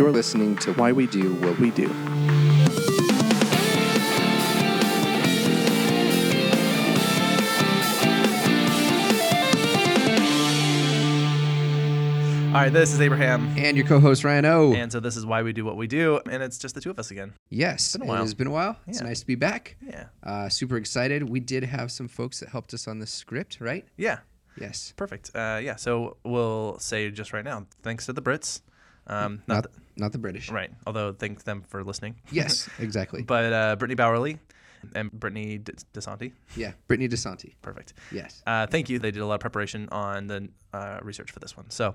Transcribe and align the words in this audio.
You're 0.00 0.10
listening 0.10 0.56
to 0.60 0.72
Why 0.72 0.92
We 0.92 1.06
Do 1.06 1.34
What 1.34 1.58
We 1.58 1.70
Do. 1.72 1.86
All 12.50 12.56
right, 12.56 12.72
this 12.72 12.92
is 12.92 13.00
Abraham. 13.00 13.46
And 13.56 13.76
your 13.76 13.86
co-host 13.86 14.24
Ryan 14.24 14.44
O. 14.44 14.74
And 14.74 14.90
so 14.90 14.98
this 14.98 15.16
is 15.16 15.24
why 15.24 15.40
we 15.42 15.52
do 15.52 15.64
what 15.64 15.76
we 15.76 15.86
do, 15.86 16.20
and 16.28 16.42
it's 16.42 16.58
just 16.58 16.74
the 16.74 16.80
two 16.80 16.90
of 16.90 16.98
us 16.98 17.12
again. 17.12 17.32
yes, 17.48 17.94
it's 17.94 17.96
been 17.96 18.02
a 18.02 18.06
while. 18.08 18.16
it 18.16 18.20
has 18.22 18.34
been 18.34 18.46
a 18.48 18.50
while. 18.50 18.76
It's 18.88 19.00
Yeah. 19.00 19.06
nice 19.06 19.20
to 19.20 19.26
be 19.26 19.36
back. 19.36 19.76
Yeah. 19.80 20.06
Uh, 20.24 20.48
super 20.48 20.76
excited. 20.76 21.28
We 21.28 21.38
did 21.38 21.62
have 21.62 21.92
some 21.92 22.08
folks 22.08 22.40
that 22.40 22.48
helped 22.48 22.74
us 22.74 22.88
on 22.88 22.98
the 22.98 23.06
script, 23.06 23.58
right? 23.60 23.86
Yeah. 23.96 24.18
Yes. 24.60 24.92
Perfect. 24.96 25.30
Uh, 25.32 25.60
yeah. 25.62 25.76
So 25.76 26.16
we'll 26.24 26.76
say 26.80 27.08
just 27.12 27.32
right 27.32 27.44
now, 27.44 27.66
thanks 27.84 28.06
to 28.06 28.12
the 28.12 28.20
Brits. 28.22 28.62
Um, 29.10 29.42
not, 29.46 29.64
Not 29.64 29.66
not 29.96 30.12
the 30.12 30.18
British. 30.18 30.50
right. 30.50 30.70
Although 30.86 31.12
thank 31.12 31.44
them 31.44 31.62
for 31.68 31.82
listening. 31.84 32.14
Yes, 32.30 32.68
exactly. 32.78 33.22
But 33.22 33.52
uh, 33.52 33.76
Brittany 33.76 33.96
Bowerly 33.96 34.38
and 34.94 35.10
Brittany 35.12 35.58
DeSanti. 35.94 36.32
yeah, 36.56 36.72
Brittany 36.88 37.08
DeSanti. 37.08 37.54
Perfect. 37.60 37.92
Yes. 38.12 38.42
Uh, 38.46 38.66
thank 38.66 38.88
you. 38.88 38.98
They 38.98 39.10
did 39.10 39.20
a 39.20 39.26
lot 39.26 39.34
of 39.34 39.40
preparation 39.40 39.88
on 39.92 40.26
the 40.28 40.48
uh, 40.72 41.00
research 41.02 41.30
for 41.32 41.40
this 41.40 41.56
one. 41.56 41.68
So 41.70 41.94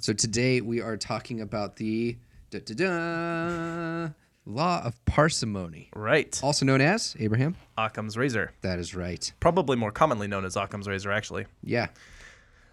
So 0.00 0.12
today 0.14 0.60
we 0.62 0.80
are 0.80 0.96
talking 0.96 1.40
about 1.42 1.76
the 1.76 2.16
da, 2.50 2.60
da, 2.60 2.74
da, 2.74 4.12
law 4.46 4.82
of 4.84 5.04
parsimony, 5.04 5.88
right, 5.94 6.40
also 6.42 6.64
known 6.64 6.80
as 6.80 7.14
Abraham. 7.20 7.56
Occam's 7.76 8.16
razor, 8.16 8.52
That 8.62 8.78
is 8.78 8.94
right. 8.94 9.32
probably 9.40 9.76
more 9.76 9.92
commonly 9.92 10.26
known 10.28 10.44
as 10.44 10.56
Occam's 10.56 10.88
razor, 10.88 11.12
actually. 11.12 11.46
Yeah. 11.62 11.88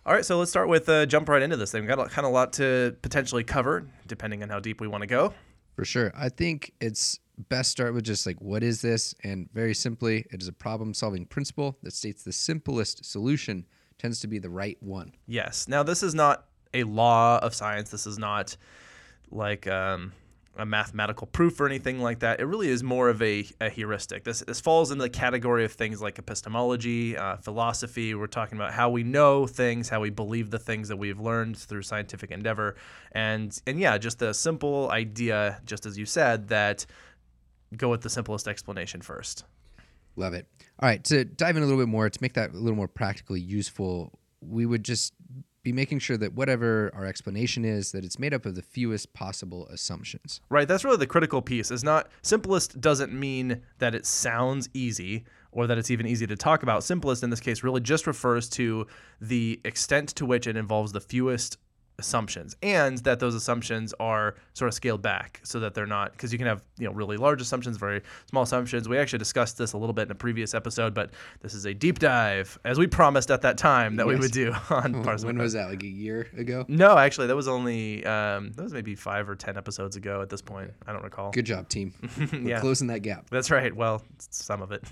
All 0.10 0.16
right, 0.16 0.26
so 0.26 0.40
let's 0.40 0.50
start 0.50 0.70
with 0.70 0.90
uh, 0.90 1.06
jump 1.06 1.30
right 1.30 1.40
into 1.40 1.56
this 1.56 1.72
thing. 1.72 1.84
We've 1.84 1.96
got 1.96 2.00
a, 2.00 2.10
kind 2.10 2.26
of 2.26 2.32
a 2.32 2.34
lot 2.34 2.54
to 2.54 2.96
potentially 3.04 3.44
cover, 3.44 3.86
depending 4.08 4.42
on 4.42 4.50
how 4.50 4.60
deep 4.60 4.82
we 4.82 4.88
want 4.88 5.04
to 5.04 5.08
go. 5.08 5.36
For 5.76 5.86
sure. 5.86 6.12
I 6.18 6.30
think 6.30 6.74
it's 6.82 7.20
best 7.48 7.70
start 7.70 7.94
with 7.94 8.06
just 8.06 8.26
like 8.26 8.42
what 8.42 8.64
is 8.64 8.82
this? 8.82 9.14
And 9.24 9.48
very 9.54 9.76
simply, 9.76 10.26
it 10.32 10.42
is 10.42 10.48
a 10.48 10.52
problem 10.52 10.96
solving 10.96 11.28
principle 11.28 11.78
that 11.84 11.94
states 11.94 12.24
the 12.24 12.32
simplest 12.32 13.06
solution 13.06 13.68
tends 14.00 14.20
to 14.22 14.28
be 14.28 14.40
the 14.40 14.50
right 14.50 14.78
one. 14.80 15.14
Yes. 15.28 15.68
Now, 15.68 15.84
this 15.84 16.02
is 16.02 16.16
not 16.16 16.46
a 16.74 16.86
law 16.86 17.38
of 17.44 17.54
science. 17.54 17.92
This 17.92 18.08
is 18.08 18.18
not 18.18 18.58
like 19.30 19.68
um, 19.68 20.12
a 20.60 20.66
mathematical 20.66 21.28
proof 21.28 21.60
or 21.60 21.66
anything 21.66 22.00
like 22.00 22.20
that. 22.20 22.40
It 22.40 22.46
really 22.46 22.70
is 22.70 22.84
more 22.84 23.10
of 23.10 23.22
a, 23.22 23.46
a 23.60 23.70
heuristic. 23.70 24.24
This, 24.24 24.42
this 24.42 24.60
falls 24.60 24.92
into 24.92 25.04
the 25.04 25.10
category 25.10 25.66
of 25.66 25.72
things 25.72 26.02
like 26.02 26.20
epistemology, 26.20 27.18
uh, 27.18 27.38
philosophy. 27.38 28.14
We're 28.14 28.28
talking 28.28 28.58
about 28.58 28.74
how 28.74 28.90
we 28.90 29.04
know 29.04 29.48
things, 29.48 29.90
how 29.90 30.02
we 30.02 30.10
believe 30.10 30.50
the 30.50 30.60
things 30.60 30.90
that 30.90 30.98
we've 30.98 31.20
learned 31.20 31.58
through 31.58 31.84
scientific 31.84 32.32
endeavor. 32.32 32.76
And, 33.12 33.58
and 33.66 33.80
yeah, 33.80 33.98
just 33.98 34.20
the 34.20 34.34
simple 34.34 34.90
idea, 34.92 35.62
just 35.66 35.86
as 35.86 35.98
you 35.98 36.06
said, 36.06 36.50
that 36.50 36.86
go 37.76 37.90
with 37.90 38.02
the 38.02 38.10
simplest 38.10 38.48
explanation 38.48 39.02
first. 39.02 39.46
Love 40.16 40.34
it. 40.34 40.48
All 40.80 40.90
right, 40.90 41.04
to 41.06 41.24
dive 41.24 41.56
in 41.56 41.64
a 41.64 41.66
little 41.66 41.82
bit 41.82 41.90
more, 41.90 42.10
to 42.10 42.20
make 42.22 42.34
that 42.34 42.52
a 42.52 42.58
little 42.58 42.76
more 42.76 42.88
practically 42.88 43.40
useful, 43.40 44.20
we 44.42 44.66
would 44.66 44.84
just 44.84 45.14
be 45.64 45.72
making 45.72 46.00
sure 46.00 46.18
that 46.18 46.34
whatever 46.34 46.92
our 46.94 47.06
explanation 47.06 47.66
is, 47.66 47.92
that 47.92 48.06
it's 48.06 48.20
made 48.20 48.34
up 48.34 48.46
of 48.46 48.56
the 48.56 48.62
fewest 48.62 49.14
possible 49.14 49.68
assumptions. 49.68 50.42
Right, 50.50 50.68
that's 50.68 50.84
really 50.84 50.98
the 50.98 51.08
critical 51.08 51.42
piece. 51.42 51.72
Is 51.72 51.84
not 51.84 52.10
simplest 52.22 52.80
doesn't 52.80 53.12
mean 53.12 53.62
that 53.80 53.96
it 53.96 54.06
sounds 54.06 54.70
easy 54.74 55.26
or 55.52 55.68
that 55.68 55.78
it's 55.78 55.92
even 55.92 56.06
easy 56.06 56.28
to 56.28 56.36
talk 56.36 56.64
about. 56.64 56.84
Simplest 56.84 57.24
in 57.24 57.30
this 57.30 57.40
case 57.40 57.64
really 57.64 57.82
just 57.82 58.08
refers 58.08 58.48
to 58.50 58.88
the 59.20 59.60
extent 59.66 60.10
to 60.10 60.26
which 60.26 60.48
it 60.48 60.56
involves 60.56 60.92
the 60.92 61.02
fewest 61.02 61.58
assumptions 62.00 62.56
and 62.64 62.98
that 63.00 63.20
those 63.20 63.36
assumptions 63.36 63.94
are 64.00 64.36
sort 64.54 64.68
of 64.68 64.74
scaled 64.74 65.02
back 65.02 65.40
so 65.44 65.60
that 65.60 65.74
they're 65.76 65.86
not 65.86 66.12
because 66.14 66.32
you 66.32 66.38
can 66.40 66.48
have 66.48 66.64
you 66.80 66.88
know 66.88 66.94
really 66.94 67.18
large 67.18 67.42
assumptions 67.42 67.78
very 67.78 68.02
small 68.30 68.44
assumptions 68.44 68.90
we 68.90 68.98
actually 68.98 69.20
discussed 69.20 69.58
this 69.58 69.74
a 69.74 69.78
little 69.78 69.94
bit 69.94 70.04
in 70.04 70.12
a 70.12 70.16
previous 70.16 70.54
episode 70.54 70.94
but 70.94 71.12
this 71.42 71.54
is 71.54 71.66
a 71.66 71.74
deep 71.74 72.00
dive 72.00 72.58
as 72.66 72.80
we 72.80 72.88
promised 72.88 73.30
at 73.30 73.42
that 73.42 73.58
time 73.58 73.98
that 73.98 74.08
we 74.08 74.16
would 74.16 74.32
do 74.32 74.52
on 74.72 74.94
When 74.94 75.04
parsimony 75.04 75.40
was 75.40 75.54
that? 75.54 75.70
Like 75.70 75.84
a 75.84 75.88
year 75.88 76.28
ago? 76.38 76.66
no 76.68 76.98
actually 76.98 77.28
that 77.28 77.36
was 77.36 77.48
only 77.48 78.04
um, 78.06 78.52
that 78.54 78.64
was 78.64 78.74
maybe 78.74 78.96
five 78.96 79.30
or 79.30 79.36
ten 79.36 79.58
episodes 79.58 79.96
ago 79.96 80.22
at 80.22 80.30
this 80.30 80.42
point 80.42 80.72
i 80.88 80.94
don't 80.94 81.04
recall 81.04 81.30
Good 81.32 81.46
job, 81.46 81.70
team. 81.70 81.94
We're 82.32 82.40
Yeah. 82.50 82.60
closing 82.62 82.88
that 82.88 83.02
gap. 83.02 83.30
That's 83.30 83.52
right. 83.52 83.76
Well, 83.76 84.02
some 84.18 84.62
of 84.62 84.72
it. 84.72 84.84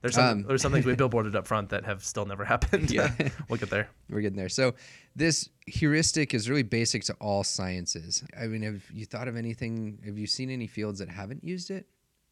There's 0.00 0.14
some, 0.14 0.24
Um, 0.24 0.42
there's 0.44 0.62
some 0.62 0.72
things 0.72 0.86
we 0.86 0.94
billboarded 0.96 1.34
up 1.34 1.46
front 1.46 1.70
that 1.70 1.84
have 1.84 2.04
still 2.04 2.24
never 2.24 2.44
happened. 2.44 2.90
Yeah. 2.90 3.12
we'll 3.48 3.58
get 3.58 3.70
there. 3.70 3.88
We're 4.08 4.20
getting 4.20 4.36
there. 4.38 4.48
So, 4.48 4.74
this 5.16 5.48
heuristic 5.66 6.34
is 6.34 6.48
really 6.48 6.62
basic 6.62 7.04
to 7.04 7.14
all 7.14 7.42
sciences. 7.44 8.22
I 8.38 8.46
mean, 8.46 8.62
have 8.62 8.82
you 8.92 9.04
thought 9.04 9.28
of 9.28 9.36
anything? 9.36 9.98
Have 10.04 10.18
you 10.18 10.26
seen 10.26 10.50
any 10.50 10.66
fields 10.66 11.00
that 11.00 11.08
haven't 11.08 11.42
used 11.42 11.70
it, 11.70 11.86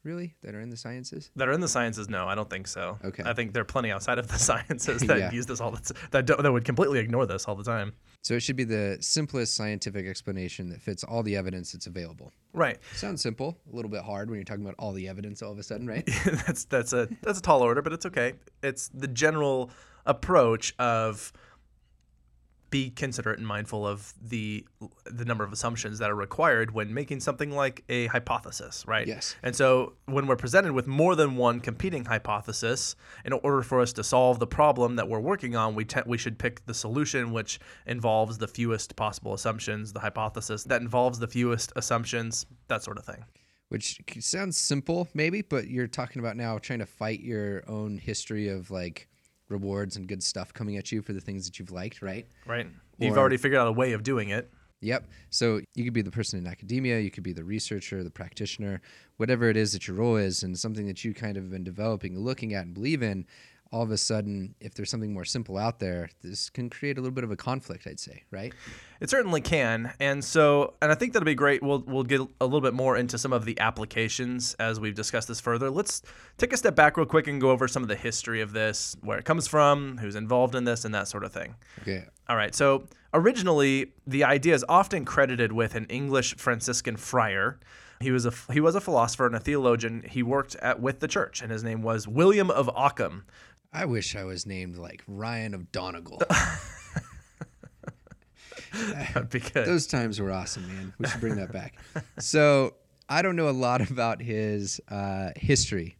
really, 0.07 0.35
that 0.43 0.55
are 0.55 0.61
in 0.61 0.71
the 0.71 0.77
sciences? 0.77 1.31
That 1.37 1.49
are 1.49 1.53
in 1.53 1.61
the 1.61 1.69
sciences? 1.69 2.09
No, 2.09 2.27
I 2.27 2.35
don't 2.35 2.49
think 2.49 2.67
so. 2.69 2.99
Okay. 3.05 3.23
I 3.27 3.35
think 3.35 3.53
there 3.53 3.61
are 3.61 3.67
plenty 3.67 3.91
outside 3.91 4.19
of 4.19 4.29
the 4.29 4.39
sciences 4.49 5.03
that 5.09 5.19
Yeah. 5.19 5.31
use 5.33 5.45
this 5.45 5.61
all 5.61 5.73
the 5.73 5.81
t- 5.95 6.01
that 6.13 6.25
don't, 6.25 6.43
that 6.43 6.51
would 6.53 6.65
completely 6.65 7.01
ignore 7.01 7.27
this 7.27 7.45
all 7.47 7.57
the 7.57 7.65
time. 7.65 7.93
So, 8.23 8.35
it 8.35 8.41
should 8.41 8.57
be 8.57 8.65
the 8.65 8.97
simplest 9.01 9.55
scientific 9.55 10.07
explanation 10.07 10.71
that 10.71 10.81
fits 10.81 11.05
all 11.05 11.23
the 11.23 11.37
evidence 11.37 11.73
that's 11.73 11.87
available. 11.87 12.33
Right. 12.55 12.79
Sounds 12.95 13.21
simple, 13.21 13.59
a 13.71 13.77
little 13.77 13.91
bit 13.91 14.03
hard 14.03 14.31
when 14.31 14.39
you're 14.39 14.45
talking 14.45 14.65
about 14.65 14.77
all 14.79 14.93
the 14.93 15.09
evidence 15.09 15.43
all 15.43 15.53
of 15.53 15.59
a 15.59 15.63
sudden, 15.63 15.87
right? 15.87 16.07
that's 16.47 16.65
that's 16.65 16.93
a 16.93 17.09
that's 17.23 17.39
a 17.39 17.43
tall 17.43 17.61
order, 17.63 17.83
but 17.83 17.93
it's 17.93 18.07
okay. 18.07 18.33
It's 18.63 18.89
the 18.95 19.09
general 19.09 19.71
approach 20.07 20.75
of 20.79 21.33
be 22.71 22.91
considerate 22.91 23.39
and 23.39 23.47
mindful 23.47 23.87
of 23.87 24.13
the 24.21 24.67
the 25.05 25.25
number 25.25 25.45
of 25.45 25.53
assumptions 25.53 25.99
that 25.99 26.11
are 26.11 26.17
required 26.17 26.73
when 26.73 26.93
making 26.93 27.21
something 27.21 27.51
like 27.51 27.85
a 27.89 28.07
hypothesis, 28.07 28.85
right? 28.87 29.07
Yes. 29.07 29.37
And 29.43 29.55
so 29.55 29.95
when 30.07 30.27
we're 30.27 30.37
presented 30.37 30.73
with 30.73 30.87
more 30.87 31.15
than 31.15 31.37
one 31.37 31.61
competing 31.61 32.05
hypothesis, 32.05 32.97
in 33.25 33.33
order 33.33 33.63
for 33.63 33.81
us 33.81 33.93
to 33.95 34.05
solve 34.05 34.39
the 34.39 34.47
problem 34.47 34.97
that 34.97 35.09
we're 35.09 35.21
working 35.21 35.55
on, 35.55 35.75
we 35.75 35.85
te- 35.85 36.01
we 36.07 36.19
should 36.19 36.39
pick 36.39 36.65
the 36.67 36.75
solution 36.75 37.33
which 37.33 37.61
involves 37.87 38.39
the 38.39 38.49
fewest 38.49 38.97
possible 38.97 39.33
assumptions, 39.35 39.93
the 39.93 40.01
hypothesis 40.01 40.65
that 40.65 40.83
involves 40.83 41.19
the 41.19 41.29
fewest 41.29 41.73
assumptions, 41.77 42.47
that 42.69 42.83
sort 42.83 42.99
of 42.99 43.05
thing. 43.05 43.25
Which 43.69 44.01
sounds 44.21 44.57
simple, 44.57 45.09
maybe, 45.13 45.43
but 45.43 45.69
you're 45.69 45.89
talking 45.89 46.21
about 46.21 46.37
now 46.37 46.59
trying 46.59 46.79
to 46.79 46.87
fight 46.87 47.21
your 47.21 47.65
own 47.69 47.99
history 47.99 48.49
of 48.49 48.71
like 48.71 49.09
rewards 49.49 49.97
and 49.97 50.07
good 50.07 50.23
stuff 50.23 50.53
coming 50.53 50.77
at 50.77 50.91
you 50.93 51.03
for 51.03 51.13
the 51.13 51.21
things 51.21 51.47
that 51.47 51.59
you've 51.59 51.71
liked, 51.71 52.03
right? 52.03 52.27
Right? 52.47 52.67
You've 52.99 53.17
Or- 53.17 53.21
already 53.21 53.37
figured 53.37 53.61
out 53.61 53.69
a 53.69 53.73
way 53.73 53.93
of 53.93 54.03
doing 54.03 54.31
it. 54.31 54.51
Yep. 54.83 55.09
So 55.31 55.61
you 55.75 55.85
could 55.85 55.95
be 55.95 56.03
the 56.03 56.11
person 56.11 56.39
in 56.39 56.47
academia, 56.47 57.01
you 57.01 57.11
could 57.11 57.23
be 57.23 57.33
the 57.33 57.45
researcher, 57.45 58.05
the 58.05 58.11
practitioner, 58.11 58.83
whatever 59.17 59.49
it 59.49 59.57
is 59.57 59.73
that 59.73 59.89
your 59.89 59.97
role 59.97 60.17
is, 60.17 60.43
and 60.43 60.59
something 60.59 60.87
that 60.87 61.03
you 61.03 61.15
kind 61.15 61.37
of 61.37 61.45
have 61.45 61.51
been 61.51 61.65
developing, 61.65 62.19
looking 62.19 62.53
at, 62.53 62.67
and 62.67 62.75
believe 62.75 63.03
in. 63.03 63.27
All 63.73 63.83
of 63.83 63.91
a 63.91 63.99
sudden, 63.99 64.55
if 64.61 64.75
there's 64.75 64.91
something 64.91 65.13
more 65.13 65.25
simple 65.25 65.59
out 65.59 65.81
there, 65.81 66.09
this 66.23 66.51
can 66.51 66.71
create 66.71 66.99
a 66.99 67.01
little 67.01 67.15
bit 67.15 67.25
of 67.25 67.31
a 67.31 67.37
conflict, 67.37 67.87
I'd 67.87 67.99
say, 67.99 68.23
right? 68.31 68.53
It 69.01 69.11
certainly 69.11 69.41
can, 69.41 69.93
and 69.99 70.25
so, 70.25 70.75
and 70.81 70.93
I 70.93 70.95
think 70.95 71.13
that'll 71.13 71.27
be 71.27 71.35
great. 71.35 71.63
We'll 71.63 71.81
we'll 71.81 72.05
get 72.05 72.21
a 72.41 72.45
little 72.45 72.61
bit 72.61 72.75
more 72.75 72.97
into 72.97 73.19
some 73.19 73.33
of 73.33 73.45
the 73.45 73.59
applications 73.59 74.55
as 74.55 74.79
we've 74.81 74.95
discussed 74.95 75.29
this 75.29 75.41
further. 75.41 75.69
Let's 75.69 76.03
take 76.39 76.53
a 76.53 76.57
step 76.57 76.75
back 76.77 76.97
real 76.97 77.07
quick 77.07 77.27
and 77.27 77.41
go 77.41 77.51
over 77.51 77.69
some 77.69 77.83
of 77.83 77.89
the 77.89 77.97
history 77.97 78.41
of 78.41 78.53
this, 78.53 78.97
where 79.03 79.19
it 79.19 79.25
comes 79.25 79.47
from, 79.47 79.99
who's 79.99 80.15
involved 80.15 80.55
in 80.55 80.65
this, 80.65 80.85
and 80.85 80.95
that 80.95 81.09
sort 81.09 81.25
of 81.25 81.33
thing. 81.33 81.57
Okay. 81.83 82.05
All 82.29 82.37
right. 82.37 82.55
So 82.55 82.89
originally, 83.13 83.93
the 84.07 84.25
idea 84.25 84.55
is 84.55 84.65
often 84.69 85.05
credited 85.05 85.53
with 85.53 85.75
an 85.75 85.87
English 85.87 86.37
Franciscan 86.37 86.97
friar. 86.97 87.59
He 88.01 88.11
was 88.11 88.27
a 88.27 88.33
he 88.53 88.61
was 88.61 88.75
a 88.75 88.81
philosopher 88.81 89.27
and 89.27 89.35
a 89.35 89.41
theologian. 89.41 90.05
He 90.09 90.23
worked 90.23 90.55
at 90.57 90.81
with 90.81 91.01
the 91.01 91.09
church, 91.09 91.41
and 91.41 91.51
his 91.51 91.65
name 91.65 91.83
was 91.83 92.07
William 92.07 92.51
of 92.51 92.69
Ockham. 92.75 93.25
I 93.77 93.85
wish 93.85 94.17
I 94.17 94.25
was 94.25 94.47
named 94.47 94.79
like 94.79 95.03
Ryan 95.07 95.53
of 95.53 95.71
Donegal. 95.71 96.23
because 99.31 99.67
Those 99.67 99.87
times 99.87 100.19
were 100.19 100.33
awesome, 100.33 100.67
man. 100.67 100.95
We 100.99 101.07
should 101.07 101.21
bring 101.21 101.37
that 101.37 101.53
back. 101.53 101.75
So 102.19 102.75
I 103.09 103.21
don't 103.21 103.37
know 103.37 103.51
a 103.51 103.51
lot 103.51 103.91
about 103.91 104.23
his 104.23 104.81
uh, 104.89 105.31
history. 105.37 105.99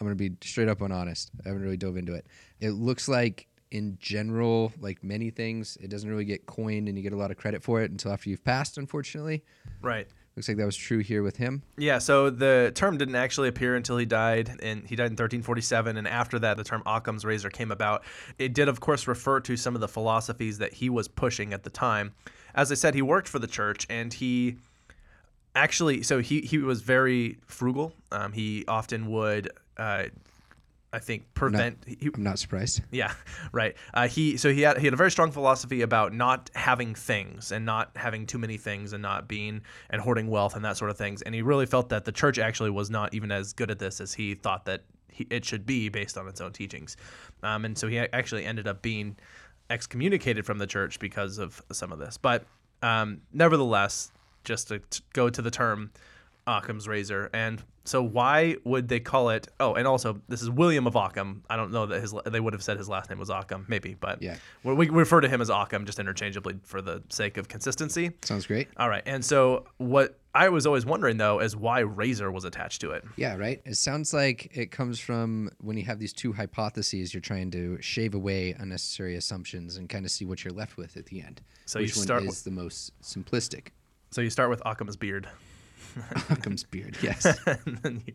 I'm 0.00 0.06
gonna 0.06 0.16
be 0.16 0.32
straight 0.42 0.68
up 0.68 0.80
and 0.80 0.90
honest. 0.92 1.30
I 1.44 1.48
haven't 1.48 1.62
really 1.62 1.76
dove 1.76 1.98
into 1.98 2.14
it. 2.14 2.26
It 2.60 2.70
looks 2.70 3.08
like, 3.08 3.46
in 3.70 3.98
general, 4.00 4.72
like 4.80 5.04
many 5.04 5.28
things, 5.28 5.76
it 5.82 5.90
doesn't 5.90 6.08
really 6.08 6.24
get 6.24 6.46
coined, 6.46 6.88
and 6.88 6.96
you 6.96 7.02
get 7.02 7.12
a 7.12 7.16
lot 7.16 7.30
of 7.30 7.36
credit 7.36 7.62
for 7.62 7.82
it 7.82 7.90
until 7.90 8.10
after 8.10 8.30
you've 8.30 8.44
passed. 8.44 8.78
Unfortunately, 8.78 9.44
right. 9.82 10.08
Looks 10.38 10.48
like 10.48 10.56
that 10.56 10.66
was 10.66 10.76
true 10.76 10.98
here 10.98 11.22
with 11.22 11.36
him. 11.36 11.62
Yeah, 11.76 11.98
so 11.98 12.30
the 12.30 12.72
term 12.74 12.96
didn't 12.96 13.16
actually 13.16 13.48
appear 13.48 13.74
until 13.76 13.98
he 13.98 14.06
died, 14.06 14.56
and 14.62 14.86
he 14.86 14.94
died 14.96 15.06
in 15.06 15.12
1347. 15.12 15.96
And 15.96 16.06
after 16.06 16.38
that, 16.38 16.56
the 16.56 16.64
term 16.64 16.82
Occam's 16.86 17.24
razor 17.24 17.50
came 17.50 17.72
about. 17.72 18.04
It 18.38 18.54
did, 18.54 18.68
of 18.68 18.80
course, 18.80 19.06
refer 19.06 19.40
to 19.40 19.56
some 19.56 19.74
of 19.74 19.80
the 19.80 19.88
philosophies 19.88 20.58
that 20.58 20.74
he 20.74 20.88
was 20.88 21.08
pushing 21.08 21.52
at 21.52 21.64
the 21.64 21.70
time. 21.70 22.14
As 22.54 22.70
I 22.70 22.76
said, 22.76 22.94
he 22.94 23.02
worked 23.02 23.28
for 23.28 23.38
the 23.38 23.46
church, 23.46 23.86
and 23.90 24.12
he 24.14 24.56
actually, 25.54 26.02
so 26.02 26.20
he 26.20 26.40
he 26.40 26.58
was 26.58 26.82
very 26.82 27.38
frugal. 27.46 27.92
Um, 28.12 28.32
he 28.32 28.64
often 28.66 29.10
would. 29.10 29.50
Uh, 29.76 30.04
I 30.92 31.00
think 31.00 31.34
prevent. 31.34 31.84
he, 31.86 32.10
I'm 32.14 32.22
not 32.22 32.38
surprised. 32.38 32.80
yeah, 32.90 33.12
right. 33.52 33.76
Uh, 33.92 34.08
he 34.08 34.36
so 34.36 34.52
he 34.52 34.62
had 34.62 34.78
he 34.78 34.86
had 34.86 34.94
a 34.94 34.96
very 34.96 35.10
strong 35.10 35.30
philosophy 35.30 35.82
about 35.82 36.14
not 36.14 36.50
having 36.54 36.94
things 36.94 37.52
and 37.52 37.66
not 37.66 37.90
having 37.94 38.26
too 38.26 38.38
many 38.38 38.56
things 38.56 38.92
and 38.94 39.02
not 39.02 39.28
being 39.28 39.62
and 39.90 40.00
hoarding 40.00 40.28
wealth 40.28 40.56
and 40.56 40.64
that 40.64 40.76
sort 40.76 40.90
of 40.90 40.96
things. 40.96 41.20
And 41.22 41.34
he 41.34 41.42
really 41.42 41.66
felt 41.66 41.90
that 41.90 42.04
the 42.04 42.12
church 42.12 42.38
actually 42.38 42.70
was 42.70 42.88
not 42.88 43.12
even 43.12 43.30
as 43.30 43.52
good 43.52 43.70
at 43.70 43.78
this 43.78 44.00
as 44.00 44.14
he 44.14 44.34
thought 44.34 44.64
that 44.64 44.82
he, 45.10 45.26
it 45.28 45.44
should 45.44 45.66
be 45.66 45.90
based 45.90 46.16
on 46.16 46.26
its 46.26 46.40
own 46.40 46.52
teachings. 46.52 46.96
Um, 47.42 47.66
and 47.66 47.76
so 47.76 47.86
he 47.86 47.98
actually 47.98 48.46
ended 48.46 48.66
up 48.66 48.80
being 48.80 49.16
excommunicated 49.68 50.46
from 50.46 50.56
the 50.56 50.66
church 50.66 50.98
because 50.98 51.36
of 51.36 51.62
some 51.70 51.92
of 51.92 51.98
this. 51.98 52.16
But 52.16 52.44
um, 52.82 53.20
nevertheless, 53.32 54.10
just 54.44 54.68
to, 54.68 54.78
to 54.78 55.02
go 55.12 55.28
to 55.28 55.42
the 55.42 55.50
term 55.50 55.90
Occam's 56.48 56.88
razor. 56.88 57.30
And 57.32 57.62
so 57.88 58.02
why 58.02 58.56
would 58.64 58.88
they 58.88 59.00
call 59.00 59.30
it? 59.30 59.48
Oh, 59.58 59.74
and 59.74 59.86
also 59.86 60.20
this 60.28 60.42
is 60.42 60.50
William 60.50 60.86
of 60.86 60.94
Occam. 60.96 61.42
I 61.48 61.56
don't 61.56 61.72
know 61.72 61.86
that 61.86 62.00
his 62.00 62.14
they 62.26 62.40
would 62.40 62.52
have 62.52 62.62
said 62.62 62.76
his 62.78 62.88
last 62.88 63.10
name 63.10 63.18
was 63.18 63.30
Occam, 63.30 63.64
maybe, 63.68 63.94
but 63.94 64.22
Yeah. 64.22 64.36
we, 64.62 64.88
refer 64.88 65.20
to 65.20 65.28
him 65.28 65.40
as 65.40 65.50
Occam 65.50 65.86
just 65.86 65.98
interchangeably 65.98 66.58
for 66.64 66.80
the 66.82 67.02
sake 67.08 67.36
of 67.36 67.48
consistency. 67.48 68.12
Sounds 68.22 68.46
great. 68.46 68.68
All 68.76 68.88
right, 68.88 69.02
and 69.06 69.24
so 69.24 69.64
what 69.78 70.18
I 70.34 70.50
was 70.50 70.66
always 70.66 70.84
wondering 70.86 71.16
though 71.16 71.40
is 71.40 71.56
why 71.56 71.80
razor 71.80 72.30
was 72.30 72.44
attached 72.44 72.80
to 72.82 72.90
it. 72.92 73.04
Yeah, 73.16 73.36
right. 73.36 73.60
It 73.64 73.76
sounds 73.76 74.12
like 74.14 74.56
it 74.56 74.70
comes 74.70 75.00
from 75.00 75.50
when 75.60 75.76
you 75.76 75.84
have 75.86 75.98
these 75.98 76.12
two 76.12 76.32
hypotheses, 76.32 77.12
you're 77.14 77.20
trying 77.20 77.50
to 77.52 77.80
shave 77.80 78.14
away 78.14 78.54
unnecessary 78.58 79.16
assumptions 79.16 79.76
and 79.76 79.88
kind 79.88 80.04
of 80.04 80.10
see 80.12 80.24
what 80.24 80.44
you're 80.44 80.52
left 80.54 80.76
with 80.76 80.96
at 80.96 81.06
the 81.06 81.22
end. 81.22 81.40
So 81.64 81.78
you 81.78 81.86
Which 81.86 81.96
one 81.96 82.02
start 82.04 82.22
is 82.22 82.28
with- 82.28 82.44
the 82.44 82.50
most 82.50 82.92
simplistic? 83.02 83.68
So 84.10 84.20
you 84.20 84.30
start 84.30 84.48
with 84.50 84.62
Occam's 84.64 84.96
beard, 84.96 85.28
Occam's 86.30 86.64
beard, 86.64 86.96
yes. 87.02 87.26
and 87.46 87.78
then 87.78 88.02
you, 88.06 88.14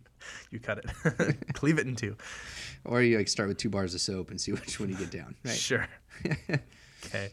you 0.52 0.60
cut 0.60 0.80
it, 0.80 1.38
cleave 1.54 1.80
it 1.80 1.88
in 1.88 1.96
two. 1.96 2.16
or 2.86 3.02
you 3.02 3.18
like 3.18 3.28
start 3.28 3.50
with 3.50 3.58
two 3.58 3.70
bars 3.70 3.94
of 3.94 4.02
soap 4.02 4.32
and 4.32 4.40
see 4.40 4.52
which 4.52 4.80
one 4.80 4.90
you 4.90 4.96
get 4.96 5.12
down. 5.12 5.36
Right. 5.44 5.56
Sure. 5.56 5.88
okay. 7.06 7.32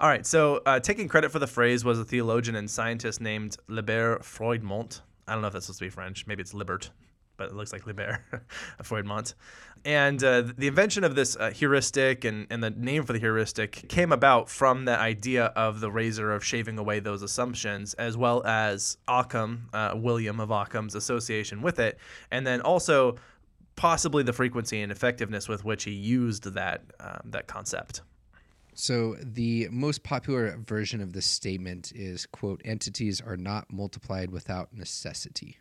All 0.00 0.08
right. 0.08 0.24
So, 0.24 0.62
uh, 0.66 0.80
taking 0.80 1.08
credit 1.08 1.30
for 1.30 1.38
the 1.38 1.46
phrase 1.46 1.84
was 1.84 1.98
a 1.98 2.04
theologian 2.04 2.56
and 2.56 2.70
scientist 2.70 3.20
named 3.20 3.56
Libert 3.68 4.22
Froidmont. 4.22 5.00
I 5.26 5.32
don't 5.32 5.42
know 5.42 5.48
if 5.48 5.52
that's 5.52 5.66
supposed 5.66 5.80
to 5.80 5.86
be 5.86 5.90
French. 5.90 6.26
Maybe 6.26 6.42
it's 6.42 6.54
Libert, 6.54 6.90
but 7.40 7.48
it 7.48 7.56
looks 7.56 7.72
like 7.72 7.86
Libert 7.86 8.20
Froidmont. 8.82 9.32
And 9.82 10.22
uh, 10.22 10.42
the 10.58 10.66
invention 10.66 11.04
of 11.04 11.14
this 11.14 11.36
uh, 11.36 11.50
heuristic 11.50 12.26
and, 12.26 12.46
and 12.50 12.62
the 12.62 12.68
name 12.68 13.04
for 13.04 13.14
the 13.14 13.18
heuristic 13.18 13.88
came 13.88 14.12
about 14.12 14.50
from 14.50 14.84
the 14.84 14.98
idea 14.98 15.46
of 15.46 15.80
the 15.80 15.90
razor 15.90 16.32
of 16.32 16.44
shaving 16.44 16.78
away 16.78 17.00
those 17.00 17.22
assumptions, 17.22 17.94
as 17.94 18.14
well 18.14 18.44
as 18.44 18.98
Occam, 19.08 19.70
uh, 19.72 19.94
William 19.96 20.38
of 20.38 20.50
Occam's 20.50 20.94
association 20.94 21.62
with 21.62 21.78
it, 21.78 21.98
and 22.30 22.46
then 22.46 22.60
also 22.60 23.16
possibly 23.74 24.22
the 24.22 24.34
frequency 24.34 24.82
and 24.82 24.92
effectiveness 24.92 25.48
with 25.48 25.64
which 25.64 25.84
he 25.84 25.92
used 25.92 26.44
that 26.52 26.82
um, 27.00 27.22
that 27.24 27.46
concept. 27.46 28.02
So 28.74 29.16
the 29.18 29.66
most 29.70 30.02
popular 30.02 30.58
version 30.58 31.00
of 31.00 31.14
this 31.14 31.24
statement 31.24 31.90
is 31.94 32.26
quote 32.26 32.60
entities 32.66 33.22
are 33.22 33.38
not 33.38 33.72
multiplied 33.72 34.30
without 34.30 34.74
necessity. 34.74 35.56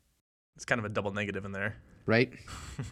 It's 0.59 0.65
kind 0.65 0.77
of 0.77 0.83
a 0.83 0.89
double 0.89 1.13
negative 1.13 1.45
in 1.45 1.53
there. 1.53 1.77
Right? 2.05 2.33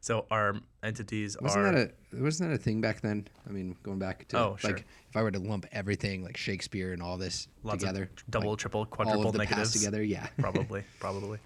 So 0.00 0.26
our 0.30 0.54
entities 0.84 1.36
Wasn't 1.40 1.64
are 1.66 1.72
that 1.72 1.94
a 2.12 2.22
wasn't 2.22 2.50
that 2.50 2.54
a 2.54 2.58
thing 2.58 2.80
back 2.80 3.00
then? 3.00 3.26
I 3.48 3.52
mean, 3.52 3.76
going 3.82 3.98
back 3.98 4.28
to 4.28 4.38
Oh, 4.38 4.56
sure. 4.56 4.70
like 4.70 4.86
if 5.10 5.16
I 5.16 5.22
were 5.22 5.32
to 5.32 5.40
lump 5.40 5.66
everything 5.72 6.22
like 6.22 6.36
Shakespeare 6.36 6.92
and 6.92 7.02
all 7.02 7.18
this 7.18 7.48
lots 7.64 7.82
together, 7.82 8.08
double, 8.30 8.50
like, 8.50 8.60
triple, 8.60 8.80
all 8.80 8.86
quadruple 8.86 9.26
of 9.26 9.32
the 9.32 9.38
negatives 9.38 9.72
together, 9.72 10.00
yeah. 10.00 10.28
probably, 10.38 10.84
probably. 11.00 11.40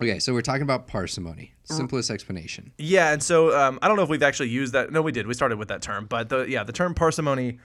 okay, 0.00 0.20
so 0.20 0.32
we're 0.32 0.42
talking 0.42 0.62
about 0.62 0.86
parsimony. 0.86 1.52
Simplest 1.64 2.08
explanation. 2.08 2.72
Yeah, 2.78 3.12
and 3.12 3.20
so 3.20 3.56
um, 3.58 3.80
I 3.82 3.88
don't 3.88 3.96
know 3.96 4.04
if 4.04 4.08
we've 4.08 4.22
actually 4.22 4.50
used 4.50 4.72
that. 4.72 4.92
No, 4.92 5.02
we 5.02 5.10
did. 5.10 5.26
We 5.26 5.34
started 5.34 5.58
with 5.58 5.68
that 5.68 5.82
term, 5.82 6.06
but 6.06 6.28
the 6.28 6.44
yeah, 6.44 6.62
the 6.62 6.72
term 6.72 6.94
parsimony. 6.94 7.58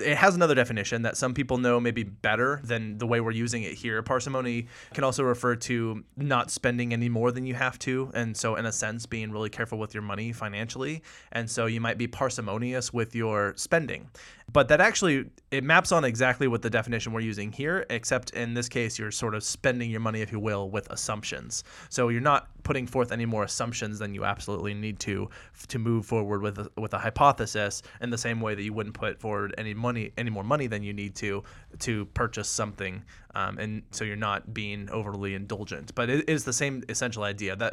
It 0.00 0.16
has 0.16 0.34
another 0.34 0.54
definition 0.54 1.02
that 1.02 1.16
some 1.16 1.34
people 1.34 1.58
know 1.58 1.78
maybe 1.78 2.02
better 2.02 2.60
than 2.64 2.98
the 2.98 3.06
way 3.06 3.20
we're 3.20 3.30
using 3.30 3.62
it 3.62 3.74
here. 3.74 4.02
Parsimony 4.02 4.66
can 4.92 5.04
also 5.04 5.22
refer 5.22 5.54
to 5.56 6.04
not 6.16 6.50
spending 6.50 6.92
any 6.92 7.08
more 7.08 7.30
than 7.30 7.46
you 7.46 7.54
have 7.54 7.78
to, 7.80 8.10
and 8.12 8.36
so 8.36 8.56
in 8.56 8.66
a 8.66 8.72
sense, 8.72 9.06
being 9.06 9.30
really 9.30 9.50
careful 9.50 9.78
with 9.78 9.94
your 9.94 10.02
money 10.02 10.32
financially. 10.32 11.02
And 11.30 11.48
so 11.48 11.66
you 11.66 11.80
might 11.80 11.96
be 11.96 12.08
parsimonious 12.08 12.92
with 12.92 13.14
your 13.14 13.54
spending, 13.56 14.10
but 14.52 14.68
that 14.68 14.80
actually 14.80 15.26
it 15.50 15.62
maps 15.64 15.92
on 15.92 16.04
exactly 16.04 16.48
what 16.48 16.62
the 16.62 16.70
definition 16.70 17.12
we're 17.12 17.20
using 17.20 17.52
here, 17.52 17.84
except 17.90 18.30
in 18.30 18.54
this 18.54 18.68
case, 18.68 18.98
you're 18.98 19.10
sort 19.10 19.34
of 19.34 19.42
spending 19.42 19.90
your 19.90 20.00
money, 20.00 20.20
if 20.20 20.32
you 20.32 20.40
will, 20.40 20.70
with 20.70 20.90
assumptions. 20.90 21.64
So 21.90 22.08
you're 22.08 22.20
not 22.20 22.48
putting 22.62 22.86
forth 22.86 23.12
any 23.12 23.26
more 23.26 23.44
assumptions 23.44 23.98
than 23.98 24.14
you 24.14 24.24
absolutely 24.24 24.74
need 24.74 24.98
to 25.00 25.28
to 25.68 25.78
move 25.78 26.06
forward 26.06 26.42
with 26.42 26.58
a, 26.58 26.70
with 26.78 26.92
a 26.92 26.98
hypothesis 26.98 27.82
in 28.00 28.10
the 28.10 28.18
same 28.18 28.40
way 28.40 28.54
that 28.54 28.62
you 28.62 28.72
wouldn't 28.72 28.94
put 28.94 29.18
forward 29.18 29.54
any 29.56 29.72
money 29.72 30.12
any 30.18 30.30
more 30.30 30.44
money 30.44 30.66
than 30.66 30.82
you 30.82 30.92
need 30.92 31.14
to 31.14 31.42
to 31.78 32.04
purchase 32.06 32.48
something 32.48 33.02
um, 33.34 33.58
and 33.58 33.82
so 33.90 34.04
you're 34.04 34.16
not 34.16 34.52
being 34.52 34.88
overly 34.90 35.34
indulgent 35.34 35.94
but 35.94 36.10
it 36.10 36.28
is 36.28 36.44
the 36.44 36.52
same 36.52 36.82
essential 36.90 37.22
idea 37.22 37.56
that 37.56 37.72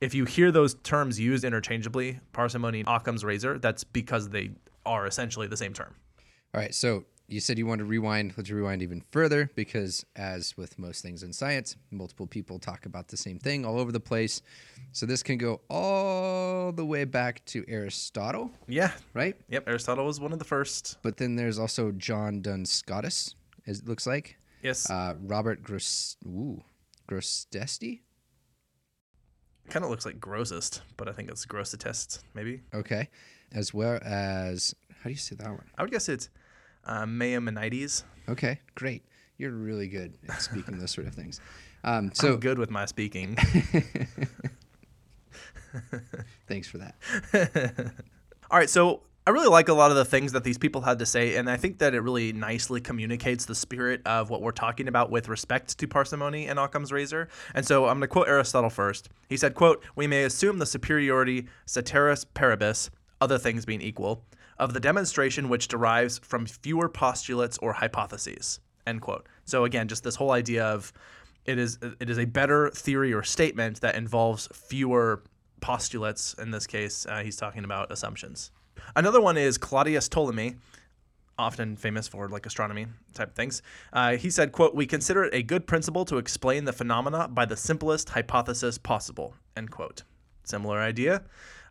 if 0.00 0.12
you 0.12 0.24
hear 0.24 0.50
those 0.50 0.74
terms 0.74 1.20
used 1.20 1.44
interchangeably 1.44 2.18
parsimony 2.32 2.80
and 2.80 2.88
occam's 2.88 3.24
razor 3.24 3.58
that's 3.58 3.84
because 3.84 4.28
they 4.30 4.50
are 4.86 5.06
essentially 5.06 5.46
the 5.46 5.56
same 5.56 5.72
term 5.74 5.94
All 6.54 6.60
right, 6.60 6.74
so 6.74 7.04
you 7.28 7.40
said 7.40 7.58
you 7.58 7.66
wanted 7.66 7.82
to 7.82 7.88
rewind. 7.90 8.34
Let's 8.36 8.50
rewind 8.50 8.82
even 8.82 9.02
further 9.10 9.50
because, 9.56 10.06
as 10.14 10.56
with 10.56 10.78
most 10.78 11.02
things 11.02 11.24
in 11.24 11.32
science, 11.32 11.74
multiple 11.90 12.26
people 12.28 12.60
talk 12.60 12.86
about 12.86 13.08
the 13.08 13.16
same 13.16 13.40
thing 13.40 13.66
all 13.66 13.80
over 13.80 13.90
the 13.90 13.98
place. 13.98 14.42
So 14.92 15.06
this 15.06 15.24
can 15.24 15.36
go 15.36 15.60
all 15.68 16.70
the 16.70 16.86
way 16.86 17.02
back 17.04 17.44
to 17.46 17.64
Aristotle, 17.66 18.52
yeah 18.68 18.92
right? 19.12 19.34
yep 19.48 19.64
aristotle 19.68 20.06
was 20.06 20.20
one 20.20 20.32
of 20.32 20.38
the 20.38 20.44
first 20.44 20.98
But 21.02 21.16
then 21.16 21.34
there's 21.34 21.58
also 21.58 21.90
John 21.90 22.42
Duns 22.42 22.70
Scotus, 22.70 23.34
as 23.66 23.80
it 23.80 23.88
looks 23.88 24.06
like. 24.06 24.36
yes 24.62 24.88
Uh, 24.88 25.14
Robert 25.20 25.64
Gross, 25.64 26.16
ooh, 26.24 26.62
Grosseteste. 27.10 28.02
kind 29.68 29.84
of 29.84 29.90
looks 29.90 30.06
like 30.06 30.20
grossest 30.20 30.82
but 30.96 31.08
i 31.08 31.12
think 31.12 31.28
it's 31.28 31.44
grossest 31.44 32.20
maybe 32.34 32.60
Okay, 32.72 33.08
as 33.56 33.72
well 33.74 33.98
as 34.04 34.74
how 34.90 35.04
do 35.04 35.10
you 35.10 35.16
say 35.16 35.34
that 35.36 35.48
one? 35.48 35.64
i 35.78 35.82
would 35.82 35.90
guess 35.90 36.08
it's 36.08 36.28
uh, 36.84 37.04
Maimonides. 37.06 38.04
Okay, 38.28 38.60
great. 38.76 39.02
You're 39.38 39.50
really 39.50 39.88
good 39.88 40.16
at 40.28 40.40
speaking 40.40 40.78
those 40.78 40.92
sort 40.92 41.08
of 41.08 41.14
things. 41.14 41.40
Um, 41.82 42.12
So 42.14 42.32
so 42.32 42.36
good 42.36 42.58
with 42.58 42.70
my 42.70 42.84
speaking. 42.86 43.36
thanks 46.48 46.68
for 46.68 46.78
that. 46.78 46.94
All 48.50 48.58
right, 48.58 48.70
so 48.70 49.02
I 49.26 49.30
really 49.30 49.48
like 49.48 49.68
a 49.68 49.74
lot 49.74 49.90
of 49.90 49.96
the 49.96 50.04
things 50.04 50.32
that 50.32 50.44
these 50.44 50.58
people 50.58 50.80
had 50.80 51.00
to 51.00 51.06
say, 51.06 51.36
and 51.36 51.50
I 51.50 51.56
think 51.56 51.78
that 51.78 51.94
it 51.94 52.00
really 52.00 52.32
nicely 52.32 52.80
communicates 52.80 53.44
the 53.44 53.54
spirit 53.56 54.00
of 54.06 54.30
what 54.30 54.40
we're 54.40 54.52
talking 54.52 54.86
about 54.86 55.10
with 55.10 55.28
respect 55.28 55.76
to 55.78 55.88
parsimony 55.88 56.46
and 56.46 56.58
Occam's 56.58 56.92
razor. 56.92 57.28
And 57.54 57.66
so 57.66 57.86
I'm 57.86 57.98
going 57.98 58.02
to 58.02 58.08
quote 58.08 58.28
Aristotle 58.28 58.70
first. 58.70 59.08
He 59.28 59.36
said, 59.36 59.54
"quote 59.54 59.82
We 59.96 60.06
may 60.06 60.22
assume 60.22 60.58
the 60.58 60.66
superiority 60.66 61.48
ceteris 61.66 62.24
paribus, 62.24 62.90
other 63.20 63.38
things 63.38 63.64
being 63.64 63.80
equal, 63.80 64.24
of 64.58 64.72
the 64.74 64.80
demonstration 64.80 65.48
which 65.48 65.68
derives 65.68 66.18
from 66.18 66.46
fewer 66.46 66.88
postulates 66.88 67.58
or 67.58 67.74
hypotheses." 67.74 68.60
End 68.86 69.00
quote. 69.00 69.26
So 69.44 69.64
again, 69.64 69.88
just 69.88 70.04
this 70.04 70.16
whole 70.16 70.30
idea 70.30 70.64
of 70.64 70.92
it 71.44 71.58
is 71.58 71.78
it 72.00 72.10
is 72.10 72.18
a 72.18 72.24
better 72.24 72.70
theory 72.70 73.12
or 73.12 73.22
statement 73.22 73.80
that 73.80 73.94
involves 73.94 74.48
fewer 74.52 75.22
postulates. 75.60 76.34
In 76.34 76.50
this 76.50 76.66
case, 76.66 77.06
uh, 77.06 77.22
he's 77.22 77.36
talking 77.36 77.64
about 77.64 77.90
assumptions. 77.90 78.50
Another 78.94 79.20
one 79.20 79.36
is 79.36 79.58
Claudius 79.58 80.08
Ptolemy, 80.08 80.56
often 81.38 81.76
famous 81.76 82.08
for 82.08 82.28
like 82.28 82.46
astronomy 82.46 82.86
type 83.14 83.34
things. 83.34 83.62
Uh, 83.92 84.16
he 84.16 84.30
said, 84.30 84.52
"quote 84.52 84.74
We 84.74 84.86
consider 84.86 85.24
it 85.24 85.34
a 85.34 85.42
good 85.42 85.66
principle 85.66 86.04
to 86.06 86.18
explain 86.18 86.64
the 86.64 86.72
phenomena 86.72 87.28
by 87.28 87.44
the 87.44 87.56
simplest 87.56 88.10
hypothesis 88.10 88.78
possible." 88.78 89.34
End 89.56 89.70
quote. 89.70 90.02
Similar 90.44 90.78
idea. 90.78 91.22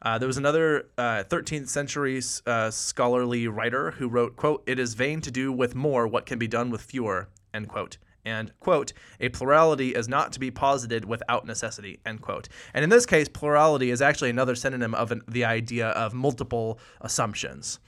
Uh, 0.05 0.19
there 0.19 0.27
was 0.27 0.38
another 0.38 0.88
uh, 1.00 1.24
13th 1.24 1.67
century 1.67 2.21
uh, 2.45 2.69
scholarly 2.69 3.47
writer 3.47 3.91
who 3.91 4.07
wrote, 4.07 4.35
"quote 4.35 4.63
It 4.67 4.79
is 4.79 4.93
vain 4.93 5.19
to 5.21 5.31
do 5.31 5.51
with 5.51 5.74
more 5.74 6.07
what 6.07 6.27
can 6.27 6.38
be 6.38 6.47
done 6.47 6.69
with 6.69 6.81
fewer." 6.81 7.27
End 7.53 7.67
quote 7.67 7.97
and 8.25 8.51
quote 8.59 8.91
a 9.19 9.29
plurality 9.29 9.93
is 9.93 10.07
not 10.07 10.33
to 10.33 10.39
be 10.39 10.50
posited 10.50 11.05
without 11.05 11.45
necessity 11.45 12.00
end 12.05 12.21
quote 12.21 12.50
and 12.74 12.83
in 12.83 12.89
this 12.89 13.05
case 13.05 13.29
plurality 13.29 13.91
is 13.91 14.01
actually 14.01 14.31
another 14.31 14.55
synonym 14.55 14.95
of 14.95 15.12
an, 15.12 15.21
the 15.27 15.45
idea 15.45 15.89
of 15.89 16.13
multiple 16.13 16.79
assumptions 17.01 17.79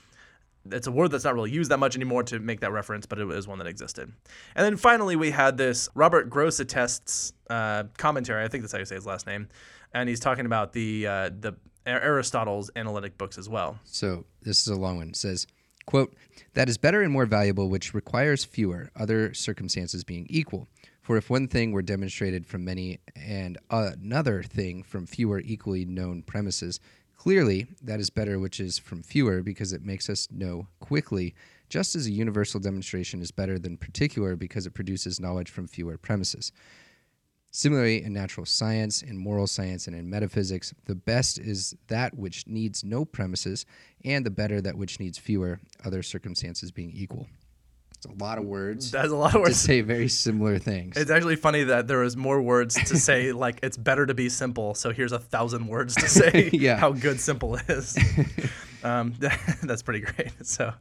it's 0.71 0.88
a 0.88 0.91
word 0.91 1.12
that's 1.12 1.24
not 1.24 1.33
really 1.33 1.51
used 1.51 1.71
that 1.71 1.77
much 1.77 1.95
anymore 1.95 2.24
to 2.24 2.39
make 2.39 2.59
that 2.59 2.74
reference, 2.74 3.05
but 3.05 3.19
it 3.19 3.24
was 3.24 3.47
one 3.47 3.57
that 3.59 3.67
existed. 3.67 4.12
And 4.53 4.65
then 4.65 4.75
finally, 4.75 5.15
we 5.15 5.31
had 5.31 5.57
this 5.57 5.88
Robert 5.95 6.29
Grosseteste's 6.29 7.31
uh, 7.50 7.86
commentary. 7.97 8.43
I 8.43 8.50
think 8.50 8.63
that's 8.63 8.74
how 8.74 8.79
you 8.79 8.83
say 8.83 8.95
his 8.95 9.05
last 9.05 9.27
name, 9.27 9.47
and 9.93 10.09
he's 10.09 10.19
talking 10.19 10.45
about 10.45 10.74
the 10.74 11.07
uh, 11.07 11.29
the 11.39 11.55
Aristotle's 11.96 12.70
analytic 12.75 13.17
books 13.17 13.38
as 13.38 13.48
well. 13.48 13.79
So 13.84 14.25
this 14.41 14.62
is 14.62 14.67
a 14.67 14.75
long 14.75 14.98
one. 14.98 15.10
It 15.10 15.15
says, 15.15 15.48
quote, 15.86 16.15
that 16.53 16.70
is 16.70 16.77
better 16.77 17.01
and 17.01 17.12
more 17.12 17.25
valuable, 17.25 17.70
which 17.70 17.94
requires 17.94 18.44
fewer, 18.44 18.91
other 18.96 19.34
circumstances 19.34 20.03
being 20.03 20.27
equal. 20.29 20.67
For 21.01 21.15
if 21.15 21.29
one 21.29 21.48
thing 21.48 21.72
were 21.72 21.82
demonstrated 21.82 22.46
from 22.46 22.65
many 22.65 23.00
and 23.15 23.58
another 23.70 24.44
thing 24.44 24.84
from 24.84 25.06
fewer 25.06 25.39
equally 25.39 25.86
known 25.86 26.22
premises, 26.22 26.82
clearly 27.15 27.67
that 27.82 28.00
is 28.01 28.10
better 28.10 28.39
which 28.39 28.60
is 28.60 28.77
from 28.77 29.03
fewer 29.03 29.41
because 29.41 29.72
it 29.72 29.82
makes 29.82 30.10
us 30.10 30.27
know 30.29 30.67
quickly, 30.82 31.34
just 31.70 31.96
as 31.96 32.08
a 32.08 32.12
universal 32.12 32.60
demonstration 32.60 33.22
is 33.22 33.32
better 33.32 33.58
than 33.58 33.77
particular 33.77 34.36
because 34.36 34.65
it 34.65 34.74
produces 34.74 35.20
knowledge 35.20 35.50
from 35.50 35.67
fewer 35.67 35.98
premises. 35.98 36.51
Similarly, 37.57 38.03
in 38.03 38.13
natural 38.13 38.45
science, 38.45 39.01
in 39.01 39.17
moral 39.17 39.47
science, 39.47 39.87
and 39.87 39.95
in 39.95 40.07
metaphysics, 40.07 40.75
the 40.85 40.93
best 40.93 41.39
is 41.39 41.75
that 41.87 42.15
which 42.15 42.45
needs 42.45 42.83
no 42.83 43.03
premises, 43.03 43.65
and 44.05 44.23
the 44.23 44.29
better 44.29 44.61
that 44.61 44.75
which 44.75 44.99
needs 44.99 45.17
fewer, 45.17 45.59
other 45.83 46.03
circumstances 46.03 46.69
being 46.69 46.91
equal. 46.91 47.25
It's 47.95 48.05
a 48.05 48.23
lot 48.23 48.37
of 48.37 48.45
words 48.45 48.91
That's 48.91 49.09
a 49.09 49.15
lot 49.15 49.33
of 49.33 49.41
words 49.41 49.59
to 49.59 49.65
say 49.65 49.81
very 49.81 50.07
similar 50.07 50.59
things. 50.59 50.97
It's 50.97 51.09
actually 51.09 51.35
funny 51.35 51.63
that 51.63 51.87
there 51.87 51.97
was 51.97 52.15
more 52.15 52.39
words 52.39 52.75
to 52.75 52.95
say, 52.95 53.31
like 53.45 53.59
it's 53.63 53.75
better 53.75 54.05
to 54.05 54.13
be 54.13 54.29
simple. 54.29 54.75
So 54.75 54.91
here's 54.91 55.11
a 55.11 55.17
thousand 55.17 55.65
words 55.65 55.95
to 55.95 56.07
say 56.07 56.51
Yeah. 56.53 56.77
how 56.77 56.91
good 56.91 57.19
simple 57.19 57.55
is. 57.67 57.97
um, 58.83 59.15
that's 59.63 59.81
pretty 59.81 60.01
great. 60.01 60.45
So, 60.45 60.73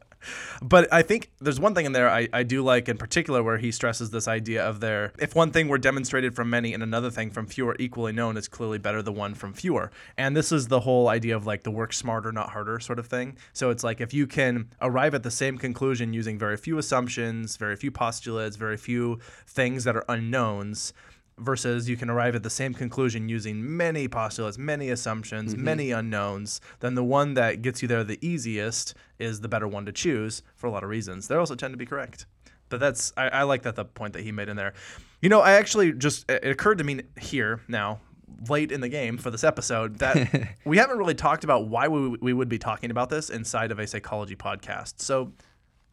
but 0.62 0.92
I 0.92 1.02
think 1.02 1.30
there's 1.40 1.61
one 1.61 1.75
thing 1.75 1.87
in 1.87 1.92
there 1.92 2.11
I, 2.11 2.28
I 2.32 2.42
do 2.42 2.62
like 2.62 2.88
in 2.88 2.96
particular 2.96 3.42
where 3.42 3.58
he 3.58 3.70
stresses 3.70 4.11
this 4.11 4.28
idea 4.28 4.64
of 4.64 4.80
there. 4.80 5.12
If 5.18 5.35
one 5.35 5.50
thing 5.50 5.68
were 5.68 5.78
demonstrated 5.78 6.35
from 6.35 6.50
many 6.50 6.75
and 6.75 6.82
another 6.82 7.11
thing 7.11 7.30
from 7.30 7.46
fewer 7.46 7.76
equally 7.78 8.12
known, 8.12 8.37
it's 8.37 8.49
clearly 8.49 8.78
better 8.78 9.02
the 9.02 9.12
one 9.12 9.35
from 9.35 9.52
fewer. 9.52 9.90
And 10.16 10.37
this 10.37 10.52
is 10.52 10.68
the 10.68 10.80
whole 10.80 11.08
idea 11.08 11.37
of 11.37 11.46
like 11.46 11.62
the 11.62 11.70
work 11.70 11.92
smarter, 11.92 12.32
not 12.32 12.50
harder 12.50 12.80
sort 12.80 12.99
of 12.99 13.06
thing. 13.06 13.37
So 13.52 13.70
it's 13.70 13.85
like 13.85 14.00
if 14.00 14.12
you 14.14 14.26
can 14.26 14.68
arrive 14.80 15.14
at 15.14 15.23
the 15.23 15.30
same 15.30 15.58
conclusion 15.58 16.12
using 16.12 16.38
very 16.38 16.56
few 16.56 16.78
assumptions, 16.78 17.56
very 17.56 17.76
few 17.76 17.90
postulates, 17.90 18.56
very 18.56 18.76
few 18.76 19.20
things 19.46 19.85
that 19.85 19.96
are 19.96 20.04
unknowns 20.08 20.92
versus 21.38 21.88
you 21.88 21.97
can 21.97 22.09
arrive 22.09 22.35
at 22.35 22.43
the 22.43 22.50
same 22.50 22.73
conclusion 22.73 23.28
using 23.28 23.76
many 23.76 24.09
postulates, 24.09 24.57
many 24.57 24.90
assumptions, 24.90 25.55
mm-hmm. 25.55 25.64
many 25.64 25.90
unknowns, 25.90 26.61
then 26.81 26.95
the 26.95 27.05
one 27.05 27.35
that 27.35 27.62
gets 27.62 27.83
you 27.83 27.88
there 27.88 28.05
the 28.05 28.19
easiest 28.26 28.95
is 29.19 29.40
the 29.40 29.49
better 29.49 29.69
one 29.69 29.85
to 29.87 29.93
choose 29.93 30.43
for 30.55 30.66
a 30.66 30.71
lot 30.71 30.83
of 30.83 30.88
reasons. 30.88 31.28
They 31.28 31.35
also 31.35 31.55
tend 31.55 31.73
to 31.73 31.78
be 31.78 31.87
correct. 31.87 32.26
But 32.69 32.81
that's 32.81 33.12
I, 33.16 33.28
I 33.28 33.43
like 33.45 33.62
that 33.62 33.76
the 33.76 33.85
point 33.85 34.14
that 34.14 34.23
he 34.23 34.33
made 34.33 34.49
in 34.49 34.57
there. 34.57 34.75
You 35.21 35.28
know, 35.28 35.40
I 35.40 35.52
actually 35.52 35.93
just 35.93 36.28
it 36.28 36.45
occurred 36.45 36.78
to 36.78 36.85
me 36.85 37.02
here 37.19 37.61
now 37.69 38.00
late 38.49 38.73
in 38.73 38.81
the 38.81 38.88
game 38.88 39.16
for 39.16 39.31
this 39.31 39.45
episode 39.45 39.99
that 39.99 40.57
we 40.64 40.78
haven't 40.78 40.99
really 40.99 41.14
talked 41.14 41.45
about 41.45 41.69
why 41.69 41.88
we, 41.88 42.09
we 42.21 42.33
would 42.33 42.49
be 42.49 42.59
talking 42.59 42.90
about 42.90 43.09
this 43.09 43.31
inside 43.31 43.71
of 43.71 43.78
a 43.78 43.87
psychology 43.87 44.37
podcast. 44.37 44.95
So, 45.00 45.33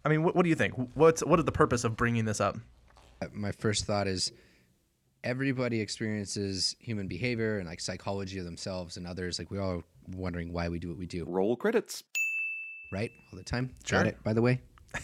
I 0.03 0.09
mean, 0.09 0.23
what, 0.23 0.35
what 0.35 0.43
do 0.43 0.49
you 0.49 0.55
think? 0.55 0.73
What's 0.95 1.23
what 1.23 1.39
is 1.39 1.45
the 1.45 1.51
purpose 1.51 1.83
of 1.83 1.95
bringing 1.95 2.25
this 2.25 2.41
up? 2.41 2.57
Uh, 3.21 3.27
my 3.33 3.51
first 3.51 3.85
thought 3.85 4.07
is 4.07 4.31
everybody 5.23 5.79
experiences 5.79 6.75
human 6.79 7.07
behavior 7.07 7.59
and 7.59 7.67
like 7.67 7.79
psychology 7.79 8.39
of 8.39 8.45
themselves 8.45 8.97
and 8.97 9.07
others. 9.07 9.39
Like 9.39 9.49
we're 9.51 9.61
all 9.61 9.83
wondering 10.15 10.51
why 10.51 10.69
we 10.69 10.79
do 10.79 10.89
what 10.89 10.97
we 10.97 11.05
do, 11.05 11.23
Roll 11.25 11.55
credits. 11.55 12.03
right? 12.91 13.11
All 13.31 13.37
the 13.37 13.43
time. 13.45 13.71
Sure. 13.85 13.99
Got 13.99 14.07
it, 14.07 14.23
by 14.23 14.33
the 14.33 14.41
way. 14.41 14.61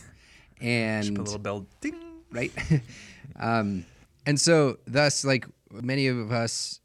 And 0.61 1.15
Put 1.15 1.21
a 1.21 1.23
little 1.23 1.39
bell 1.39 1.65
ding. 1.79 1.95
right? 2.33 2.51
um, 3.39 3.85
and 4.25 4.37
so, 4.37 4.77
thus, 4.85 5.23
like 5.23 5.45
many 5.71 6.07
of 6.07 6.33
us, 6.33 6.81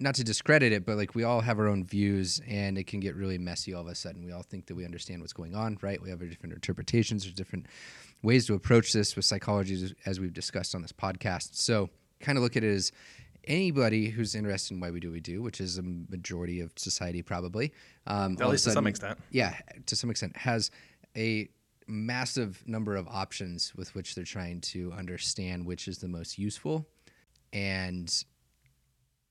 not 0.00 0.16
to 0.16 0.24
discredit 0.24 0.70
it, 0.72 0.84
but 0.84 0.98
like 0.98 1.14
we 1.14 1.24
all 1.24 1.40
have 1.40 1.58
our 1.58 1.66
own 1.66 1.84
views, 1.86 2.42
and 2.46 2.76
it 2.76 2.86
can 2.86 3.00
get 3.00 3.16
really 3.16 3.38
messy 3.38 3.72
all 3.72 3.80
of 3.80 3.86
a 3.86 3.94
sudden. 3.94 4.22
We 4.26 4.32
all 4.32 4.42
think 4.42 4.66
that 4.66 4.74
we 4.74 4.84
understand 4.84 5.22
what's 5.22 5.32
going 5.32 5.54
on, 5.54 5.78
right? 5.80 5.98
We 6.02 6.10
have 6.10 6.20
our 6.20 6.26
different 6.26 6.54
interpretations, 6.54 7.22
there's 7.24 7.34
different 7.34 7.66
ways 8.22 8.46
to 8.48 8.54
approach 8.54 8.92
this 8.92 9.16
with 9.16 9.24
psychology, 9.24 9.74
as- 9.82 9.94
as 10.04 10.20
we've 10.20 10.34
discussed 10.34 10.74
on 10.74 10.82
this 10.82 10.92
podcast. 10.92 11.54
So, 11.54 11.88
kind 12.20 12.38
of 12.38 12.44
look 12.44 12.56
at 12.56 12.64
it 12.64 12.74
as 12.74 12.92
anybody 13.46 14.08
who's 14.08 14.34
interested 14.34 14.74
in 14.74 14.80
why 14.80 14.90
we 14.90 15.00
do 15.00 15.08
what 15.08 15.14
we 15.14 15.20
do, 15.20 15.42
which 15.42 15.60
is 15.60 15.78
a 15.78 15.82
majority 15.82 16.60
of 16.60 16.72
society 16.76 17.22
probably. 17.22 17.72
Um, 18.06 18.36
At 18.40 18.48
least 18.48 18.64
to 18.64 18.70
some 18.70 18.86
extent. 18.86 19.18
yeah, 19.30 19.54
to 19.86 19.96
some 19.96 20.10
extent, 20.10 20.36
has 20.36 20.70
a 21.16 21.48
massive 21.86 22.62
number 22.66 22.96
of 22.96 23.06
options 23.08 23.74
with 23.76 23.94
which 23.94 24.14
they're 24.14 24.24
trying 24.24 24.60
to 24.60 24.92
understand 24.92 25.66
which 25.66 25.86
is 25.88 25.98
the 25.98 26.08
most 26.08 26.38
useful. 26.38 26.86
And 27.52 28.12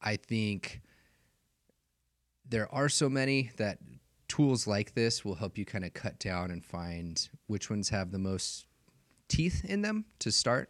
I 0.02 0.18
think 0.18 0.82
there 2.48 2.72
are 2.74 2.90
so 2.90 3.10
many 3.10 3.52
that 3.58 3.80
tools 4.28 4.68
like 4.68 4.94
this 4.94 5.26
will 5.26 5.36
help 5.36 5.58
you 5.58 5.66
kind 5.66 5.84
of 5.84 5.94
cut 5.94 6.20
down 6.20 6.52
and 6.52 6.64
find 6.64 7.28
which 7.48 7.70
ones 7.70 7.90
have 7.90 8.12
the 8.12 8.20
most 8.20 8.66
teeth 9.28 9.64
in 9.66 9.82
them 9.82 10.06
to 10.20 10.32
start. 10.32 10.70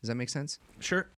Does 0.00 0.08
that 0.08 0.14
make 0.14 0.28
sense? 0.28 0.58
Sure. 0.78 1.08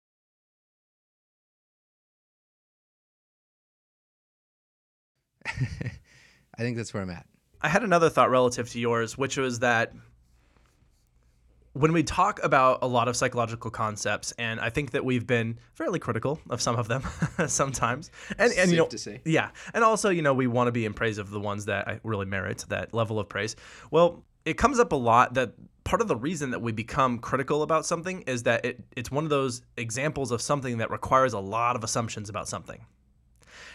I 6.54 6.62
think 6.62 6.76
that's 6.76 6.92
where 6.92 7.02
I'm 7.02 7.10
at. 7.10 7.26
I 7.60 7.68
had 7.68 7.84
another 7.84 8.10
thought 8.10 8.30
relative 8.30 8.68
to 8.70 8.80
yours, 8.80 9.16
which 9.16 9.36
was 9.36 9.60
that 9.60 9.92
when 11.74 11.92
we 11.92 12.02
talk 12.02 12.42
about 12.42 12.80
a 12.82 12.86
lot 12.86 13.08
of 13.08 13.16
psychological 13.16 13.70
concepts, 13.70 14.32
and 14.32 14.60
I 14.60 14.68
think 14.68 14.90
that 14.90 15.04
we've 15.04 15.26
been 15.26 15.58
fairly 15.74 15.98
critical 15.98 16.38
of 16.50 16.60
some 16.60 16.76
of 16.76 16.88
them 16.88 17.02
sometimes, 17.46 18.10
and 18.38 18.52
and 18.58 18.70
you 18.70 18.78
know, 18.78 18.86
to 18.86 18.98
say. 18.98 19.20
yeah, 19.24 19.50
and 19.72 19.82
also 19.82 20.10
you 20.10 20.22
know 20.22 20.34
we 20.34 20.46
want 20.46 20.68
to 20.68 20.72
be 20.72 20.84
in 20.84 20.92
praise 20.92 21.18
of 21.18 21.30
the 21.30 21.40
ones 21.40 21.66
that 21.66 22.00
really 22.04 22.26
merit 22.26 22.64
that 22.68 22.92
level 22.92 23.18
of 23.18 23.28
praise. 23.28 23.56
Well, 23.90 24.24
it 24.44 24.58
comes 24.58 24.78
up 24.78 24.92
a 24.92 24.96
lot 24.96 25.34
that 25.34 25.54
part 25.84 26.00
of 26.00 26.08
the 26.08 26.16
reason 26.16 26.50
that 26.50 26.60
we 26.60 26.72
become 26.72 27.18
critical 27.18 27.62
about 27.62 27.86
something 27.86 28.22
is 28.22 28.42
that 28.44 28.64
it, 28.64 28.80
it's 28.96 29.10
one 29.10 29.24
of 29.24 29.30
those 29.30 29.62
examples 29.76 30.30
of 30.30 30.40
something 30.40 30.78
that 30.78 30.90
requires 30.90 31.32
a 31.32 31.38
lot 31.38 31.76
of 31.76 31.84
assumptions 31.84 32.28
about 32.28 32.48
something. 32.48 32.84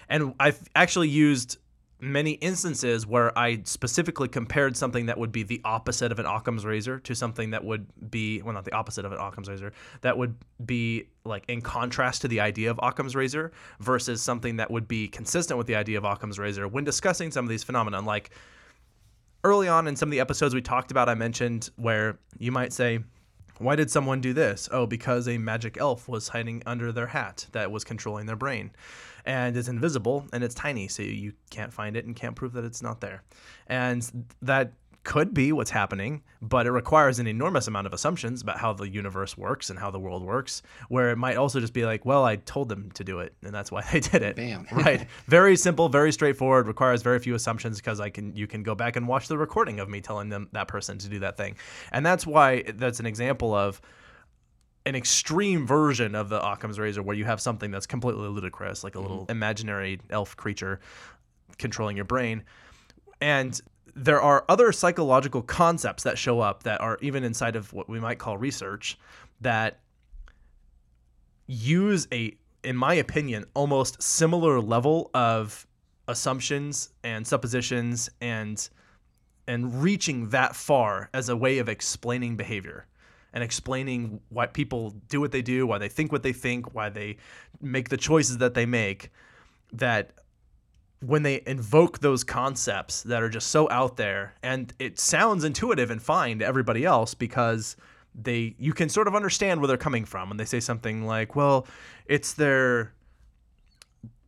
And 0.10 0.34
I've 0.40 0.60
actually 0.76 1.10
used 1.10 1.58
many 2.00 2.32
instances 2.34 3.08
where 3.08 3.38
I 3.38 3.62
specifically 3.64 4.28
compared 4.28 4.78
something 4.78 5.08
that 5.08 5.18
would 5.18 5.32
be 5.32 5.44
the 5.44 5.62
opposite 5.66 6.12
of 6.12 6.20
an 6.20 6.26
Occam's 6.26 6.66
razor 6.66 7.00
to 7.00 7.16
something 7.16 7.52
that 7.52 7.64
would 7.64 7.88
be, 8.12 8.42
well, 8.44 8.54
not 8.54 8.66
the 8.66 8.74
opposite 8.74 9.04
of 9.04 9.12
an 9.12 9.18
Occam's 9.20 9.50
razor, 9.50 9.74
that 10.02 10.18
would 10.18 10.36
be 10.66 11.08
like 11.26 11.44
in 11.48 11.62
contrast 11.62 12.22
to 12.22 12.28
the 12.28 12.40
idea 12.40 12.70
of 12.70 12.80
Occam's 12.84 13.16
razor 13.16 13.52
versus 13.80 14.22
something 14.22 14.58
that 14.58 14.70
would 14.70 14.88
be 14.88 15.08
consistent 15.08 15.58
with 15.58 15.68
the 15.68 15.76
idea 15.76 15.98
of 15.98 16.04
Occam's 16.04 16.38
razor 16.38 16.68
when 16.68 16.84
discussing 16.84 17.32
some 17.32 17.46
of 17.46 17.50
these 17.50 17.64
phenomena. 17.64 18.00
Like 18.02 18.30
early 19.44 19.68
on 19.68 19.88
in 19.88 19.96
some 19.96 20.10
of 20.10 20.12
the 20.12 20.20
episodes 20.20 20.54
we 20.54 20.62
talked 20.62 20.92
about, 20.92 21.10
I 21.10 21.16
mentioned 21.16 21.72
where 21.78 22.20
you 22.38 22.52
might 22.52 22.74
say, 22.74 23.00
why 23.60 23.76
did 23.76 23.90
someone 23.90 24.22
do 24.22 24.34
this? 24.34 24.70
Oh, 24.72 24.86
because 24.86 25.28
a 25.28 25.40
magic 25.40 25.78
elf 25.80 26.08
was 26.08 26.28
hiding 26.28 26.62
under 26.68 26.92
their 26.92 27.08
hat 27.08 27.48
that 27.54 27.72
was 27.72 27.84
controlling 27.84 28.28
their 28.28 28.36
brain. 28.36 28.72
And 29.28 29.56
it's 29.58 29.68
invisible 29.68 30.26
and 30.32 30.44
it's 30.44 30.56
tiny, 30.56 30.88
so 30.88 31.04
you 31.04 31.34
can't 31.52 31.72
find 31.72 31.96
it 31.98 32.06
and 32.06 32.16
can't 32.16 32.36
prove 32.36 32.54
that 32.54 32.64
it's 32.64 32.82
not 32.82 33.02
there. 33.02 33.24
And 33.68 34.10
that 34.42 34.72
could 35.08 35.34
be 35.34 35.54
what's 35.54 35.72
happening, 35.72 36.22
but 36.42 36.66
it 36.66 36.72
requires 36.72 37.18
an 37.18 37.28
enormous 37.28 37.68
amount 37.68 37.88
of 37.88 37.94
assumptions 37.94 38.42
about 38.42 38.58
how 38.58 38.74
the 38.74 38.90
universe 38.90 39.38
works 39.38 39.70
and 39.70 39.80
how 39.80 39.90
the 39.90 39.98
world 39.98 40.22
works, 40.22 40.62
where 40.90 41.12
it 41.12 41.18
might 41.18 41.38
also 41.38 41.62
just 41.62 41.72
be 41.72 41.86
like, 41.86 42.06
well, 42.06 42.26
I 42.26 42.36
told 42.36 42.68
them 42.68 42.92
to 42.92 43.06
do 43.06 43.20
it, 43.20 43.34
and 43.42 43.56
that's 43.56 43.72
why 43.72 43.84
they 43.92 44.02
did 44.02 44.22
it. 44.22 44.36
Bam. 44.36 44.68
right. 44.72 45.08
Very 45.28 45.56
simple, 45.56 45.88
very 45.88 46.12
straightforward, 46.12 46.68
requires 46.68 47.04
very 47.04 47.20
few 47.20 47.36
assumptions 47.36 47.78
because 47.78 48.02
I 48.02 48.10
can 48.10 48.36
you 48.36 48.48
can 48.48 48.64
go 48.64 48.76
back 48.76 48.98
and 48.98 49.08
watch 49.08 49.30
the 49.30 49.38
recording 49.38 49.80
of 49.80 49.88
me 49.88 50.02
telling 50.02 50.28
them 50.28 50.50
that 50.52 50.68
person 50.68 50.98
to 50.98 51.08
do 51.08 51.20
that 51.20 51.38
thing. 51.38 51.56
And 51.94 52.06
that's 52.06 52.28
why 52.28 52.64
that's 52.64 53.00
an 53.00 53.06
example 53.06 53.54
of 53.54 53.80
an 54.88 54.96
extreme 54.96 55.68
version 55.68 56.16
of 56.16 56.30
the 56.30 56.42
Occam's 56.42 56.80
razor 56.80 57.04
where 57.04 57.16
you 57.16 57.26
have 57.26 57.42
something 57.42 57.72
that's 57.72 57.86
completely 57.86 58.28
ludicrous, 58.30 58.86
like 58.86 58.96
a 58.96 59.00
little 59.00 59.24
mm-hmm. 59.24 59.32
imaginary 59.32 60.00
elf 60.10 60.38
creature 60.38 60.80
controlling 61.58 61.98
your 61.98 62.06
brain. 62.06 62.42
And 63.20 63.60
there 63.96 64.22
are 64.22 64.46
other 64.48 64.72
psychological 64.72 65.42
concepts 65.42 66.04
that 66.04 66.18
show 66.18 66.40
up 66.40 66.64
that 66.64 66.80
are 66.80 66.98
even 67.02 67.26
inside 67.26 67.58
of 67.58 67.74
what 67.74 67.90
we 67.90 68.00
might 68.00 68.18
call 68.18 68.38
research 68.38 68.98
that 69.42 69.80
use 71.48 72.08
a 72.14 72.38
in 72.64 72.76
my 72.76 72.94
opinion 72.94 73.46
almost 73.56 74.02
similar 74.02 74.60
level 74.62 75.10
of 75.14 75.68
assumptions 76.08 76.90
and 77.04 77.26
suppositions 77.26 78.10
and 78.22 78.70
and 79.48 79.82
reaching 79.82 80.30
that 80.30 80.56
far 80.56 81.10
as 81.14 81.30
a 81.30 81.36
way 81.36 81.58
of 81.58 81.68
explaining 81.70 82.36
behavior 82.36 82.86
and 83.34 83.44
explaining 83.44 84.20
why 84.30 84.48
people 84.48 84.92
do 85.10 85.20
what 85.20 85.32
they 85.32 85.42
do, 85.42 85.68
why 85.68 85.78
they 85.78 85.90
think 85.90 86.12
what 86.12 86.24
they 86.24 86.34
think, 86.34 86.74
why 86.74 86.90
they 86.90 87.18
make 87.62 87.90
the 87.90 87.98
choices 87.98 88.38
that 88.40 88.54
they 88.54 88.66
make 88.66 89.12
that 89.74 90.12
when 91.00 91.24
they 91.24 91.44
invoke 91.46 92.00
those 92.00 92.24
concepts 92.24 93.04
that 93.04 93.22
are 93.22 93.30
just 93.30 93.48
so 93.48 93.70
out 93.70 93.98
there 93.98 94.34
and 94.42 94.74
it 94.80 95.00
sounds 95.00 95.44
intuitive 95.44 95.92
and 95.92 96.02
fine 96.02 96.40
to 96.40 96.46
everybody 96.46 96.86
else 96.86 97.14
because 97.14 97.76
they 98.16 98.56
you 98.58 98.74
can 98.74 98.90
sort 98.90 99.08
of 99.08 99.16
understand 99.16 99.60
where 99.60 99.68
they're 99.68 99.78
coming 99.78 100.06
from 100.06 100.30
when 100.30 100.38
they 100.38 100.46
say 100.46 100.60
something 100.60 101.06
like 101.06 101.36
well 101.36 101.68
it's 102.08 102.34
their 102.34 102.94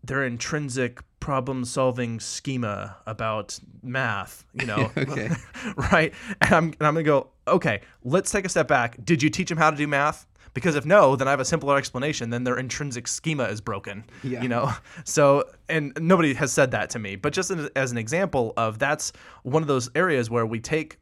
their 0.03 0.23
intrinsic 0.23 1.01
problem 1.19 1.65
solving 1.65 2.19
schema 2.19 2.95
about 3.05 3.59
math 3.83 4.45
you 4.53 4.65
know 4.65 4.91
Okay. 4.97 5.29
right 5.91 6.13
and 6.41 6.53
I'm, 6.53 6.63
and 6.65 6.81
I'm 6.81 6.93
gonna 6.93 7.03
go 7.03 7.27
okay 7.47 7.81
let's 8.03 8.31
take 8.31 8.45
a 8.45 8.49
step 8.49 8.67
back 8.67 9.03
did 9.03 9.21
you 9.21 9.29
teach 9.29 9.49
them 9.49 9.57
how 9.57 9.69
to 9.69 9.77
do 9.77 9.87
math 9.87 10.25
Because 10.53 10.75
if 10.75 10.85
no, 10.85 11.15
then 11.15 11.27
I 11.27 11.31
have 11.31 11.39
a 11.39 11.45
simpler 11.45 11.77
explanation. 11.77 12.31
Then 12.31 12.43
their 12.43 12.57
intrinsic 12.57 13.07
schema 13.07 13.43
is 13.45 13.61
broken. 13.61 14.03
Yeah. 14.23 14.41
You 14.41 14.49
know. 14.49 14.71
So 15.05 15.43
and 15.67 15.93
nobody 15.99 16.33
has 16.33 16.51
said 16.51 16.71
that 16.71 16.89
to 16.91 16.99
me, 16.99 17.15
but 17.15 17.33
just 17.33 17.51
as 17.51 17.69
as 17.75 17.91
an 17.91 17.97
example 17.97 18.53
of 18.57 18.79
that's 18.79 19.11
one 19.43 19.61
of 19.61 19.67
those 19.67 19.89
areas 19.95 20.29
where 20.29 20.45
we 20.45 20.59
take 20.59 20.97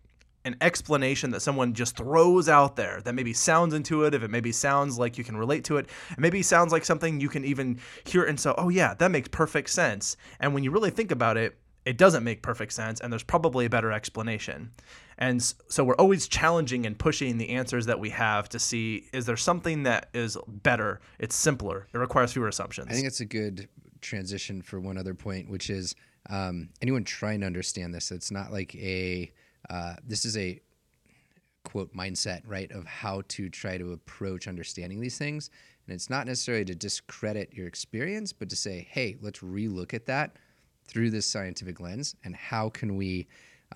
an 0.48 0.56
explanation 0.62 1.32
that 1.32 1.42
someone 1.42 1.74
just 1.74 1.98
throws 1.98 2.50
out 2.50 2.75
there 2.75 3.01
that 3.01 3.13
maybe 3.13 3.34
sounds 3.34 3.74
intuitive, 3.74 4.24
it 4.24 4.32
maybe 4.32 4.51
sounds 4.51 4.98
like 4.98 5.18
you 5.18 5.24
can 5.24 5.38
relate 5.38 5.63
to 5.66 5.77
it, 5.77 5.88
it 6.12 6.20
maybe 6.20 6.42
sounds 6.42 6.72
like 6.72 6.86
something 6.86 7.20
you 7.20 7.30
can 7.30 7.46
even 7.46 7.80
hear 8.06 8.24
and 8.24 8.39
so, 8.39 8.56
oh 8.58 8.70
yeah, 8.70 8.94
that 8.96 9.12
makes 9.12 9.27
perfect 9.27 9.70
sense. 9.70 10.18
And 10.39 10.54
when 10.54 10.63
you 10.63 10.72
really 10.72 10.89
think 10.89 11.12
about 11.12 11.38
it, 11.38 11.58
it 11.86 11.98
doesn't 11.98 12.25
make 12.25 12.42
perfect 12.42 12.74
sense, 12.74 13.00
and 13.00 13.13
there's 13.13 13.24
probably 13.24 13.66
a 13.66 13.70
better 13.70 13.94
explanation. 13.94 14.72
And 15.18 15.42
so 15.42 15.86
we're 15.86 15.96
always 15.96 16.27
challenging 16.27 16.86
and 16.86 17.00
pushing 17.00 17.38
the 17.38 17.50
answers 17.50 17.86
that 17.86 17.98
we 17.98 18.10
have 18.10 18.50
to 18.50 18.60
see 18.60 19.08
is 19.13 19.25
there 19.25 19.38
something 19.38 19.84
that 19.84 20.10
is 20.13 20.38
better, 20.48 21.00
it's 21.18 21.36
simpler, 21.36 21.88
it 21.94 21.98
requires 21.98 22.34
fewer 22.34 22.50
assumptions. 22.50 22.89
I 22.89 22.94
think 22.94 23.08
it's 23.08 23.22
a 23.22 23.25
good 23.25 23.70
transition 24.01 24.62
for 24.62 24.82
one 24.82 24.98
other 24.98 25.13
point, 25.13 25.50
which 25.50 25.70
is 25.70 25.96
um, 26.30 26.70
anyone 26.82 27.06
trying 27.06 27.39
to 27.39 27.46
understand 27.46 27.94
this. 27.94 28.12
It's 28.12 28.32
not 28.32 28.51
like 28.51 28.75
a 28.75 29.32
uh, 29.69 29.95
this 30.05 30.25
is 30.25 30.38
a 30.38 30.59
quote 31.63 31.93
mindset, 31.93 32.41
right, 32.45 32.71
of 32.71 32.86
how 32.86 33.21
to 33.27 33.50
try 33.50 33.77
to 33.77 33.91
approach 33.91 34.47
understanding 34.47 35.01
these 35.01 35.17
things. 35.17 35.50
And 35.86 35.93
it's 35.93 36.09
not 36.09 36.25
necessarily 36.25 36.65
to 36.65 36.75
discredit 36.75 37.53
your 37.53 37.67
experience, 37.67 38.31
but 38.33 38.50
to 38.50 38.55
say, 38.55 38.88
hey, 38.89 39.17
let's 39.21 39.39
relook 39.39 39.93
at 39.93 40.05
that 40.05 40.38
through 40.88 41.09
this 41.09 41.25
scientific 41.25 41.79
lens, 41.79 42.15
and 42.24 42.36
how 42.36 42.69
can 42.69 42.95
we 42.95 43.27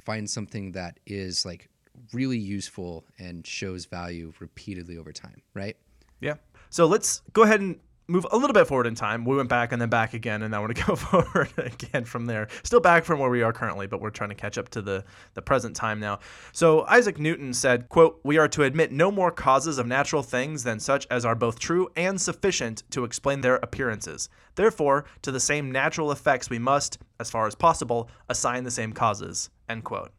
find 0.05 0.29
something 0.29 0.71
that 0.71 0.99
is 1.05 1.45
like 1.45 1.69
really 2.13 2.37
useful 2.37 3.05
and 3.19 3.45
shows 3.45 3.85
value 3.85 4.31
repeatedly 4.39 4.97
over 4.97 5.11
time, 5.11 5.41
right? 5.53 5.75
Yeah. 6.21 6.35
So 6.69 6.85
let's 6.85 7.21
go 7.33 7.43
ahead 7.43 7.59
and 7.59 7.77
move 8.11 8.27
a 8.31 8.37
little 8.37 8.53
bit 8.53 8.67
forward 8.67 8.87
in 8.87 8.95
time. 8.95 9.23
We 9.25 9.35
went 9.35 9.49
back 9.49 9.71
and 9.71 9.81
then 9.81 9.89
back 9.89 10.13
again, 10.13 10.41
and 10.41 10.51
now 10.51 10.61
we're 10.61 10.73
going 10.73 10.75
to 10.85 10.85
go 10.85 10.95
forward 10.95 11.49
again 11.57 12.05
from 12.05 12.25
there. 12.25 12.47
Still 12.63 12.79
back 12.79 13.05
from 13.05 13.19
where 13.19 13.29
we 13.29 13.41
are 13.41 13.53
currently, 13.53 13.87
but 13.87 14.01
we're 14.01 14.09
trying 14.09 14.29
to 14.29 14.35
catch 14.35 14.57
up 14.57 14.69
to 14.69 14.81
the, 14.81 15.03
the 15.33 15.41
present 15.41 15.75
time 15.75 15.99
now. 15.99 16.19
So 16.51 16.85
Isaac 16.87 17.17
Newton 17.17 17.53
said, 17.53 17.89
quote, 17.89 18.19
We 18.23 18.37
are 18.37 18.47
to 18.49 18.63
admit 18.63 18.91
no 18.91 19.11
more 19.11 19.31
causes 19.31 19.77
of 19.77 19.87
natural 19.87 20.23
things 20.23 20.63
than 20.63 20.79
such 20.79 21.07
as 21.09 21.25
are 21.25 21.35
both 21.35 21.59
true 21.59 21.89
and 21.95 22.19
sufficient 22.19 22.83
to 22.91 23.03
explain 23.05 23.41
their 23.41 23.55
appearances. 23.55 24.29
Therefore, 24.55 25.05
to 25.21 25.31
the 25.31 25.39
same 25.39 25.71
natural 25.71 26.11
effects 26.11 26.49
we 26.49 26.59
must, 26.59 26.97
as 27.19 27.29
far 27.31 27.47
as 27.47 27.55
possible, 27.55 28.09
assign 28.27 28.63
the 28.63 28.71
same 28.71 28.91
causes. 28.91 29.49
End 29.69 29.83
quote. 29.83 30.11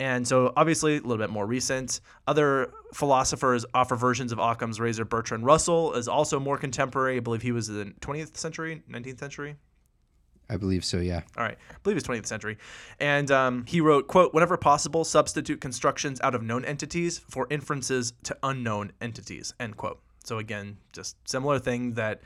And 0.00 0.26
so, 0.26 0.52
obviously, 0.56 0.96
a 0.96 1.00
little 1.00 1.18
bit 1.18 1.28
more 1.28 1.46
recent. 1.46 2.00
Other 2.26 2.72
philosophers 2.94 3.66
offer 3.74 3.96
versions 3.96 4.32
of 4.32 4.38
Occam's 4.38 4.80
razor. 4.80 5.04
Bertrand 5.04 5.44
Russell 5.44 5.92
is 5.92 6.08
also 6.08 6.40
more 6.40 6.56
contemporary. 6.56 7.18
I 7.18 7.20
believe 7.20 7.42
he 7.42 7.52
was 7.52 7.68
in 7.68 7.76
the 7.76 7.84
20th 8.00 8.34
century, 8.36 8.82
19th 8.90 9.20
century. 9.20 9.56
I 10.48 10.56
believe 10.56 10.84
so, 10.84 10.98
yeah. 10.98 11.20
All 11.36 11.44
right, 11.44 11.56
I 11.70 11.74
believe 11.84 11.96
it's 11.96 12.08
20th 12.08 12.26
century. 12.26 12.56
And 12.98 13.30
um, 13.30 13.64
he 13.68 13.80
wrote, 13.80 14.08
quote, 14.08 14.34
whenever 14.34 14.56
possible, 14.56 15.04
substitute 15.04 15.60
constructions 15.60 16.20
out 16.22 16.34
of 16.34 16.42
known 16.42 16.64
entities 16.64 17.18
for 17.18 17.46
inferences 17.50 18.14
to 18.24 18.36
unknown 18.42 18.92
entities, 19.00 19.54
end 19.60 19.76
quote. 19.76 20.00
So 20.24 20.38
again, 20.38 20.78
just 20.92 21.16
similar 21.28 21.58
thing 21.58 21.94
that 21.94 22.22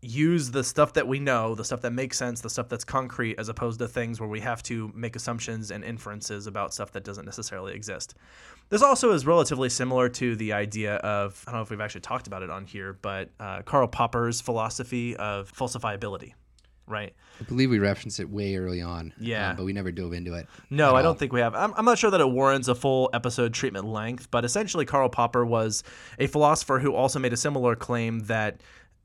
use 0.00 0.52
the 0.52 0.62
stuff 0.62 0.92
that 0.92 1.08
we 1.08 1.18
know, 1.18 1.54
the 1.54 1.64
stuff 1.64 1.80
that 1.80 1.92
makes 1.92 2.16
sense, 2.16 2.40
the 2.40 2.50
stuff 2.50 2.68
that's 2.68 2.84
concrete, 2.84 3.36
as 3.38 3.48
opposed 3.48 3.80
to 3.80 3.88
things 3.88 4.20
where 4.20 4.28
we 4.28 4.40
have 4.40 4.62
to 4.62 4.92
make 4.94 5.16
assumptions 5.16 5.72
and 5.72 5.82
inferences 5.82 6.46
about 6.46 6.72
stuff 6.72 6.92
that 6.92 7.02
doesn't 7.02 7.24
necessarily 7.24 7.74
exist. 7.74 8.14
This 8.68 8.82
also 8.82 9.12
is 9.12 9.26
relatively 9.26 9.68
similar 9.68 10.08
to 10.10 10.36
the 10.36 10.52
idea 10.52 10.96
of, 10.96 11.42
I 11.46 11.50
don't 11.50 11.58
know 11.58 11.62
if 11.62 11.70
we've 11.70 11.80
actually 11.80 12.02
talked 12.02 12.26
about 12.28 12.42
it 12.42 12.50
on 12.50 12.64
here, 12.64 12.96
but 13.02 13.30
uh, 13.40 13.62
Karl 13.62 13.88
Popper's 13.88 14.40
philosophy 14.40 15.16
of 15.16 15.52
falsifiability, 15.52 16.34
right? 16.86 17.12
I 17.40 17.44
believe 17.44 17.70
we 17.70 17.78
referenced 17.78 18.20
it 18.20 18.28
way 18.28 18.56
early 18.56 18.82
on. 18.82 19.14
Yeah. 19.18 19.50
um, 19.50 19.56
but 19.56 19.64
we 19.64 19.72
never 19.72 19.90
dove 19.90 20.12
into 20.12 20.34
it. 20.34 20.46
No, 20.70 20.94
I 20.94 21.02
don't 21.02 21.18
think 21.18 21.32
we 21.32 21.40
have. 21.40 21.54
I'm, 21.54 21.72
I'm 21.76 21.84
not 21.84 21.98
sure 21.98 22.10
that 22.10 22.20
it 22.20 22.28
warrants 22.28 22.68
a 22.68 22.74
full 22.74 23.10
episode 23.12 23.54
treatment 23.54 23.86
length, 23.86 24.30
but 24.30 24.44
essentially, 24.44 24.84
Karl 24.84 25.08
Popper 25.08 25.44
was 25.46 25.82
a 26.18 26.26
philosopher 26.26 26.78
who 26.78 26.94
also 26.94 27.18
made 27.18 27.32
a 27.32 27.36
similar 27.36 27.74
claim 27.74 28.20
that 28.20 28.60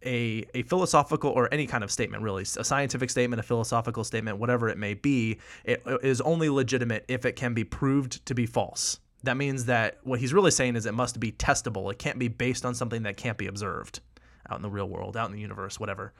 a, 0.05 0.45
a 0.53 0.63
philosophical 0.63 1.31
or 1.31 1.53
any 1.53 1.67
kind 1.67 1.83
of 1.83 1.91
statement, 1.91 2.23
really, 2.23 2.43
a 2.43 2.63
scientific 2.63 3.09
statement, 3.09 3.39
a 3.39 3.43
philosophical 3.43 4.03
statement, 4.03 4.37
whatever 4.37 4.69
it 4.69 4.77
may 4.77 4.93
be, 4.93 5.39
it 5.63 5.83
is 6.01 6.21
only 6.21 6.49
legitimate 6.49 7.05
if 7.07 7.25
it 7.25 7.35
can 7.35 7.53
be 7.53 7.63
proved 7.63 8.25
to 8.25 8.35
be 8.35 8.45
false. 8.45 8.99
That 9.23 9.37
means 9.37 9.65
that 9.65 9.99
what 10.03 10.19
he's 10.19 10.33
really 10.33 10.51
saying 10.51 10.75
is 10.75 10.85
it 10.85 10.93
must 10.93 11.19
be 11.19 11.31
testable. 11.31 11.91
It 11.91 11.97
can't 11.97 12.19
be 12.19 12.27
based 12.27 12.65
on 12.65 12.75
something 12.75 13.03
that 13.03 13.17
can't 13.17 13.37
be 13.37 13.47
observed 13.47 14.01
out 14.49 14.57
in 14.57 14.61
the 14.61 14.69
real 14.69 14.89
world, 14.89 15.15
out 15.15 15.29
in 15.29 15.33
the 15.33 15.41
universe, 15.41 15.79
whatever. 15.79 16.13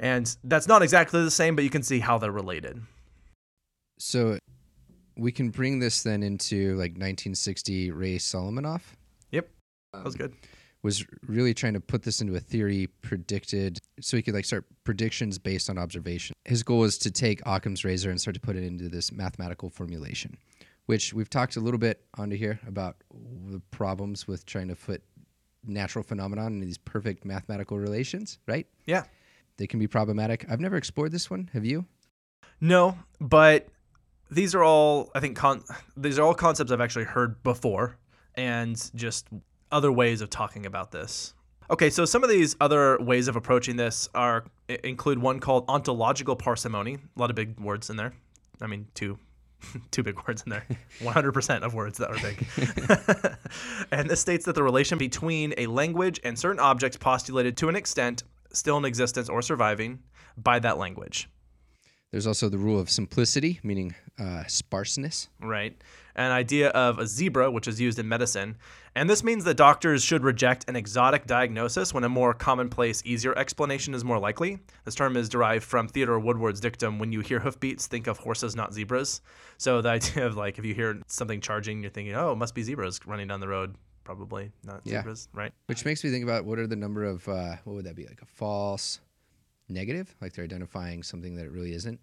And 0.00 0.34
that's 0.44 0.66
not 0.66 0.82
exactly 0.82 1.22
the 1.22 1.30
same, 1.30 1.54
but 1.54 1.64
you 1.64 1.70
can 1.70 1.82
see 1.82 1.98
how 1.98 2.18
they're 2.18 2.32
related. 2.32 2.80
So 3.98 4.38
we 5.16 5.30
can 5.30 5.50
bring 5.50 5.78
this 5.78 6.02
then 6.02 6.22
into 6.22 6.70
like 6.72 6.92
1960 6.92 7.90
Ray 7.90 8.16
Solomonoff. 8.16 8.82
Yep. 9.30 9.48
That 9.92 10.04
was 10.04 10.14
um, 10.14 10.18
good. 10.18 10.34
Was 10.82 11.06
really 11.26 11.54
trying 11.54 11.74
to 11.74 11.80
put 11.80 12.02
this 12.02 12.20
into 12.20 12.34
a 12.34 12.40
theory 12.40 12.88
predicted 13.02 13.78
so 14.00 14.16
he 14.16 14.22
could 14.22 14.34
like 14.34 14.44
start 14.44 14.64
predictions 14.84 15.38
based 15.38 15.70
on 15.70 15.78
observation. 15.78 16.34
His 16.44 16.62
goal 16.62 16.80
was 16.80 16.98
to 16.98 17.10
take 17.10 17.40
Occam's 17.46 17.84
razor 17.84 18.10
and 18.10 18.20
start 18.20 18.34
to 18.34 18.40
put 18.40 18.56
it 18.56 18.64
into 18.64 18.88
this 18.88 19.12
mathematical 19.12 19.70
formulation, 19.70 20.36
which 20.86 21.14
we've 21.14 21.30
talked 21.30 21.56
a 21.56 21.60
little 21.60 21.78
bit 21.78 22.04
onto 22.18 22.36
here 22.36 22.58
about 22.66 22.96
the 23.48 23.60
problems 23.70 24.26
with 24.26 24.44
trying 24.44 24.68
to 24.68 24.76
put 24.76 25.02
natural 25.64 26.02
phenomenon 26.02 26.54
into 26.54 26.66
these 26.66 26.78
perfect 26.78 27.24
mathematical 27.24 27.78
relations, 27.78 28.40
right? 28.48 28.66
Yeah. 28.86 29.04
They 29.58 29.68
can 29.68 29.78
be 29.78 29.86
problematic. 29.86 30.44
I've 30.48 30.60
never 30.60 30.76
explored 30.76 31.12
this 31.12 31.30
one. 31.30 31.48
Have 31.52 31.64
you? 31.64 31.84
No, 32.60 32.98
but 33.20 33.68
these 34.30 34.54
are 34.54 34.64
all 34.64 35.10
I 35.14 35.20
think 35.20 35.36
con- 35.36 35.62
these 35.96 36.18
are 36.18 36.22
all 36.22 36.34
concepts 36.34 36.72
I've 36.72 36.80
actually 36.80 37.04
heard 37.04 37.42
before 37.42 37.98
and 38.34 38.90
just 38.94 39.28
other 39.72 39.90
ways 39.90 40.20
of 40.20 40.30
talking 40.30 40.66
about 40.66 40.90
this. 40.90 41.34
Okay, 41.70 41.90
so 41.90 42.04
some 42.04 42.22
of 42.22 42.28
these 42.28 42.54
other 42.60 42.98
ways 43.00 43.28
of 43.28 43.36
approaching 43.36 43.76
this 43.76 44.08
are 44.14 44.44
include 44.84 45.18
one 45.18 45.40
called 45.40 45.64
ontological 45.68 46.36
parsimony. 46.36 46.94
A 46.94 47.20
lot 47.20 47.30
of 47.30 47.36
big 47.36 47.58
words 47.58 47.88
in 47.88 47.96
there. 47.96 48.12
I 48.60 48.66
mean, 48.66 48.86
two 48.94 49.18
two 49.90 50.02
big 50.02 50.20
words 50.26 50.42
in 50.42 50.50
there. 50.50 50.66
100% 51.00 51.62
of 51.62 51.74
words 51.74 51.98
that 51.98 52.10
are 52.10 52.18
big. 52.18 53.38
and 53.90 54.10
this 54.10 54.20
states 54.20 54.44
that 54.44 54.54
the 54.54 54.62
relation 54.62 54.98
between 54.98 55.54
a 55.56 55.66
language 55.66 56.20
and 56.24 56.38
certain 56.38 56.60
objects 56.60 56.96
postulated 56.96 57.56
to 57.58 57.68
an 57.68 57.76
extent 57.76 58.24
still 58.52 58.76
in 58.76 58.84
existence 58.84 59.28
or 59.28 59.40
surviving 59.40 60.00
by 60.36 60.58
that 60.58 60.78
language. 60.78 61.28
There's 62.10 62.26
also 62.26 62.50
the 62.50 62.58
rule 62.58 62.78
of 62.78 62.90
simplicity, 62.90 63.58
meaning 63.62 63.94
uh, 64.18 64.44
sparseness. 64.46 65.28
right? 65.40 65.74
An 66.14 66.30
idea 66.30 66.68
of 66.70 66.98
a 66.98 67.06
zebra, 67.06 67.50
which 67.50 67.66
is 67.66 67.80
used 67.80 67.98
in 67.98 68.06
medicine. 68.06 68.56
And 68.94 69.08
this 69.08 69.24
means 69.24 69.44
that 69.44 69.54
doctors 69.56 70.04
should 70.04 70.22
reject 70.22 70.68
an 70.68 70.76
exotic 70.76 71.26
diagnosis 71.26 71.94
when 71.94 72.04
a 72.04 72.10
more 72.10 72.34
commonplace, 72.34 73.00
easier 73.06 73.36
explanation 73.38 73.94
is 73.94 74.04
more 74.04 74.18
likely. 74.18 74.58
This 74.84 74.94
term 74.94 75.16
is 75.16 75.30
derived 75.30 75.64
from 75.64 75.88
Theodore 75.88 76.18
Woodward's 76.20 76.60
dictum 76.60 76.98
when 76.98 77.10
you 77.10 77.20
hear 77.20 77.40
hoofbeats, 77.40 77.86
think 77.86 78.06
of 78.06 78.18
horses, 78.18 78.54
not 78.54 78.74
zebras. 78.74 79.22
So 79.56 79.80
the 79.80 79.88
idea 79.98 80.26
of 80.26 80.36
like 80.36 80.58
if 80.58 80.66
you 80.66 80.74
hear 80.74 81.00
something 81.06 81.40
charging, 81.40 81.80
you're 81.80 81.90
thinking, 81.90 82.14
oh, 82.14 82.32
it 82.32 82.36
must 82.36 82.54
be 82.54 82.62
zebras 82.62 83.00
running 83.06 83.28
down 83.28 83.40
the 83.40 83.48
road. 83.48 83.76
Probably 84.04 84.50
not 84.62 84.82
Yeah. 84.84 84.98
zebras, 85.00 85.28
right? 85.32 85.52
Which 85.66 85.84
makes 85.86 86.04
me 86.04 86.10
think 86.10 86.24
about 86.24 86.44
what 86.44 86.58
are 86.58 86.66
the 86.66 86.76
number 86.76 87.04
of 87.04 87.26
uh, 87.28 87.56
what 87.64 87.74
would 87.74 87.84
that 87.86 87.96
be 87.96 88.04
like 88.06 88.20
a 88.20 88.26
false 88.26 89.00
negative, 89.70 90.14
like 90.20 90.34
they're 90.34 90.44
identifying 90.44 91.02
something 91.02 91.36
that 91.36 91.46
it 91.46 91.50
really 91.52 91.72
isn't. 91.72 91.98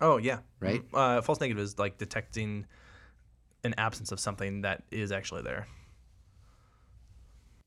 Oh, 0.00 0.18
yeah. 0.18 0.38
Right? 0.60 0.88
Mhm. 0.90 1.18
Uh, 1.18 1.22
false 1.22 1.40
negative 1.40 1.62
is 1.64 1.78
like 1.80 1.98
detecting 1.98 2.66
an 3.64 3.74
absence 3.76 4.12
of 4.12 4.20
something 4.20 4.60
that 4.60 4.84
is 4.92 5.10
actually 5.10 5.42
there. 5.42 5.66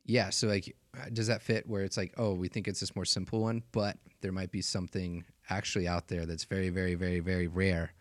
Yeah, 0.06 0.30
so 0.30 0.48
like, 0.48 0.76
uh, 0.96 1.10
does 1.12 1.28
that 1.28 1.42
fit 1.42 1.68
where 1.68 1.84
it's 1.84 1.98
like, 1.98 2.14
oh, 2.18 2.34
we 2.34 2.48
think 2.48 2.68
it's 2.68 2.80
this 2.80 2.96
more 2.96 3.06
simple 3.06 3.42
one, 3.42 3.64
but 3.72 3.98
there 4.22 4.32
might 4.32 4.52
be 4.52 4.62
something 4.62 5.26
actually 5.50 5.88
out 5.88 6.08
there 6.08 6.26
that's 6.26 6.44
very, 6.44 6.70
very, 6.70 6.96
very, 6.96 7.20
very 7.20 7.48
rare 7.48 7.94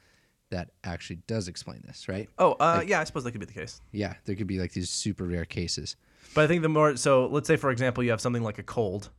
that 0.50 0.70
actually 0.84 1.16
does 1.26 1.48
explain 1.48 1.82
this, 1.86 2.08
right? 2.08 2.28
Oh, 2.38 2.52
uh, 2.52 2.82
yeah, 2.86 3.00
I 3.00 3.04
suppose 3.04 3.24
that 3.24 3.32
could 3.32 3.40
be 3.40 3.46
the 3.46 3.52
case. 3.52 3.80
Yeah, 3.92 4.14
there 4.24 4.36
could 4.36 4.46
be 4.46 4.58
like 4.58 4.72
these 4.72 4.90
super 4.90 5.24
rare 5.24 5.44
cases. 5.44 5.96
But 6.34 6.44
I 6.44 6.46
think 6.46 6.62
the 6.62 6.68
more 6.68 6.96
so, 6.96 7.26
let's 7.26 7.48
say 7.48 7.56
for 7.56 7.70
example, 7.70 8.04
you 8.04 8.10
have 8.10 8.20
something 8.20 8.42
like 8.42 8.58
a 8.58 8.62
cold, 8.62 9.10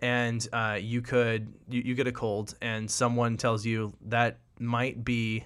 and 0.00 0.46
uh, 0.52 0.78
you 0.80 1.02
could 1.02 1.52
you, 1.68 1.82
you 1.84 1.94
get 1.94 2.06
a 2.06 2.12
cold, 2.12 2.54
and 2.62 2.90
someone 2.90 3.36
tells 3.36 3.64
you 3.64 3.92
that 4.06 4.38
might 4.58 5.04
be, 5.04 5.44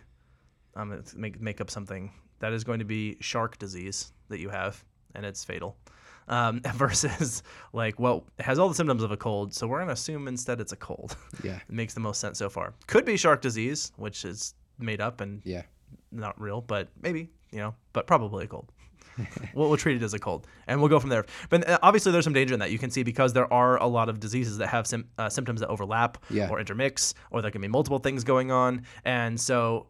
I'm 0.75 0.91
gonna 0.91 1.03
make 1.15 1.41
make 1.41 1.61
up 1.61 1.71
something 1.71 2.13
that 2.41 2.53
is 2.53 2.65
going 2.65 2.81
to 2.81 2.85
be 2.85 3.17
shark 3.21 3.59
disease 3.59 4.13
that 4.29 4.41
you 4.41 4.49
have, 4.49 4.85
and 5.15 5.25
it's 5.25 5.45
fatal. 5.45 5.77
Um, 6.29 6.61
versus 6.75 7.43
like, 7.73 7.99
well, 7.99 8.25
it 8.39 8.45
has 8.45 8.59
all 8.59 8.69
the 8.69 8.75
symptoms 8.75 9.03
of 9.03 9.11
a 9.11 9.17
cold, 9.17 9.53
so 9.55 9.67
we're 9.67 9.81
gonna 9.81 9.93
assume 9.93 10.29
instead 10.29 10.61
it's 10.61 10.73
a 10.73 10.77
cold. 10.77 11.17
Yeah, 11.45 11.57
it 11.57 11.73
makes 11.73 11.95
the 11.95 12.01
most 12.01 12.21
sense 12.21 12.39
so 12.39 12.49
far. 12.49 12.75
Could 12.87 13.05
be 13.05 13.17
shark 13.17 13.41
disease, 13.41 13.91
which 13.97 14.25
is 14.25 14.55
made 14.79 15.01
up 15.01 15.21
and 15.21 15.43
yeah. 15.45 15.63
not 16.13 16.41
real, 16.41 16.61
but 16.61 16.89
maybe 17.01 17.31
you 17.51 17.59
know, 17.59 17.75
but 17.93 18.07
probably 18.07 18.45
a 18.45 18.49
cold. 18.49 18.71
we'll, 19.55 19.69
we'll 19.69 19.77
treat 19.77 19.97
it 19.97 20.03
as 20.03 20.15
a 20.15 20.19
cold, 20.19 20.47
and 20.67 20.81
we'll 20.81 20.89
go 20.89 20.99
from 21.01 21.11
there. 21.11 21.27
But 21.51 21.69
uh, 21.69 21.79
obviously, 21.83 22.13
there's 22.13 22.25
some 22.25 22.33
danger 22.33 22.55
in 22.55 22.61
that 22.61 22.71
you 22.71 22.79
can 22.79 22.91
see 22.91 23.03
because 23.03 23.33
there 23.33 23.53
are 23.53 23.77
a 23.77 23.87
lot 23.87 24.09
of 24.09 24.21
diseases 24.21 24.57
that 24.59 24.69
have 24.69 24.87
sim- 24.87 25.09
uh, 25.19 25.29
symptoms 25.29 25.61
that 25.61 25.69
overlap 25.69 26.19
Yeah. 26.31 26.49
or 26.49 26.59
intermix, 26.61 27.15
or 27.31 27.43
there 27.43 27.51
can 27.51 27.61
be 27.61 27.69
multiple 27.69 27.99
things 27.99 28.25
going 28.25 28.51
on, 28.51 28.85
and 29.05 29.39
so. 29.41 29.87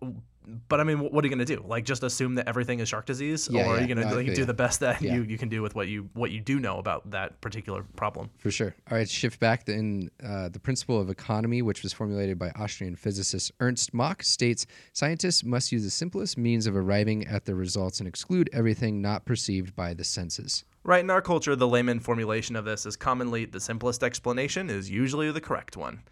But 0.69 0.81
I 0.81 0.85
mean, 0.85 0.99
what 0.99 1.25
are 1.25 1.29
you 1.29 1.35
going 1.35 1.47
to 1.47 1.57
do? 1.57 1.65
Like, 1.67 1.85
just 1.85 2.03
assume 2.03 2.35
that 2.35 2.49
everything 2.49 2.81
is 2.81 2.89
shark 2.89 3.07
disease, 3.07 3.49
Yeah, 3.51 3.63
or 3.63 3.65
are 3.65 3.75
yeah. 3.77 3.81
you 3.83 3.95
going 3.95 4.07
to 4.07 4.11
No, 4.11 4.17
like, 4.17 4.35
do 4.35 4.45
the 4.45 4.55
best 4.55 4.81
that 4.81 5.01
Yeah. 5.01 5.15
you, 5.15 5.23
you 5.23 5.39
can 5.39 5.49
do 5.49 5.63
with 5.63 5.75
what 5.75 5.89
you 5.89 6.09
what 6.15 6.31
you 6.31 6.41
do 6.41 6.59
know 6.59 6.79
about 6.79 7.11
that 7.11 7.41
particular 7.41 7.85
problem? 7.97 8.31
For 8.39 8.51
sure. 8.51 8.75
All 8.91 8.99
right, 8.99 9.09
shift 9.09 9.39
back. 9.41 9.69
In 9.69 10.11
uh, 10.25 10.49
the 10.49 10.59
principle 10.59 11.01
of 11.01 11.09
economy, 11.11 11.63
which 11.63 11.83
was 11.83 11.93
formulated 11.93 12.39
by 12.39 12.51
Austrian 12.57 12.97
physicist 12.97 13.53
Ernst 13.61 13.95
Mach, 13.95 14.23
states 14.23 14.67
scientists 14.93 15.45
must 15.45 15.71
use 15.73 15.85
the 15.85 15.91
simplest 15.91 16.37
means 16.37 16.67
of 16.67 16.77
arriving 16.77 17.27
at 17.27 17.45
the 17.45 17.55
results 17.55 18.01
and 18.01 18.09
exclude 18.09 18.51
everything 18.53 19.01
not 19.01 19.25
perceived 19.25 19.77
by 19.77 19.95
the 19.95 20.05
senses. 20.05 20.65
Right 20.85 21.05
in 21.05 21.11
our 21.11 21.23
culture, 21.23 21.55
the 21.55 21.69
layman 21.69 22.01
formulation 22.01 22.57
of 22.57 22.65
this 22.65 22.87
is 22.87 22.97
commonly 22.97 23.45
the 23.45 23.61
simplest 23.61 24.03
explanation 24.03 24.69
is 24.69 24.91
usually 24.91 25.31
the 25.31 25.41
correct 25.41 25.77
one. 25.77 26.03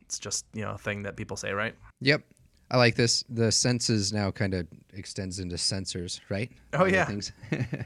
It's 0.00 0.18
just 0.18 0.44
you 0.52 0.62
know 0.62 0.72
a 0.72 0.78
thing 0.78 1.02
that 1.04 1.16
people 1.16 1.36
say, 1.36 1.52
right? 1.52 1.74
Yep. 2.00 2.22
I 2.70 2.78
like 2.78 2.96
this. 2.96 3.24
The 3.28 3.52
senses 3.52 4.12
now 4.12 4.30
kind 4.30 4.54
of 4.54 4.66
extends 4.92 5.38
into 5.38 5.56
sensors, 5.56 6.20
right? 6.28 6.50
Oh, 6.72 6.78
Other 6.80 6.88
yeah. 6.88 7.04
Things. 7.04 7.32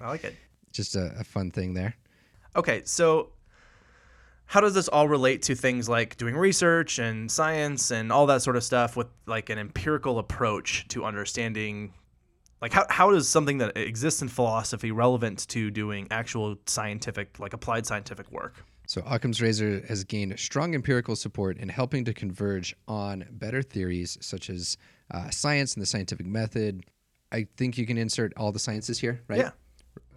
I 0.01 0.09
like 0.09 0.25
it. 0.25 0.37
Just 0.73 0.97
a, 0.97 1.13
a 1.19 1.25
fun 1.25 1.51
thing 1.51 1.75
there. 1.75 1.95
Okay, 2.57 2.83
so 2.85 3.31
how 4.47 4.61
does 4.61 4.75
this 4.75 4.89
all 4.89 5.09
relate 5.09 5.43
to 5.43 5.55
things 5.55 5.89
like 5.89 6.17
doing 6.17 6.37
research 6.37 6.99
and 6.99 7.31
science 7.31 7.91
and 7.93 8.11
all 8.11 8.27
that 8.27 8.43
sort 8.43 8.57
of 8.57 8.65
stuff 8.65 8.97
with 8.97 9.07
like 9.27 9.49
an 9.49 9.59
empirical 9.59 10.19
approach 10.19 10.89
to 10.89 11.05
understanding 11.05 11.95
like 12.61 12.73
how, 12.73 12.85
how 12.91 13.11
does 13.11 13.29
something 13.29 13.59
that 13.59 13.77
exists 13.77 14.23
in 14.23 14.29
philosophy 14.29 14.91
relevant 14.91 15.47
to 15.49 15.71
doing 15.71 16.09
actual 16.11 16.57
scientific 16.67 17.39
like 17.39 17.53
applied 17.53 17.87
scientific 17.87 18.31
work 18.33 18.65
So 18.91 19.03
Occam's 19.07 19.41
razor 19.41 19.85
has 19.87 20.03
gained 20.03 20.37
strong 20.37 20.75
empirical 20.75 21.15
support 21.15 21.59
in 21.59 21.69
helping 21.69 22.05
to 22.07 22.13
converge 22.13 22.75
on 22.89 23.25
better 23.31 23.63
theories 23.63 24.19
such 24.21 24.51
as 24.51 24.77
uh, 25.13 25.31
science 25.31 25.75
and 25.75 25.83
the 25.83 25.87
scientific 25.87 26.27
method. 26.27 26.83
I 27.31 27.47
think 27.57 27.79
you 27.79 27.87
can 27.87 27.97
insert 27.97 28.33
all 28.37 28.51
the 28.51 28.59
sciences 28.59 28.99
here, 28.99 29.21
right? 29.29 29.53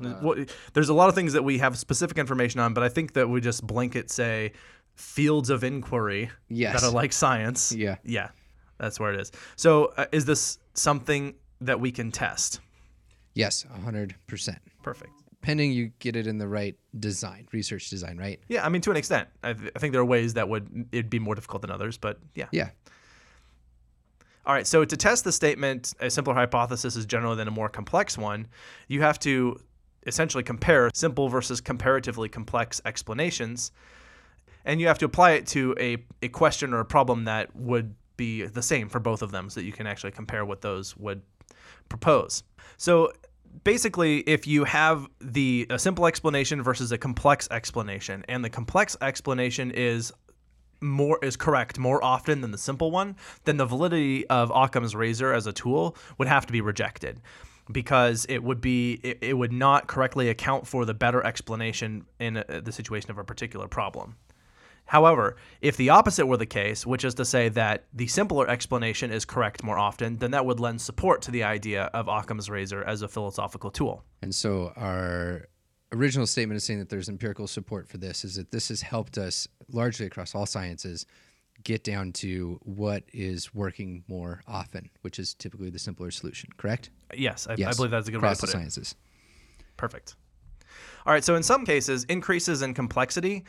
Yeah. 0.01 0.13
What- 0.21 0.49
There's 0.73 0.89
a 0.89 0.93
lot 0.95 1.07
of 1.07 1.13
things 1.13 1.33
that 1.33 1.43
we 1.43 1.59
have 1.59 1.77
specific 1.77 2.17
information 2.17 2.59
on, 2.59 2.73
but 2.73 2.83
I 2.83 2.89
think 2.89 3.13
that 3.13 3.29
we 3.29 3.41
just 3.41 3.61
blanket 3.67 4.09
say 4.09 4.53
fields 4.95 5.51
of 5.51 5.63
inquiry 5.63 6.31
Yes. 6.49 6.81
that 6.81 6.87
are 6.87 6.91
like 6.91 7.13
science. 7.13 7.71
Yeah. 7.73 7.97
Yeah, 8.03 8.29
that's 8.79 8.99
where 8.99 9.13
it 9.13 9.19
is. 9.19 9.31
So, 9.55 9.93
uh, 9.97 10.07
is 10.11 10.25
this 10.25 10.57
something 10.73 11.35
that 11.61 11.79
we 11.79 11.91
can 11.91 12.11
test? 12.11 12.59
Yes, 13.35 13.67
100%. 13.85 14.57
Perfect. 14.81 15.22
Pending 15.43 15.73
you 15.73 15.91
get 15.99 16.15
it 16.15 16.25
in 16.25 16.37
the 16.37 16.47
right 16.47 16.75
design, 16.99 17.47
research 17.51 17.89
design, 17.89 18.17
right? 18.17 18.39
Yeah, 18.47 18.65
I 18.65 18.69
mean, 18.69 18.81
to 18.81 18.91
an 18.91 18.97
extent, 18.97 19.27
I, 19.43 19.51
th- 19.51 19.71
I 19.75 19.79
think 19.79 19.91
there 19.91 20.01
are 20.01 20.05
ways 20.05 20.33
that 20.33 20.47
would 20.49 20.87
it'd 20.91 21.09
be 21.09 21.19
more 21.19 21.35
difficult 21.35 21.61
than 21.61 21.69
others, 21.69 21.97
but 21.97 22.17
yeah. 22.33 22.47
Yeah. 22.51 22.69
All 24.45 24.53
right. 24.53 24.65
So 24.65 24.85
to 24.85 24.97
test 24.97 25.25
the 25.25 25.31
statement, 25.31 25.93
a 25.99 26.09
simpler 26.09 26.33
hypothesis 26.33 26.95
is 26.95 27.05
generally 27.05 27.35
than 27.35 27.47
a 27.47 27.51
more 27.51 27.69
complex 27.69 28.17
one. 28.17 28.47
You 28.87 29.01
have 29.01 29.19
to 29.19 29.59
essentially 30.07 30.43
compare 30.43 30.89
simple 30.93 31.29
versus 31.29 31.61
comparatively 31.61 32.29
complex 32.29 32.81
explanations, 32.85 33.71
and 34.65 34.79
you 34.79 34.87
have 34.87 34.97
to 34.99 35.05
apply 35.05 35.31
it 35.31 35.45
to 35.47 35.75
a, 35.77 35.97
a 36.21 36.29
question 36.29 36.73
or 36.73 36.79
a 36.79 36.85
problem 36.85 37.25
that 37.25 37.53
would 37.55 37.95
be 38.15 38.43
the 38.43 38.61
same 38.61 38.87
for 38.87 38.99
both 38.99 39.21
of 39.21 39.31
them, 39.31 39.49
so 39.49 39.59
that 39.59 39.65
you 39.65 39.73
can 39.73 39.87
actually 39.87 40.11
compare 40.11 40.45
what 40.45 40.61
those 40.61 40.95
would 40.95 41.21
propose. 41.89 42.43
So 42.77 43.11
basically 43.63 44.19
if 44.19 44.47
you 44.47 44.63
have 44.63 45.07
the 45.19 45.67
a 45.69 45.79
simple 45.79 46.05
explanation 46.05 46.61
versus 46.61 46.91
a 46.91 46.97
complex 46.97 47.47
explanation 47.51 48.23
and 48.27 48.43
the 48.43 48.49
complex 48.49 48.97
explanation 49.01 49.71
is 49.71 50.11
more 50.81 51.17
is 51.23 51.35
correct 51.35 51.79
more 51.79 52.03
often 52.03 52.41
than 52.41 52.51
the 52.51 52.57
simple 52.57 52.91
one, 52.91 53.15
then 53.45 53.57
the 53.57 53.65
validity 53.65 54.27
of 54.27 54.51
Occam's 54.53 54.95
razor 54.95 55.33
as 55.33 55.47
a 55.47 55.53
tool 55.53 55.95
would 56.17 56.27
have 56.27 56.45
to 56.45 56.53
be 56.53 56.61
rejected 56.61 57.21
because 57.71 58.25
it 58.27 58.43
would 58.43 58.59
be 58.59 58.99
it, 59.03 59.17
it 59.21 59.33
would 59.37 59.53
not 59.53 59.87
correctly 59.87 60.29
account 60.29 60.67
for 60.67 60.85
the 60.85 60.93
better 60.93 61.25
explanation 61.25 62.05
in 62.19 62.37
uh 62.37 62.61
the 62.63 62.71
situation 62.71 63.09
of 63.11 63.17
a 63.17 63.23
particular 63.23 63.67
problem. 63.67 64.15
However, 64.85 65.37
if 65.61 65.77
the 65.77 65.89
opposite 65.89 66.25
were 66.25 66.37
the 66.37 66.45
case, 66.45 66.85
which 66.85 67.03
is 67.03 67.13
to 67.15 67.25
say 67.25 67.49
that 67.49 67.85
the 67.93 68.07
simpler 68.07 68.49
explanation 68.49 69.11
is 69.11 69.25
correct 69.25 69.63
more 69.63 69.77
often, 69.77 70.17
then 70.17 70.31
that 70.31 70.45
would 70.45 70.59
lend 70.59 70.81
support 70.81 71.21
to 71.23 71.31
the 71.31 71.43
idea 71.43 71.83
of 71.93 72.07
Occam's 72.07 72.49
razor 72.49 72.83
as 72.83 73.01
a 73.01 73.07
philosophical 73.07 73.71
tool. 73.71 74.03
And 74.21 74.35
so 74.35 74.73
our 74.75 75.47
original 75.93 76.27
statement 76.27 76.57
is 76.57 76.63
saying 76.63 76.79
that 76.79 76.89
there's 76.89 77.07
empirical 77.07 77.47
support 77.47 77.87
for 77.87 77.97
this 77.97 78.25
is 78.25 78.35
that 78.35 78.51
this 78.51 78.69
has 78.69 78.81
helped 78.81 79.17
us 79.17 79.47
largely 79.71 80.05
across 80.05 80.35
all 80.35 80.45
sciences 80.45 81.05
get 81.63 81.83
down 81.83 82.11
to 82.11 82.59
what 82.63 83.03
is 83.13 83.53
working 83.53 84.03
more 84.07 84.41
often, 84.47 84.89
which 85.01 85.19
is 85.19 85.33
typically 85.33 85.69
the 85.69 85.79
simpler 85.79 86.11
solution, 86.11 86.49
correct? 86.57 86.89
Yes, 87.13 87.47
I, 87.47 87.53
I 87.53 87.73
believe 87.73 87.91
that's 87.91 88.07
a 88.07 88.11
good 88.11 88.21
way 88.21 88.27
to 88.27 88.27
across 88.27 88.41
put 88.41 88.47
the 88.47 88.57
it. 88.57 88.59
sciences. 88.59 88.95
Perfect. 89.77 90.15
All 91.05 91.13
right, 91.13 91.23
so 91.23 91.35
in 91.35 91.43
some 91.43 91.65
cases, 91.65 92.03
increases 92.05 92.61
in 92.61 92.73
complexity 92.73 93.45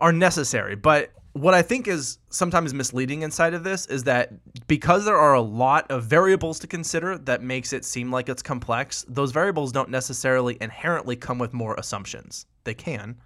are 0.00 0.12
necessary, 0.12 0.74
but 0.74 1.12
what 1.36 1.52
I 1.52 1.60
think 1.60 1.86
is 1.86 2.18
sometimes 2.30 2.72
misleading 2.72 3.20
inside 3.20 3.52
of 3.52 3.62
this 3.62 3.84
is 3.86 4.04
that 4.04 4.32
because 4.66 5.04
there 5.04 5.18
are 5.18 5.34
a 5.34 5.40
lot 5.42 5.90
of 5.90 6.04
variables 6.04 6.58
to 6.60 6.66
consider 6.66 7.18
that 7.18 7.42
makes 7.42 7.74
it 7.74 7.84
seem 7.84 8.10
like 8.10 8.30
it's 8.30 8.42
complex, 8.42 9.04
those 9.06 9.32
variables 9.32 9.70
don't 9.70 9.90
necessarily 9.90 10.56
inherently 10.62 11.14
come 11.14 11.38
with 11.38 11.52
more 11.52 11.74
assumptions. 11.74 12.46
They 12.64 12.72
can, 12.72 13.16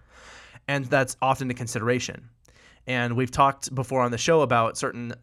and 0.66 0.86
that's 0.86 1.16
often 1.22 1.50
a 1.50 1.54
consideration. 1.54 2.28
And 2.88 3.16
we've 3.16 3.30
talked 3.30 3.72
before 3.76 4.00
on 4.00 4.10
the 4.10 4.18
show 4.18 4.40
about 4.40 4.76
certain 4.76 5.14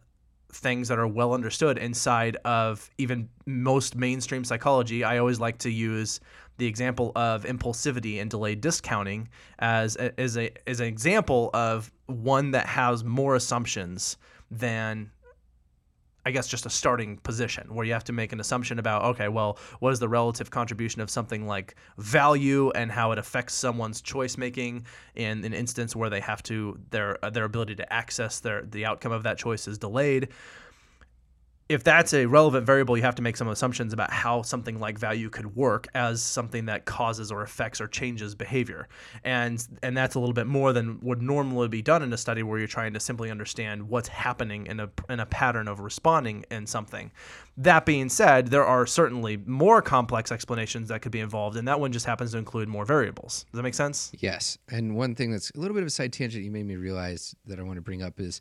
things 0.50 0.88
that 0.88 0.98
are 0.98 1.06
well 1.06 1.34
understood 1.34 1.76
inside 1.76 2.36
of 2.44 2.88
even 2.96 3.28
most 3.44 3.96
mainstream 3.96 4.44
psychology. 4.44 5.04
I 5.04 5.18
always 5.18 5.38
like 5.38 5.58
to 5.58 5.70
use 5.70 6.20
the 6.58 6.66
example 6.66 7.12
of 7.16 7.44
impulsivity 7.44 8.20
and 8.20 8.30
delayed 8.30 8.60
discounting 8.60 9.28
as 9.58 9.96
as 9.96 10.36
a 10.36 10.50
as 10.68 10.80
an 10.80 10.86
example 10.86 11.50
of 11.54 11.90
one 12.06 12.50
that 12.50 12.66
has 12.66 13.02
more 13.02 13.34
assumptions 13.34 14.16
than 14.50 15.10
I 16.26 16.30
guess 16.30 16.46
just 16.46 16.66
a 16.66 16.70
starting 16.70 17.16
position 17.18 17.74
where 17.74 17.86
you 17.86 17.94
have 17.94 18.04
to 18.04 18.12
make 18.12 18.32
an 18.32 18.40
assumption 18.40 18.78
about 18.78 19.04
okay, 19.04 19.28
well, 19.28 19.58
what 19.78 19.92
is 19.92 19.98
the 19.98 20.08
relative 20.08 20.50
contribution 20.50 21.00
of 21.00 21.08
something 21.08 21.46
like 21.46 21.76
value 21.96 22.70
and 22.72 22.92
how 22.92 23.12
it 23.12 23.18
affects 23.18 23.54
someone's 23.54 24.02
choice 24.02 24.36
making 24.36 24.84
in 25.14 25.42
an 25.44 25.54
instance 25.54 25.96
where 25.96 26.10
they 26.10 26.20
have 26.20 26.42
to 26.42 26.78
their 26.90 27.18
their 27.32 27.44
ability 27.44 27.76
to 27.76 27.92
access 27.92 28.40
their 28.40 28.62
the 28.62 28.84
outcome 28.84 29.12
of 29.12 29.22
that 29.22 29.38
choice 29.38 29.66
is 29.66 29.78
delayed. 29.78 30.28
If 31.68 31.84
that's 31.84 32.14
a 32.14 32.24
relevant 32.24 32.64
variable, 32.64 32.96
you 32.96 33.02
have 33.02 33.14
to 33.16 33.22
make 33.22 33.36
some 33.36 33.48
assumptions 33.48 33.92
about 33.92 34.10
how 34.10 34.40
something 34.40 34.80
like 34.80 34.98
value 34.98 35.28
could 35.28 35.54
work 35.54 35.86
as 35.94 36.22
something 36.22 36.64
that 36.66 36.86
causes 36.86 37.30
or 37.30 37.42
affects 37.42 37.80
or 37.80 37.88
changes 37.88 38.34
behavior. 38.34 38.88
And 39.22 39.66
and 39.82 39.96
that's 39.96 40.14
a 40.14 40.20
little 40.20 40.32
bit 40.32 40.46
more 40.46 40.72
than 40.72 40.98
would 41.00 41.20
normally 41.20 41.68
be 41.68 41.82
done 41.82 42.02
in 42.02 42.12
a 42.12 42.16
study 42.16 42.42
where 42.42 42.58
you're 42.58 42.68
trying 42.68 42.94
to 42.94 43.00
simply 43.00 43.30
understand 43.30 43.88
what's 43.88 44.08
happening 44.08 44.66
in 44.66 44.80
a 44.80 44.90
in 45.10 45.20
a 45.20 45.26
pattern 45.26 45.68
of 45.68 45.80
responding 45.80 46.44
in 46.50 46.66
something. 46.66 47.12
That 47.58 47.84
being 47.84 48.08
said, 48.08 48.48
there 48.48 48.64
are 48.64 48.86
certainly 48.86 49.36
more 49.36 49.82
complex 49.82 50.32
explanations 50.32 50.88
that 50.88 51.02
could 51.02 51.12
be 51.12 51.20
involved, 51.20 51.56
and 51.56 51.68
that 51.68 51.80
one 51.80 51.92
just 51.92 52.06
happens 52.06 52.32
to 52.32 52.38
include 52.38 52.68
more 52.68 52.84
variables. 52.84 53.44
Does 53.50 53.58
that 53.58 53.62
make 53.62 53.74
sense? 53.74 54.12
Yes. 54.18 54.56
And 54.70 54.96
one 54.96 55.14
thing 55.14 55.32
that's 55.32 55.50
a 55.50 55.58
little 55.58 55.74
bit 55.74 55.82
of 55.82 55.88
a 55.88 55.90
side 55.90 56.12
tangent 56.12 56.44
you 56.44 56.50
made 56.50 56.66
me 56.66 56.76
realize 56.76 57.34
that 57.46 57.58
I 57.58 57.62
want 57.62 57.76
to 57.76 57.82
bring 57.82 58.02
up 58.02 58.20
is 58.20 58.40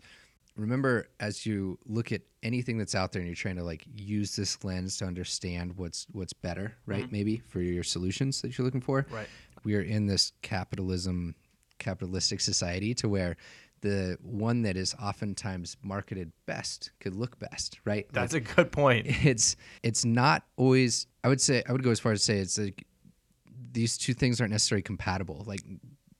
remember 0.57 1.07
as 1.19 1.45
you 1.45 1.77
look 1.85 2.11
at 2.11 2.21
anything 2.43 2.77
that's 2.77 2.95
out 2.95 3.11
there 3.11 3.21
and 3.21 3.27
you're 3.27 3.35
trying 3.35 3.55
to 3.57 3.63
like 3.63 3.85
use 3.95 4.35
this 4.35 4.63
lens 4.63 4.97
to 4.97 5.05
understand 5.05 5.77
what's 5.77 6.07
what's 6.11 6.33
better, 6.33 6.75
right? 6.85 7.03
Mm-hmm. 7.03 7.11
Maybe 7.11 7.41
for 7.47 7.61
your 7.61 7.83
solutions 7.83 8.41
that 8.41 8.57
you're 8.57 8.65
looking 8.65 8.81
for. 8.81 9.05
Right. 9.09 9.27
We 9.63 9.75
are 9.75 9.81
in 9.81 10.07
this 10.07 10.33
capitalism 10.41 11.35
capitalistic 11.79 12.41
society 12.41 12.93
to 12.95 13.07
where 13.07 13.37
the 13.81 14.17
one 14.23 14.63
that 14.63 14.75
is 14.75 14.95
oftentimes 14.95 15.77
marketed 15.83 16.31
best 16.47 16.91
could 16.99 17.13
look 17.13 17.37
best, 17.37 17.79
right? 17.85 18.07
That's 18.11 18.33
a 18.33 18.39
good 18.39 18.71
point. 18.71 19.05
it's 19.23 19.55
it's 19.83 20.03
not 20.03 20.43
always 20.57 21.07
i 21.23 21.27
would 21.27 21.41
say 21.41 21.63
i 21.67 21.71
would 21.71 21.83
go 21.83 21.91
as 21.91 21.99
far 21.99 22.11
as 22.11 22.21
to 22.21 22.25
say 22.25 22.37
it's 22.39 22.57
like 22.57 22.85
these 23.71 23.97
two 23.97 24.13
things 24.13 24.41
aren't 24.41 24.51
necessarily 24.51 24.81
compatible 24.81 25.43
like 25.45 25.61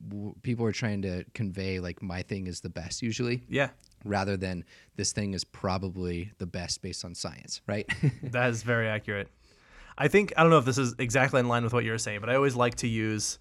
w- 0.10 0.36
people 0.44 0.66
are 0.66 0.72
trying 0.72 1.02
to 1.02 1.24
convey 1.34 1.80
like 1.80 2.02
my 2.02 2.22
thing 2.22 2.46
is 2.48 2.62
the 2.62 2.70
best 2.70 3.02
usually 3.02 3.44
Yeah, 3.50 3.70
rather 4.08 4.38
than 4.38 4.64
this 4.96 5.12
thing 5.12 5.34
is 5.34 5.44
probably 5.44 6.32
the 6.38 6.46
best 6.46 6.82
based 6.82 7.06
on 7.06 7.14
science 7.14 7.62
right 7.68 7.88
that 8.24 8.50
is 8.50 8.64
very 8.64 8.88
accurate. 8.88 9.30
I 9.98 10.08
think 10.08 10.34
I 10.38 10.44
don't 10.44 10.52
know 10.52 10.60
if 10.60 10.66
this 10.66 10.78
is 10.78 10.96
exactly 11.00 11.40
in 11.40 11.48
line 11.48 11.64
with 11.64 11.74
what 11.74 11.84
you're 11.84 11.98
saying, 11.98 12.20
but 12.20 12.30
I 12.30 12.36
always 12.36 12.56
like 12.56 12.76
to 12.76 12.88
use 12.88 13.40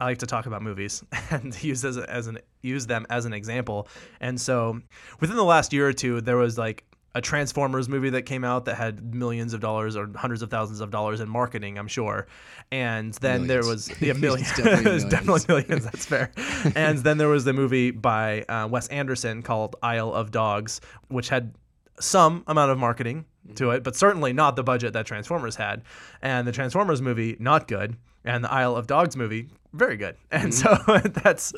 I 0.00 0.06
like 0.06 0.18
to 0.18 0.26
talk 0.26 0.46
about 0.46 0.62
movies 0.62 1.04
and 1.30 1.62
use 1.62 1.84
as, 1.84 1.96
as 1.96 2.26
an 2.26 2.38
use 2.60 2.86
them 2.86 3.06
as 3.10 3.24
an 3.24 3.32
example. 3.32 3.88
And 4.20 4.40
so 4.40 4.80
within 5.20 5.36
the 5.36 5.44
last 5.44 5.72
year 5.72 5.88
or 5.88 5.92
two, 5.92 6.20
there 6.20 6.36
was 6.36 6.58
like 6.58 6.84
a 7.14 7.20
Transformers 7.20 7.88
movie 7.88 8.10
that 8.10 8.22
came 8.22 8.42
out 8.44 8.64
that 8.64 8.76
had 8.76 9.14
millions 9.14 9.52
of 9.52 9.60
dollars 9.60 9.96
or 9.96 10.10
hundreds 10.16 10.40
of 10.42 10.50
thousands 10.50 10.80
of 10.80 10.90
dollars 10.90 11.20
in 11.20 11.28
marketing, 11.28 11.78
I'm 11.78 11.88
sure. 11.88 12.26
And 12.70 13.12
then 13.14 13.46
there 13.46 13.64
was 13.64 13.92
yeah, 14.00 14.12
millions. 14.26 14.48
Definitely 14.56 14.84
It 14.90 14.94
was 14.94 15.04
definitely 15.04 15.40
millions. 15.48 15.68
millions. 15.68 15.84
That's 15.84 16.06
fair. 16.06 16.32
and 16.74 16.98
then 16.98 17.18
there 17.18 17.28
was 17.28 17.44
the 17.44 17.52
movie 17.52 17.90
by 17.90 18.42
uh, 18.42 18.66
Wes 18.68 18.88
Anderson 18.88 19.42
called 19.42 19.76
Isle 19.82 20.12
of 20.14 20.30
Dogs, 20.30 20.80
which 21.08 21.28
had 21.28 21.54
some 22.00 22.44
amount 22.46 22.70
of 22.70 22.78
marketing 22.78 23.26
to 23.56 23.70
it, 23.70 23.82
but 23.82 23.96
certainly 23.96 24.32
not 24.32 24.56
the 24.56 24.62
budget 24.62 24.92
that 24.92 25.06
Transformers 25.06 25.56
had. 25.56 25.82
And 26.20 26.46
the 26.46 26.52
Transformers 26.52 27.02
movie, 27.02 27.36
not 27.38 27.68
good. 27.68 27.96
And 28.24 28.44
the 28.44 28.52
Isle 28.52 28.76
of 28.76 28.86
Dogs 28.86 29.16
movie, 29.16 29.48
very 29.72 29.96
good. 29.96 30.16
And 30.30 30.54
so 30.54 30.68
mm-hmm. 30.68 31.08
that's 31.22 31.52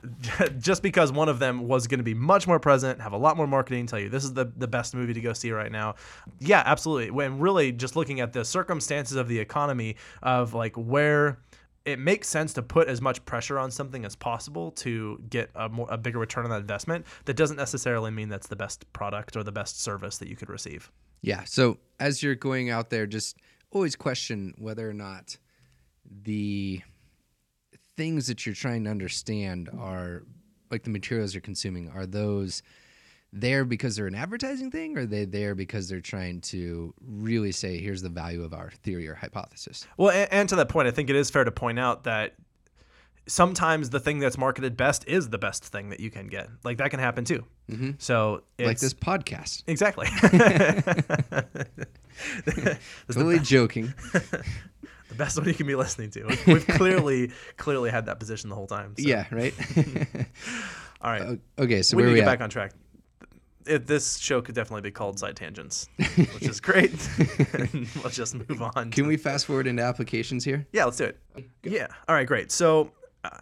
just 0.58 0.82
because 0.82 1.12
one 1.12 1.28
of 1.28 1.38
them 1.38 1.66
was 1.66 1.86
going 1.86 1.98
to 1.98 2.04
be 2.04 2.14
much 2.14 2.46
more 2.46 2.58
present, 2.58 3.00
have 3.00 3.12
a 3.12 3.16
lot 3.16 3.36
more 3.36 3.46
marketing, 3.46 3.86
tell 3.86 3.98
you 3.98 4.08
this 4.08 4.24
is 4.24 4.34
the, 4.34 4.46
the 4.56 4.68
best 4.68 4.94
movie 4.94 5.14
to 5.14 5.20
go 5.20 5.32
see 5.32 5.52
right 5.52 5.72
now. 5.72 5.94
Yeah, 6.40 6.62
absolutely. 6.64 7.10
When 7.10 7.38
really 7.38 7.72
just 7.72 7.96
looking 7.96 8.20
at 8.20 8.32
the 8.32 8.44
circumstances 8.44 9.16
of 9.16 9.28
the 9.28 9.38
economy, 9.38 9.96
of 10.22 10.54
like 10.54 10.74
where 10.76 11.38
it 11.84 11.98
makes 11.98 12.28
sense 12.28 12.52
to 12.52 12.62
put 12.62 12.86
as 12.86 13.00
much 13.00 13.24
pressure 13.24 13.58
on 13.58 13.70
something 13.70 14.04
as 14.04 14.14
possible 14.14 14.72
to 14.72 15.22
get 15.30 15.50
a, 15.54 15.70
more, 15.70 15.86
a 15.90 15.96
bigger 15.96 16.18
return 16.18 16.44
on 16.44 16.50
that 16.50 16.60
investment. 16.60 17.06
That 17.24 17.34
doesn't 17.34 17.56
necessarily 17.56 18.10
mean 18.10 18.28
that's 18.28 18.48
the 18.48 18.56
best 18.56 18.92
product 18.92 19.36
or 19.36 19.42
the 19.42 19.52
best 19.52 19.80
service 19.80 20.18
that 20.18 20.28
you 20.28 20.36
could 20.36 20.50
receive. 20.50 20.90
Yeah. 21.20 21.44
So 21.44 21.78
as 22.00 22.22
you're 22.22 22.34
going 22.34 22.70
out 22.70 22.90
there, 22.90 23.06
just 23.06 23.36
always 23.70 23.96
question 23.96 24.54
whether 24.58 24.88
or 24.88 24.94
not 24.94 25.36
the 26.22 26.82
things 27.96 28.28
that 28.28 28.46
you're 28.46 28.54
trying 28.54 28.84
to 28.84 28.90
understand 28.90 29.68
are 29.78 30.22
like 30.70 30.84
the 30.84 30.90
materials 30.90 31.34
you're 31.34 31.40
consuming 31.40 31.90
are 31.90 32.06
those 32.06 32.62
there 33.32 33.64
because 33.64 33.96
they're 33.96 34.06
an 34.06 34.14
advertising 34.14 34.70
thing 34.70 34.96
or 34.96 35.02
are 35.02 35.06
they 35.06 35.24
there 35.24 35.54
because 35.54 35.88
they're 35.88 36.00
trying 36.00 36.40
to 36.40 36.94
really 37.04 37.52
say 37.52 37.78
here's 37.78 38.00
the 38.00 38.08
value 38.08 38.42
of 38.42 38.54
our 38.54 38.70
theory 38.82 39.06
or 39.06 39.14
hypothesis 39.14 39.86
Well, 39.96 40.10
and, 40.10 40.32
and 40.32 40.48
to 40.48 40.56
that 40.56 40.68
point, 40.68 40.88
I 40.88 40.92
think 40.92 41.10
it 41.10 41.16
is 41.16 41.28
fair 41.28 41.44
to 41.44 41.50
point 41.50 41.78
out 41.78 42.04
that 42.04 42.34
sometimes 43.28 43.90
the 43.90 44.00
thing 44.00 44.18
that's 44.18 44.38
marketed 44.38 44.76
best 44.76 45.06
is 45.06 45.28
the 45.28 45.38
best 45.38 45.64
thing 45.64 45.90
that 45.90 46.00
you 46.00 46.10
can 46.10 46.26
get. 46.26 46.48
Like 46.64 46.78
that 46.78 46.90
can 46.90 46.98
happen 46.98 47.24
too. 47.24 47.44
Mm-hmm. 47.70 47.90
So 47.98 48.42
it's, 48.56 48.66
like 48.66 48.78
this 48.78 48.94
podcast 48.94 49.62
exactly. 49.66 50.08
totally 53.12 53.38
joking 53.38 53.94
the 54.12 55.14
best 55.16 55.38
one 55.38 55.46
you 55.46 55.54
can 55.54 55.66
be 55.66 55.74
listening 55.74 56.10
to. 56.10 56.24
We've, 56.46 56.66
clearly, 56.66 57.30
clearly 57.56 57.90
had 57.90 58.06
that 58.06 58.18
position 58.18 58.50
the 58.50 58.56
whole 58.56 58.66
time. 58.66 58.94
So. 58.98 59.06
yeah 59.06 59.26
right 59.30 59.54
All 61.00 61.12
right. 61.12 61.38
okay 61.58 61.82
so 61.82 61.96
we 61.96 62.02
where 62.02 62.10
need 62.10 62.16
to 62.16 62.22
get 62.22 62.28
at 62.28 62.38
back 62.38 62.40
on 62.42 62.50
track. 62.50 62.72
It, 63.66 63.86
this 63.86 64.16
show 64.16 64.40
could 64.40 64.54
definitely 64.54 64.80
be 64.80 64.90
called 64.90 65.18
Side 65.18 65.36
Tangents, 65.36 65.90
which 66.16 66.48
is 66.48 66.58
great. 66.58 66.90
let's 68.02 68.16
just 68.16 68.34
move 68.34 68.62
on. 68.62 68.90
can 68.90 69.06
we 69.06 69.18
fast 69.18 69.44
forward 69.44 69.66
into 69.66 69.82
applications 69.82 70.42
here 70.42 70.66
Yeah, 70.72 70.86
let's 70.86 70.96
do 70.96 71.04
it. 71.04 71.18
Yeah. 71.62 71.88
All 72.08 72.14
right, 72.14 72.26
great. 72.26 72.50
So, 72.50 72.90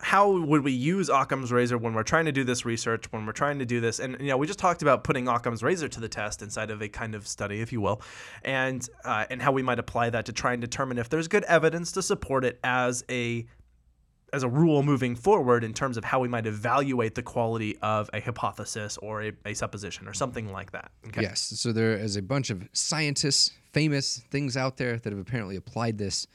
how 0.01 0.31
would 0.31 0.63
we 0.63 0.73
use 0.73 1.09
Occam's 1.09 1.53
razor 1.53 1.79
when 1.79 1.95
we're 1.95 2.03
trying 2.03 2.25
to 2.27 2.33
do 2.33 2.45
this 2.45 2.65
research, 2.65 3.11
when 3.13 3.27
we're 3.27 3.33
trying 3.33 3.59
to 3.59 3.67
do 3.67 3.81
this? 3.81 3.99
And, 3.99 4.17
you 4.21 4.29
know, 4.29 4.37
we 4.37 4.47
just 4.47 4.59
talked 4.59 4.83
about 4.83 5.05
putting 5.05 5.29
Occam's 5.29 5.63
razor 5.63 5.89
to 5.89 6.01
the 6.01 6.09
test 6.09 6.43
inside 6.43 6.71
of 6.71 6.83
a 6.83 6.89
kind 6.89 7.15
of 7.15 7.27
study, 7.27 7.61
if 7.61 7.73
you 7.73 7.81
will, 7.81 8.01
and, 8.43 8.89
uh, 9.05 9.27
and 9.31 9.43
how 9.43 9.53
we 9.53 9.63
might 9.63 9.79
apply 9.79 10.11
that 10.11 10.27
to 10.27 10.33
try 10.33 10.53
and 10.53 10.61
determine 10.61 10.99
if 10.99 11.09
there's 11.09 11.29
good 11.29 11.45
evidence 11.45 11.93
to 11.93 12.03
support 12.03 12.45
it 12.45 12.59
as 12.63 13.05
a 13.11 13.47
as 14.33 14.43
a 14.43 14.49
rule 14.49 14.83
moving 14.83 15.15
forward 15.15 15.63
in 15.63 15.73
terms 15.73 15.97
of 15.97 16.05
how 16.05 16.19
we 16.19 16.29
might 16.29 16.47
evaluate 16.47 17.15
the 17.15 17.23
quality 17.23 17.79
of 17.81 18.11
a 18.13 18.21
hypothesis 18.21 18.99
or 18.99 19.23
a, 19.23 19.33
a 19.47 19.55
supposition 19.55 20.09
or 20.09 20.13
something 20.13 20.51
like 20.53 20.73
that. 20.73 20.91
Okay. 21.07 21.23
Yes. 21.23 21.41
So 21.41 21.73
there 21.73 21.93
is 21.93 22.17
a 22.17 22.23
bunch 22.23 22.51
of 22.51 22.69
scientists, 22.73 23.53
famous 23.73 24.23
things 24.31 24.57
out 24.57 24.77
there 24.77 24.99
that 24.99 25.11
have 25.13 25.21
apparently 25.21 25.57
applied 25.57 25.97
this 25.97 26.27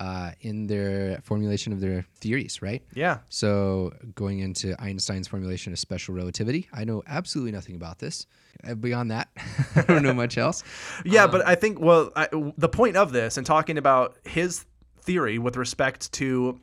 uh, 0.00 0.30
in 0.40 0.66
their 0.66 1.20
formulation 1.22 1.72
of 1.72 1.80
their 1.80 2.04
theories, 2.16 2.62
right? 2.62 2.82
Yeah. 2.94 3.18
So 3.28 3.92
going 4.14 4.40
into 4.40 4.80
Einstein's 4.80 5.28
formulation 5.28 5.72
of 5.72 5.78
special 5.78 6.14
relativity, 6.14 6.68
I 6.72 6.84
know 6.84 7.02
absolutely 7.06 7.52
nothing 7.52 7.76
about 7.76 7.98
this. 7.98 8.26
Uh, 8.66 8.74
Beyond 8.74 9.10
that, 9.10 9.28
I 9.76 9.82
don't 9.82 10.02
know 10.02 10.14
much 10.14 10.38
else. 10.38 10.62
Yeah, 11.04 11.26
but 11.26 11.46
I 11.46 11.54
think 11.54 11.80
well, 11.80 12.10
I, 12.16 12.28
the 12.56 12.68
point 12.68 12.96
of 12.96 13.12
this 13.12 13.36
and 13.36 13.46
talking 13.46 13.78
about 13.78 14.16
his 14.24 14.64
theory 15.02 15.38
with 15.38 15.56
respect 15.56 16.12
to 16.12 16.60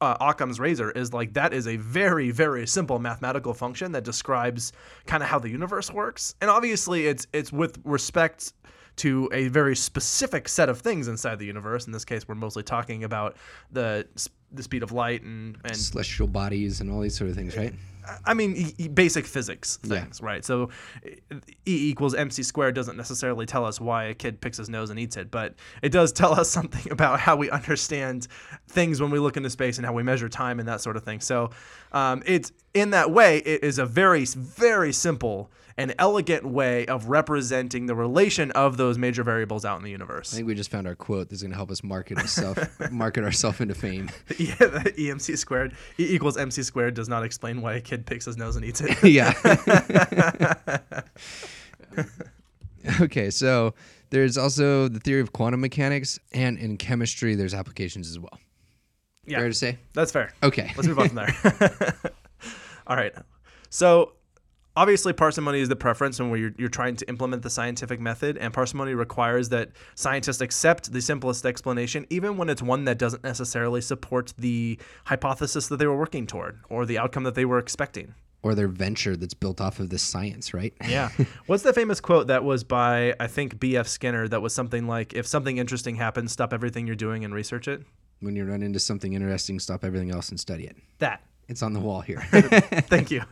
uh, 0.00 0.16
Occam's 0.20 0.58
razor 0.58 0.90
is 0.90 1.12
like 1.12 1.34
that 1.34 1.52
is 1.52 1.66
a 1.66 1.76
very 1.76 2.30
very 2.30 2.66
simple 2.66 2.98
mathematical 2.98 3.54
function 3.54 3.92
that 3.92 4.04
describes 4.04 4.72
kind 5.06 5.22
of 5.22 5.28
how 5.28 5.38
the 5.38 5.48
universe 5.48 5.90
works, 5.90 6.34
and 6.40 6.50
obviously 6.50 7.06
it's 7.06 7.26
it's 7.32 7.52
with 7.52 7.78
respect 7.84 8.52
to 8.96 9.28
a 9.32 9.48
very 9.48 9.76
specific 9.76 10.48
set 10.48 10.68
of 10.68 10.80
things 10.80 11.08
inside 11.08 11.38
the 11.38 11.46
universe. 11.46 11.86
In 11.86 11.92
this 11.92 12.04
case, 12.04 12.26
we're 12.26 12.34
mostly 12.34 12.62
talking 12.62 13.04
about 13.04 13.36
the 13.70 14.06
the 14.52 14.62
speed 14.62 14.82
of 14.82 14.92
light 14.92 15.22
and 15.22 15.58
and 15.64 15.76
Celestial 15.76 16.26
bodies 16.26 16.80
and 16.80 16.90
all 16.90 17.00
these 17.00 17.16
sort 17.16 17.28
of 17.30 17.36
things, 17.36 17.56
right? 17.56 17.74
I 18.24 18.34
mean, 18.34 18.72
basic 18.94 19.26
physics 19.26 19.80
Yeah. 19.82 20.00
things, 20.02 20.20
right? 20.22 20.44
So, 20.44 20.70
e 21.04 21.10
equals 21.66 22.14
mc 22.14 22.40
squared 22.44 22.74
doesn't 22.74 22.96
necessarily 22.96 23.46
tell 23.46 23.64
us 23.64 23.80
why 23.80 24.04
a 24.04 24.14
kid 24.14 24.40
picks 24.40 24.58
his 24.58 24.68
nose 24.68 24.90
and 24.90 24.98
eats 25.00 25.16
it, 25.16 25.30
but 25.32 25.54
it 25.82 25.90
does 25.90 26.12
tell 26.12 26.32
us 26.38 26.48
something 26.58 26.90
about 26.92 27.18
how 27.18 27.34
we 27.34 27.50
understand 27.50 28.28
things 28.68 29.00
when 29.00 29.10
we 29.10 29.18
look 29.18 29.36
into 29.36 29.50
space 29.50 29.76
and 29.78 29.84
how 29.86 29.92
we 29.92 30.04
measure 30.04 30.28
time 30.28 30.60
and 30.60 30.68
that 30.68 30.80
sort 30.80 30.96
of 30.96 31.02
thing. 31.02 31.20
So, 31.20 31.50
um, 31.92 32.22
it's 32.26 32.52
in 32.74 32.90
that 32.90 33.10
way, 33.10 33.38
it 33.38 33.64
is 33.64 33.78
a 33.80 33.86
very, 33.86 34.24
very 34.24 34.92
simple 34.92 35.50
and 35.78 35.94
elegant 35.98 36.44
way 36.44 36.86
of 36.86 37.08
representing 37.08 37.86
the 37.86 37.94
relation 37.94 38.50
of 38.52 38.76
those 38.76 38.96
major 38.96 39.22
variables 39.22 39.64
out 39.64 39.76
in 39.76 39.84
the 39.84 39.90
universe. 39.90 40.32
I 40.32 40.36
think 40.36 40.48
we 40.48 40.54
just 40.54 40.70
found 40.70 40.86
our 40.86 40.94
quote 40.94 41.28
that's 41.28 41.42
going 41.42 41.50
to 41.50 41.56
help 41.56 41.70
us 41.70 41.82
market 41.82 42.18
ourselves, 42.18 42.60
market 42.90 43.24
ourselves 43.24 43.60
into 43.60 43.74
fame. 43.74 44.10
yeah, 44.38 44.54
the 44.56 44.94
EMC 44.96 45.36
squared 45.36 45.74
E 45.98 46.14
equals 46.14 46.36
mc 46.36 46.62
squared 46.62 46.94
does 46.94 47.08
not 47.08 47.24
explain 47.24 47.60
why 47.60 47.74
a 47.74 47.80
kid 47.80 48.06
picks 48.06 48.24
his 48.24 48.36
nose 48.36 48.56
and 48.56 48.64
eats 48.64 48.80
it. 48.80 49.02
yeah. 49.04 49.32
okay, 53.00 53.30
so 53.30 53.74
there's 54.10 54.38
also 54.38 54.88
the 54.88 55.00
theory 55.00 55.20
of 55.20 55.32
quantum 55.32 55.60
mechanics, 55.60 56.18
and 56.32 56.58
in 56.58 56.76
chemistry, 56.76 57.34
there's 57.34 57.54
applications 57.54 58.08
as 58.08 58.18
well. 58.18 58.38
yeah, 59.26 59.38
Fair 59.38 59.48
to 59.48 59.54
say? 59.54 59.78
that's 59.92 60.12
fair. 60.12 60.32
Okay. 60.42 60.72
Let's 60.76 60.88
move 60.88 60.98
on 60.98 61.08
from 61.08 61.16
there. 61.16 61.96
All 62.86 62.96
right. 62.96 63.12
So 63.68 64.12
obviously 64.76 65.12
parsimony 65.12 65.60
is 65.60 65.68
the 65.68 65.76
preference 65.76 66.20
when 66.20 66.30
you're, 66.38 66.52
you're 66.58 66.68
trying 66.68 66.94
to 66.94 67.08
implement 67.08 67.42
the 67.42 67.50
scientific 67.50 67.98
method 67.98 68.36
and 68.36 68.52
parsimony 68.52 68.94
requires 68.94 69.48
that 69.48 69.70
scientists 69.94 70.40
accept 70.40 70.92
the 70.92 71.00
simplest 71.00 71.46
explanation 71.46 72.06
even 72.10 72.36
when 72.36 72.48
it's 72.48 72.62
one 72.62 72.84
that 72.84 72.98
doesn't 72.98 73.24
necessarily 73.24 73.80
support 73.80 74.32
the 74.38 74.78
hypothesis 75.06 75.68
that 75.68 75.78
they 75.78 75.86
were 75.86 75.96
working 75.96 76.26
toward 76.26 76.60
or 76.68 76.84
the 76.86 76.98
outcome 76.98 77.24
that 77.24 77.34
they 77.34 77.44
were 77.44 77.58
expecting 77.58 78.14
or 78.42 78.54
their 78.54 78.68
venture 78.68 79.16
that's 79.16 79.34
built 79.34 79.60
off 79.60 79.80
of 79.80 79.88
this 79.88 80.02
science, 80.02 80.54
right? 80.54 80.74
yeah 80.88 81.08
what's 81.46 81.62
the 81.62 81.72
famous 81.72 82.00
quote 82.00 82.26
that 82.26 82.44
was 82.44 82.62
by 82.62 83.14
i 83.18 83.26
think 83.26 83.58
bf 83.58 83.86
skinner 83.86 84.28
that 84.28 84.42
was 84.42 84.54
something 84.54 84.86
like 84.86 85.14
if 85.14 85.26
something 85.26 85.56
interesting 85.56 85.96
happens 85.96 86.32
stop 86.32 86.52
everything 86.52 86.86
you're 86.86 86.94
doing 86.94 87.24
and 87.24 87.34
research 87.34 87.66
it 87.66 87.82
when 88.20 88.36
you 88.36 88.44
run 88.44 88.62
into 88.62 88.78
something 88.78 89.12
interesting, 89.12 89.58
stop 89.58 89.84
everything 89.84 90.10
else 90.10 90.30
and 90.30 90.40
study 90.40 90.64
it. 90.64 90.76
that 90.98 91.22
It's 91.48 91.62
on 91.62 91.72
the 91.72 91.80
wall 91.80 92.00
here. 92.00 92.20
Thank 92.30 93.10
you. 93.10 93.22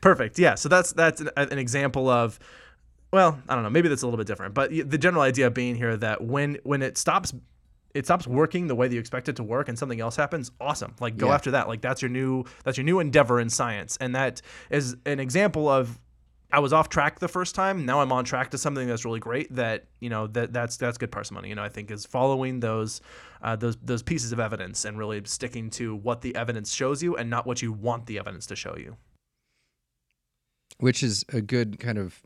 Perfect. 0.00 0.38
Yeah. 0.38 0.54
So 0.54 0.68
that's 0.68 0.92
that's 0.92 1.20
an, 1.20 1.30
an 1.36 1.58
example 1.58 2.08
of, 2.08 2.38
well, 3.12 3.38
I 3.48 3.54
don't 3.54 3.62
know. 3.64 3.70
Maybe 3.70 3.88
that's 3.88 4.02
a 4.02 4.06
little 4.06 4.18
bit 4.18 4.26
different, 4.26 4.54
but 4.54 4.70
the 4.70 4.98
general 4.98 5.22
idea 5.22 5.50
being 5.50 5.74
here 5.76 5.96
that 5.96 6.22
when 6.22 6.58
when 6.64 6.82
it 6.82 6.98
stops, 6.98 7.32
it 7.94 8.04
stops 8.04 8.26
working 8.26 8.66
the 8.66 8.74
way 8.74 8.88
that 8.88 8.94
you 8.94 9.00
expect 9.00 9.28
it 9.28 9.36
to 9.36 9.42
work, 9.42 9.68
and 9.68 9.78
something 9.78 10.00
else 10.00 10.16
happens. 10.16 10.50
Awesome. 10.60 10.94
Like 11.00 11.16
go 11.16 11.28
Yeah. 11.28 11.34
after 11.34 11.50
that. 11.52 11.68
Like 11.68 11.80
that's 11.80 12.02
your 12.02 12.10
new 12.10 12.44
that's 12.64 12.76
your 12.76 12.84
new 12.84 13.00
endeavor 13.00 13.40
in 13.40 13.48
science, 13.48 13.96
and 14.00 14.14
that 14.14 14.42
is 14.70 14.96
an 15.06 15.20
example 15.20 15.68
of. 15.68 15.98
I 16.52 16.58
was 16.58 16.74
off 16.74 16.90
track 16.90 17.18
the 17.18 17.28
first 17.28 17.54
time. 17.54 17.86
Now 17.86 18.02
I'm 18.02 18.12
on 18.12 18.24
track 18.24 18.50
to 18.50 18.58
something 18.58 18.86
that's 18.86 19.06
really 19.06 19.20
great. 19.20 19.52
That 19.54 19.86
you 20.00 20.10
know 20.10 20.26
that 20.28 20.52
that's 20.52 20.76
that's 20.76 20.98
good 20.98 21.10
parsimony. 21.10 21.48
You 21.48 21.54
know 21.54 21.62
I 21.62 21.70
think 21.70 21.90
is 21.90 22.04
following 22.04 22.60
those 22.60 23.00
uh, 23.42 23.56
those 23.56 23.76
those 23.82 24.02
pieces 24.02 24.32
of 24.32 24.38
evidence 24.38 24.84
and 24.84 24.98
really 24.98 25.22
sticking 25.24 25.70
to 25.70 25.96
what 25.96 26.20
the 26.20 26.36
evidence 26.36 26.72
shows 26.74 27.02
you 27.02 27.16
and 27.16 27.30
not 27.30 27.46
what 27.46 27.62
you 27.62 27.72
want 27.72 28.04
the 28.06 28.18
evidence 28.18 28.46
to 28.46 28.56
show 28.56 28.76
you. 28.76 28.96
Which 30.78 31.02
is 31.02 31.24
a 31.32 31.40
good 31.40 31.78
kind 31.80 31.96
of 31.96 32.22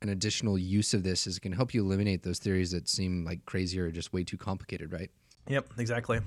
an 0.00 0.10
additional 0.10 0.56
use 0.56 0.94
of 0.94 1.02
this 1.02 1.26
is 1.26 1.38
it 1.38 1.40
can 1.40 1.52
help 1.52 1.74
you 1.74 1.82
eliminate 1.82 2.22
those 2.22 2.38
theories 2.38 2.70
that 2.70 2.88
seem 2.88 3.24
like 3.24 3.44
crazy 3.46 3.80
or 3.80 3.90
just 3.90 4.12
way 4.12 4.22
too 4.22 4.36
complicated, 4.36 4.92
right? 4.92 5.10
Yep, 5.48 5.72
exactly. 5.78 6.20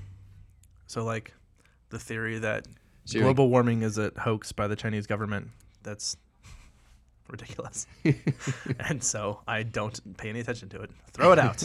So 0.88 1.04
like 1.04 1.32
the 1.88 1.98
theory 1.98 2.38
that 2.40 2.66
So 3.06 3.20
global 3.20 3.48
warming 3.48 3.82
is 3.82 3.96
a 3.96 4.12
hoax 4.18 4.52
by 4.52 4.66
the 4.66 4.76
Chinese 4.76 5.06
government. 5.06 5.48
That's 5.82 6.16
ridiculous. 7.28 7.86
and 8.80 9.02
so 9.02 9.40
I 9.46 9.62
don't 9.62 10.16
pay 10.16 10.30
any 10.30 10.40
attention 10.40 10.68
to 10.70 10.82
it. 10.82 10.90
Throw 11.12 11.32
it 11.32 11.38
out. 11.38 11.62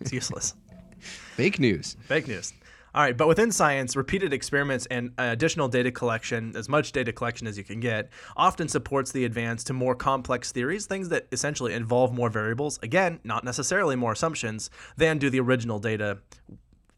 it's 0.00 0.12
useless. 0.12 0.54
Fake 0.98 1.58
news. 1.58 1.96
Fake 2.06 2.28
news. 2.28 2.52
All 2.94 3.02
right, 3.02 3.16
but 3.16 3.26
within 3.26 3.50
science, 3.50 3.96
repeated 3.96 4.34
experiments 4.34 4.84
and 4.90 5.12
additional 5.16 5.66
data 5.66 5.90
collection, 5.90 6.54
as 6.54 6.68
much 6.68 6.92
data 6.92 7.10
collection 7.10 7.46
as 7.46 7.56
you 7.56 7.64
can 7.64 7.80
get, 7.80 8.10
often 8.36 8.68
supports 8.68 9.10
the 9.12 9.24
advance 9.24 9.64
to 9.64 9.72
more 9.72 9.94
complex 9.94 10.52
theories, 10.52 10.84
things 10.84 11.08
that 11.08 11.26
essentially 11.32 11.72
involve 11.72 12.12
more 12.12 12.28
variables, 12.28 12.78
again, 12.82 13.18
not 13.24 13.44
necessarily 13.44 13.96
more 13.96 14.12
assumptions, 14.12 14.68
than 14.98 15.16
do 15.16 15.30
the 15.30 15.40
original 15.40 15.78
data 15.78 16.18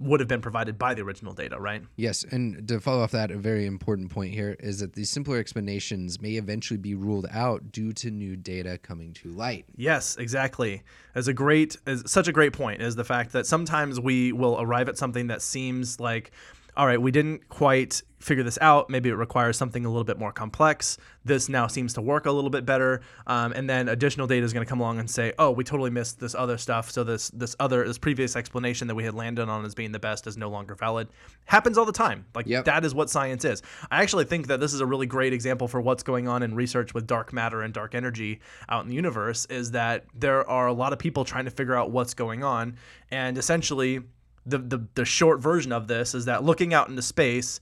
would 0.04 0.20
have 0.20 0.28
been 0.28 0.40
provided 0.40 0.78
by 0.78 0.94
the 0.94 1.02
original 1.02 1.32
data, 1.32 1.58
right? 1.58 1.82
Yes, 1.96 2.24
and 2.30 2.66
to 2.68 2.80
follow 2.80 3.02
off 3.02 3.10
that, 3.12 3.30
a 3.30 3.36
very 3.36 3.66
important 3.66 4.10
point 4.10 4.32
here 4.34 4.56
is 4.60 4.80
that 4.80 4.92
these 4.92 5.10
simpler 5.10 5.38
explanations 5.38 6.20
may 6.20 6.32
eventually 6.32 6.78
be 6.78 6.94
ruled 6.94 7.26
out 7.30 7.72
due 7.72 7.92
to 7.94 8.10
new 8.10 8.36
data 8.36 8.78
coming 8.78 9.12
to 9.14 9.30
light. 9.30 9.64
Yes, 9.76 10.16
exactly. 10.16 10.82
As 11.14 11.28
a 11.28 11.32
great, 11.32 11.76
as 11.86 12.02
such 12.10 12.28
a 12.28 12.32
great 12.32 12.52
point 12.52 12.82
is 12.82 12.96
the 12.96 13.04
fact 13.04 13.32
that 13.32 13.46
sometimes 13.46 13.98
we 13.98 14.32
will 14.32 14.60
arrive 14.60 14.88
at 14.88 14.98
something 14.98 15.28
that 15.28 15.42
seems 15.42 15.98
like 15.98 16.32
all 16.76 16.86
right, 16.86 17.00
we 17.00 17.10
didn't 17.10 17.48
quite 17.48 18.02
figure 18.24 18.42
this 18.42 18.58
out. 18.62 18.88
Maybe 18.88 19.10
it 19.10 19.14
requires 19.14 19.56
something 19.56 19.84
a 19.84 19.88
little 19.88 20.04
bit 20.04 20.18
more 20.18 20.32
complex. 20.32 20.96
This 21.26 21.50
now 21.50 21.66
seems 21.66 21.92
to 21.94 22.00
work 22.00 22.24
a 22.24 22.32
little 22.32 22.48
bit 22.48 22.64
better. 22.64 23.02
Um, 23.26 23.52
and 23.52 23.68
then 23.68 23.88
additional 23.88 24.26
data 24.26 24.44
is 24.44 24.52
going 24.54 24.64
to 24.64 24.68
come 24.68 24.80
along 24.80 24.98
and 24.98 25.08
say, 25.08 25.34
oh, 25.38 25.50
we 25.50 25.62
totally 25.62 25.90
missed 25.90 26.18
this 26.20 26.34
other 26.34 26.56
stuff. 26.56 26.90
So 26.90 27.04
this 27.04 27.28
this 27.30 27.54
other 27.60 27.86
this 27.86 27.98
previous 27.98 28.34
explanation 28.34 28.88
that 28.88 28.94
we 28.94 29.04
had 29.04 29.14
landed 29.14 29.48
on 29.48 29.64
as 29.64 29.74
being 29.74 29.92
the 29.92 29.98
best 29.98 30.26
is 30.26 30.38
no 30.38 30.48
longer 30.48 30.74
valid. 30.74 31.08
Happens 31.44 31.76
all 31.76 31.84
the 31.84 31.92
time. 31.92 32.24
Like 32.34 32.46
Yep. 32.46 32.64
that 32.64 32.84
is 32.84 32.94
what 32.94 33.10
science 33.10 33.44
is. 33.44 33.62
I 33.90 34.02
actually 34.02 34.24
think 34.24 34.46
that 34.46 34.58
this 34.58 34.72
is 34.72 34.80
a 34.80 34.86
really 34.86 35.06
great 35.06 35.34
example 35.34 35.68
for 35.68 35.80
what's 35.82 36.02
going 36.02 36.26
on 36.26 36.42
in 36.42 36.54
research 36.54 36.94
with 36.94 37.06
dark 37.06 37.32
matter 37.32 37.60
and 37.60 37.74
dark 37.74 37.94
energy 37.94 38.40
out 38.70 38.84
in 38.84 38.88
the 38.88 38.96
universe. 38.96 39.44
Is 39.46 39.72
that 39.72 40.06
there 40.14 40.48
are 40.48 40.66
a 40.66 40.72
lot 40.72 40.94
of 40.94 40.98
people 40.98 41.24
trying 41.24 41.44
to 41.44 41.50
figure 41.50 41.74
out 41.74 41.90
what's 41.90 42.14
going 42.14 42.42
on, 42.42 42.76
and 43.10 43.36
essentially 43.36 44.00
the, 44.46 44.58
the 44.58 44.86
the 44.94 45.04
short 45.04 45.40
version 45.40 45.72
of 45.72 45.86
this 45.86 46.14
is 46.14 46.26
that 46.26 46.44
looking 46.44 46.74
out 46.74 46.88
into 46.88 47.02
space 47.02 47.60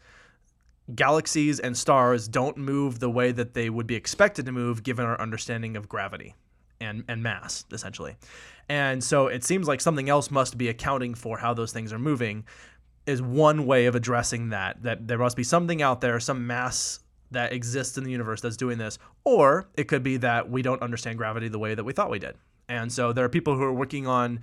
galaxies 0.95 1.61
and 1.61 1.77
stars 1.77 2.27
don't 2.29 2.57
move 2.57 2.99
the 2.99 3.09
way 3.09 3.33
that 3.33 3.55
they 3.55 3.71
would 3.71 3.87
be 3.87 3.95
expected 3.95 4.47
to 4.47 4.53
move 4.53 4.83
given 4.83 5.05
our 5.05 5.21
understanding 5.21 5.77
of 5.77 5.89
gravity 5.89 6.35
and 6.81 7.05
and 7.09 7.23
mass 7.23 7.65
essentially. 7.73 8.17
And 8.69 9.03
so 9.03 9.29
it 9.29 9.45
seems 9.45 9.69
like 9.69 9.81
something 9.81 10.09
else 10.09 10.31
must 10.31 10.59
be 10.59 10.69
accounting 10.69 11.15
for 11.15 11.39
how 11.39 11.55
those 11.55 11.73
things 11.73 11.93
are 11.93 11.99
moving 11.99 12.45
is 13.07 13.21
one 13.21 13.67
way 13.67 13.87
of 13.87 13.95
addressing 13.95 14.51
that 14.51 14.83
that 14.83 15.07
there 15.07 15.19
must 15.19 15.37
be 15.37 15.45
something 15.45 15.83
out 15.83 16.01
there 16.01 16.19
some 16.21 16.47
mass 16.47 17.01
that 17.31 17.53
exists 17.53 17.97
in 17.97 18.05
the 18.05 18.11
universe 18.11 18.41
that's 18.41 18.57
doing 18.57 18.79
this 18.79 18.99
or 19.25 19.69
it 19.75 19.85
could 19.85 20.03
be 20.03 20.17
that 20.19 20.51
we 20.51 20.63
don't 20.63 20.83
understand 20.83 21.17
gravity 21.17 21.49
the 21.49 21.59
way 21.59 21.75
that 21.75 21.85
we 21.85 21.93
thought 21.93 22.11
we 22.11 22.19
did. 22.19 22.35
And 22.69 22.93
so 22.93 23.13
there 23.13 23.25
are 23.25 23.29
people 23.29 23.57
who 23.57 23.63
are 23.63 23.73
working 23.73 24.07
on 24.07 24.41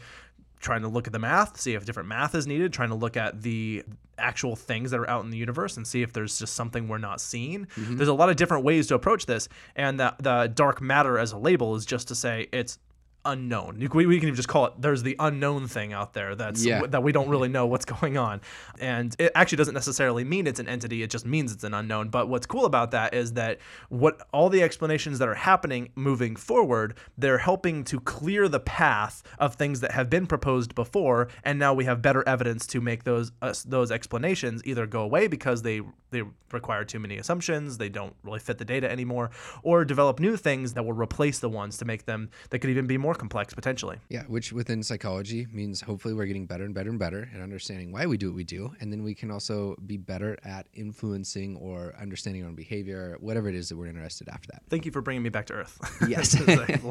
trying 0.60 0.82
to 0.82 0.88
look 0.88 1.08
at 1.08 1.14
the 1.14 1.20
math, 1.20 1.60
see 1.60 1.74
if 1.74 1.86
different 1.86 2.10
math 2.10 2.36
is 2.36 2.46
needed, 2.46 2.74
trying 2.74 2.90
to 2.90 2.96
look 2.96 3.18
at 3.18 3.42
the 3.42 3.84
actual 4.18 4.56
things 4.56 4.92
that 4.92 5.00
are 5.00 5.10
out 5.10 5.24
in 5.24 5.32
the 5.32 5.38
universe 5.38 5.78
and 5.78 5.88
see 5.88 6.02
if 6.02 6.12
there's 6.12 6.38
just 6.38 6.54
something 6.54 6.88
we're 6.88 6.98
not 6.98 7.22
seeing. 7.22 7.66
Mm-hmm. 7.66 7.96
There's 7.96 8.10
a 8.10 8.14
lot 8.14 8.30
of 8.30 8.36
different 8.36 8.64
ways 8.64 8.88
to 8.88 8.96
approach 8.96 9.26
this, 9.26 9.48
and 9.76 10.00
the 10.00 10.16
the 10.20 10.52
dark 10.54 10.82
matter 10.82 11.18
as 11.18 11.32
a 11.32 11.38
label 11.38 11.76
is 11.76 11.86
just 11.86 12.08
to 12.10 12.16
say 12.16 12.48
it's 12.52 12.78
unknown. 13.26 13.78
We, 13.94 14.06
we 14.06 14.18
can 14.20 14.28
even 14.28 14.36
just 14.36 14.48
call 14.48 14.66
it 14.68 14.74
there's 14.80 15.04
the 15.04 15.16
unknown 15.20 15.68
thing 15.68 15.94
out 15.94 16.14
there 16.14 16.36
that's 16.36 16.64
Yeah. 16.66 16.86
that 16.88 17.04
we 17.04 17.12
don't 17.12 17.30
really 17.30 17.50
know 17.50 17.66
what's 17.68 17.86
going 18.02 18.18
on. 18.18 18.42
And 18.80 19.16
it 19.20 19.32
actually 19.36 19.58
doesn't 19.58 19.74
necessarily 19.74 20.24
mean 20.24 20.48
it's 20.48 20.60
an 20.60 20.68
entity, 20.68 21.04
it 21.04 21.10
just 21.10 21.26
means 21.26 21.52
it's 21.52 21.64
an 21.64 21.74
unknown. 21.74 22.10
But 22.10 22.30
what's 22.30 22.46
cool 22.46 22.66
about 22.66 22.92
that 22.92 23.14
is 23.14 23.34
that 23.34 23.60
what 23.90 24.26
all 24.32 24.50
the 24.50 24.64
explanations 24.64 25.20
that 25.20 25.28
are 25.28 25.36
happening 25.36 25.90
moving 25.96 26.36
forward, 26.36 26.96
they're 27.18 27.40
helping 27.40 27.84
to 27.86 28.00
clear 28.00 28.48
the 28.48 28.60
path 28.60 29.22
of 29.38 29.56
things 29.56 29.82
that 29.82 29.92
have 29.92 30.10
been 30.10 30.26
proposed 30.28 30.74
before 30.76 31.28
and 31.44 31.60
now 31.60 31.74
we 31.74 31.86
have 31.86 32.02
better 32.02 32.24
evidence 32.28 32.66
to 32.68 32.82
make 32.82 33.04
those 33.04 33.32
uh, 33.42 33.54
those 33.66 33.92
explanations 33.92 34.62
either 34.66 34.86
go 34.88 35.02
away 35.02 35.28
because 35.28 35.62
they 35.62 35.82
they 36.12 36.24
require 36.52 36.84
too 36.84 36.98
many 36.98 37.18
assumptions, 37.18 37.78
they 37.78 37.90
don't 37.90 38.16
really 38.24 38.40
fit 38.40 38.58
the 38.58 38.66
data 38.66 38.90
anymore, 38.90 39.30
or 39.62 39.86
develop 39.86 40.20
new 40.20 40.36
things 40.36 40.74
that 40.74 40.84
will 40.84 40.94
replace 40.94 41.38
the 41.38 41.50
ones 41.50 41.78
to 41.78 41.86
make 41.86 42.06
them 42.06 42.30
that 42.50 42.58
could 42.60 42.72
even 42.72 42.88
be 42.88 42.98
more 42.98 43.09
complex 43.16 43.54
potentially. 43.54 43.98
Yeah, 44.10 44.24
which 44.24 44.52
within 44.54 44.84
psychology 44.84 45.48
means 45.52 45.82
hopefully 45.82 46.14
we're 46.14 46.26
getting 46.26 46.46
better 46.46 46.66
and 46.66 46.74
better 46.74 46.90
and 46.90 47.00
better 47.00 47.30
at 47.34 47.42
understanding 47.42 47.92
why 47.92 48.06
we 48.06 48.18
do 48.18 48.28
what 48.28 48.36
we 48.36 48.44
do. 48.44 48.74
And 48.80 48.92
then 48.92 49.04
we 49.04 49.14
can 49.16 49.32
also 49.32 49.76
be 49.86 49.98
better 49.98 50.38
at 50.44 50.68
influencing 50.74 51.56
or 51.58 51.94
understanding 52.00 52.44
our 52.44 52.50
own 52.50 52.56
behavior, 52.56 53.18
whatever 53.20 53.50
it 53.50 53.56
is 53.56 53.70
that 53.70 53.78
we're 53.78 53.88
interested 53.88 54.30
after 54.30 54.50
that. 54.52 54.64
Thank 54.70 54.86
you 54.86 54.92
for 54.92 55.02
bringing 55.02 55.24
me 55.24 55.30
back 55.30 55.46
to 55.48 55.54
Earth. 55.54 55.80
Yes. 56.10 56.36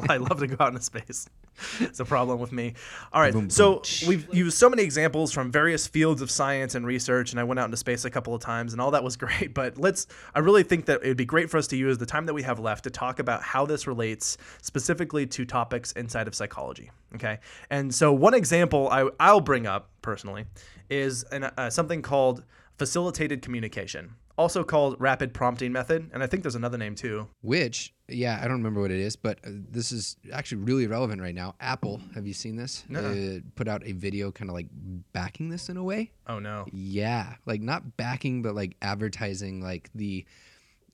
I 0.09 0.17
love 0.17 0.39
to 0.39 0.47
go 0.47 0.55
out 0.63 0.69
into 0.69 0.81
space. 0.81 1.27
It's 1.79 1.99
a 1.99 2.05
problem 2.05 2.39
with 2.39 2.51
me. 2.51 2.73
All 3.13 3.21
right. 3.21 3.51
So 3.51 3.81
we've 4.07 4.27
used 4.33 4.57
so 4.57 4.69
many 4.69 4.83
examples 4.83 5.31
from 5.31 5.51
various 5.51 5.87
fields 5.87 6.21
of 6.21 6.29
science 6.29 6.75
and 6.75 6.85
research, 6.85 7.31
and 7.31 7.39
I 7.39 7.43
went 7.43 7.59
out 7.59 7.65
into 7.65 7.77
space 7.77 8.05
a 8.05 8.09
couple 8.09 8.33
of 8.35 8.41
times, 8.41 8.73
and 8.73 8.81
all 8.81 8.91
that 8.91 9.03
was 9.03 9.15
great. 9.25 9.53
But 9.53 9.77
let's, 9.77 10.07
I 10.35 10.39
really 10.39 10.63
think 10.63 10.85
that 10.85 11.01
it 11.03 11.07
would 11.07 11.17
be 11.17 11.25
great 11.25 11.49
for 11.49 11.57
us 11.57 11.67
to 11.67 11.77
use 11.77 11.97
the 11.97 12.05
time 12.05 12.25
that 12.25 12.33
we 12.33 12.43
have 12.43 12.59
left 12.59 12.83
to 12.83 12.89
talk 12.89 13.19
about 13.19 13.41
how 13.41 13.65
this 13.65 13.87
relates 13.87 14.37
specifically 14.61 15.25
to 15.27 15.45
topics 15.45 15.91
inside 15.93 16.27
of 16.27 16.35
psychology. 16.35 16.91
Okay. 17.15 17.39
And 17.69 17.93
so 17.93 18.13
one 18.13 18.33
example 18.33 18.89
I, 18.89 19.09
I'll 19.19 19.41
bring 19.41 19.65
up 19.65 19.89
personally 20.01 20.45
is 20.89 21.23
an, 21.23 21.45
uh, 21.45 21.69
something 21.69 22.01
called 22.01 22.43
facilitated 22.77 23.41
communication, 23.41 24.15
also 24.39 24.63
called 24.63 24.95
rapid 24.99 25.33
prompting 25.33 25.73
method. 25.73 26.09
And 26.13 26.23
I 26.23 26.27
think 26.27 26.43
there's 26.43 26.55
another 26.55 26.77
name 26.77 26.95
too. 26.95 27.27
Which, 27.41 27.93
yeah, 28.07 28.39
I 28.41 28.43
don't 28.43 28.57
remember 28.57 28.79
what 28.79 28.89
it 28.89 28.99
is, 28.99 29.17
but 29.17 29.37
uh, 29.45 29.49
this 29.51 29.91
is 29.91 30.15
actually 30.31 30.63
really 30.63 30.87
relevant 30.87 31.21
right 31.21 31.35
now. 31.35 31.55
Apple, 31.59 31.99
have 32.15 32.25
you 32.25 32.33
seen 32.33 32.55
this? 32.55 32.85
Uh, 32.95 33.39
put 33.55 33.67
out 33.67 33.85
a 33.85 33.91
video 33.91 34.31
kind 34.31 34.49
of 34.49 34.55
like 34.55 34.67
backing 35.11 35.49
this 35.49 35.67
in 35.67 35.75
a 35.75 35.83
way. 35.83 36.11
Oh 36.25 36.39
no. 36.39 36.65
Yeah, 36.71 37.35
like 37.45 37.61
not 37.61 37.97
backing, 37.97 38.41
but 38.41 38.55
like 38.55 38.77
advertising, 38.81 39.61
like 39.61 39.89
the 39.93 40.25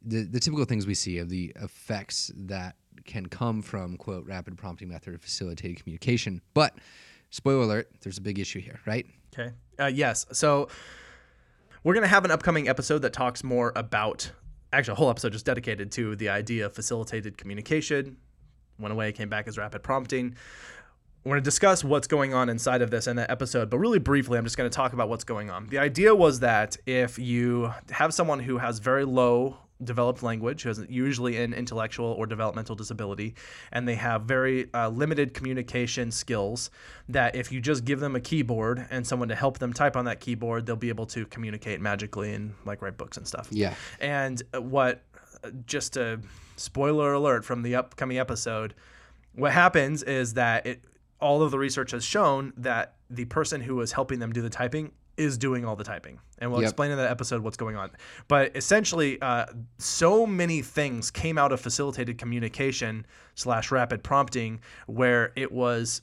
the, 0.08 0.24
the 0.24 0.40
typical 0.40 0.66
things 0.66 0.86
we 0.86 0.94
see 0.94 1.20
of 1.20 1.30
the 1.30 1.52
effects 1.62 2.32
that 2.36 2.76
can 3.06 3.28
come 3.28 3.62
from 3.62 3.98
quote 3.98 4.26
rapid 4.26 4.58
prompting 4.58 4.90
method 4.90 5.14
or 5.14 5.18
facilitated 5.20 5.78
communication. 5.78 6.42
But 6.56 6.76
spoiler 7.30 7.64
alert, 7.64 7.92
there's 8.02 8.18
a 8.18 8.22
big 8.22 8.40
issue 8.40 8.60
here, 8.60 8.80
right? 8.86 9.06
Okay. 9.34 9.52
Uh, 9.80 9.88
yes. 9.88 10.26
So 10.32 10.70
we're 11.86 11.94
going 11.94 12.02
to 12.02 12.08
have 12.08 12.26
an 12.26 12.32
upcoming 12.32 12.68
episode 12.68 13.04
that 13.04 13.14
talks 13.14 13.44
more 13.44 13.72
about, 13.76 14.32
actually, 14.74 14.94
a 14.94 14.96
whole 14.96 15.12
episode 15.12 15.32
just 15.32 15.46
dedicated 15.46 15.92
to 15.92 16.16
the 16.16 16.30
idea 16.30 16.66
of 16.66 16.74
facilitated 16.74 17.38
communication. 17.38 18.18
Went 18.80 18.92
away, 18.92 19.12
came 19.12 19.30
back 19.30 19.48
as 19.48 19.56
rapid 19.56 19.84
prompting. 19.84 20.36
We're 21.24 21.34
going 21.34 21.44
to 21.44 21.46
discuss 21.46 21.84
what's 21.84 22.08
going 22.08 22.34
on 22.34 22.50
inside 22.50 22.82
of 22.82 22.90
this 22.90 23.06
in 23.06 23.18
that 23.18 23.30
episode, 23.30 23.70
but 23.70 23.78
really 23.78 24.00
briefly, 24.00 24.40
I'm 24.40 24.46
just 24.46 24.58
going 24.58 24.68
to 24.68 24.76
talk 24.76 24.94
about 24.94 25.10
what's 25.10 25.24
going 25.24 25.52
on. 25.52 25.68
The 25.68 25.78
idea 25.78 26.16
was 26.16 26.40
that 26.40 26.76
if 26.88 27.20
you 27.20 27.72
have 27.92 28.16
someone 28.16 28.40
who 28.40 28.58
has 28.58 28.80
very 28.80 29.06
low 29.06 29.58
developed 29.84 30.24
language, 30.24 30.64
who 30.64 30.70
has 30.70 30.86
usually 30.90 31.38
an 31.38 31.54
intellectual 31.54 32.08
or 32.08 32.26
developmental 32.26 32.76
disability, 32.76 33.36
and 33.72 33.88
they 33.88 33.96
have 33.96 34.24
very 34.24 34.74
uh, 34.74 34.90
limited 34.90 35.34
communication 35.34 36.12
skills, 36.12 36.70
that 37.10 37.36
if 37.36 37.52
you 37.52 37.60
just 37.60 37.84
give 37.84 38.00
them 38.00 38.16
a 38.16 38.22
keyboard 38.22 38.86
and 38.90 39.06
someone 39.06 39.28
to 39.28 39.36
help 39.36 39.60
them 39.60 39.74
type 39.74 39.98
on 39.98 40.06
that 40.06 40.20
keyboard, 40.20 40.66
they'll 40.66 40.76
be 40.76 40.90
able 40.90 41.06
to 41.06 41.26
communicate 41.26 41.82
magically 41.82 42.34
and 42.34 42.54
like 42.66 42.82
write 42.82 42.98
books 42.98 43.18
and 43.18 43.28
stuff. 43.28 43.48
Yeah. 43.52 43.74
And 44.00 44.42
what, 44.54 45.04
uh, 45.44 45.50
just 45.66 45.98
a 45.98 46.20
spoiler 46.56 47.14
alert 47.14 47.44
from 47.44 47.62
the 47.62 47.76
upcoming 47.76 48.18
episode, 48.18 48.74
what 49.34 49.52
happens 49.52 50.04
is 50.04 50.36
that 50.36 50.66
it, 50.66 50.86
all 51.20 51.42
of 51.42 51.52
the 51.52 51.60
research 51.60 51.92
has 51.92 52.04
shown 52.04 52.54
that 52.58 52.96
the 53.10 53.26
person 53.26 53.62
who 53.62 53.82
is 53.82 53.92
helping 53.92 54.20
them 54.20 54.32
do 54.32 54.42
the 54.42 54.50
typing 54.50 54.92
is 55.18 55.38
doing 55.38 55.66
all 55.66 55.76
the 55.76 55.84
typing. 55.84 56.20
And 56.40 56.52
we'll 56.52 56.62
Yep. 56.62 56.70
explain 56.70 56.92
in 56.92 56.98
that 56.98 57.10
episode 57.10 57.42
what's 57.42 57.58
going 57.58 57.76
on. 57.76 57.92
But 58.28 58.56
essentially, 58.56 59.22
uh, 59.22 59.46
so 59.78 60.26
many 60.28 60.62
things 60.62 61.10
came 61.12 61.38
out 61.38 61.52
of 61.52 61.62
facilitated 61.62 62.18
communication 62.18 63.06
slash 63.36 63.72
rapid 63.72 64.04
prompting 64.04 64.60
where 64.88 65.32
it 65.36 65.52
was 65.52 66.02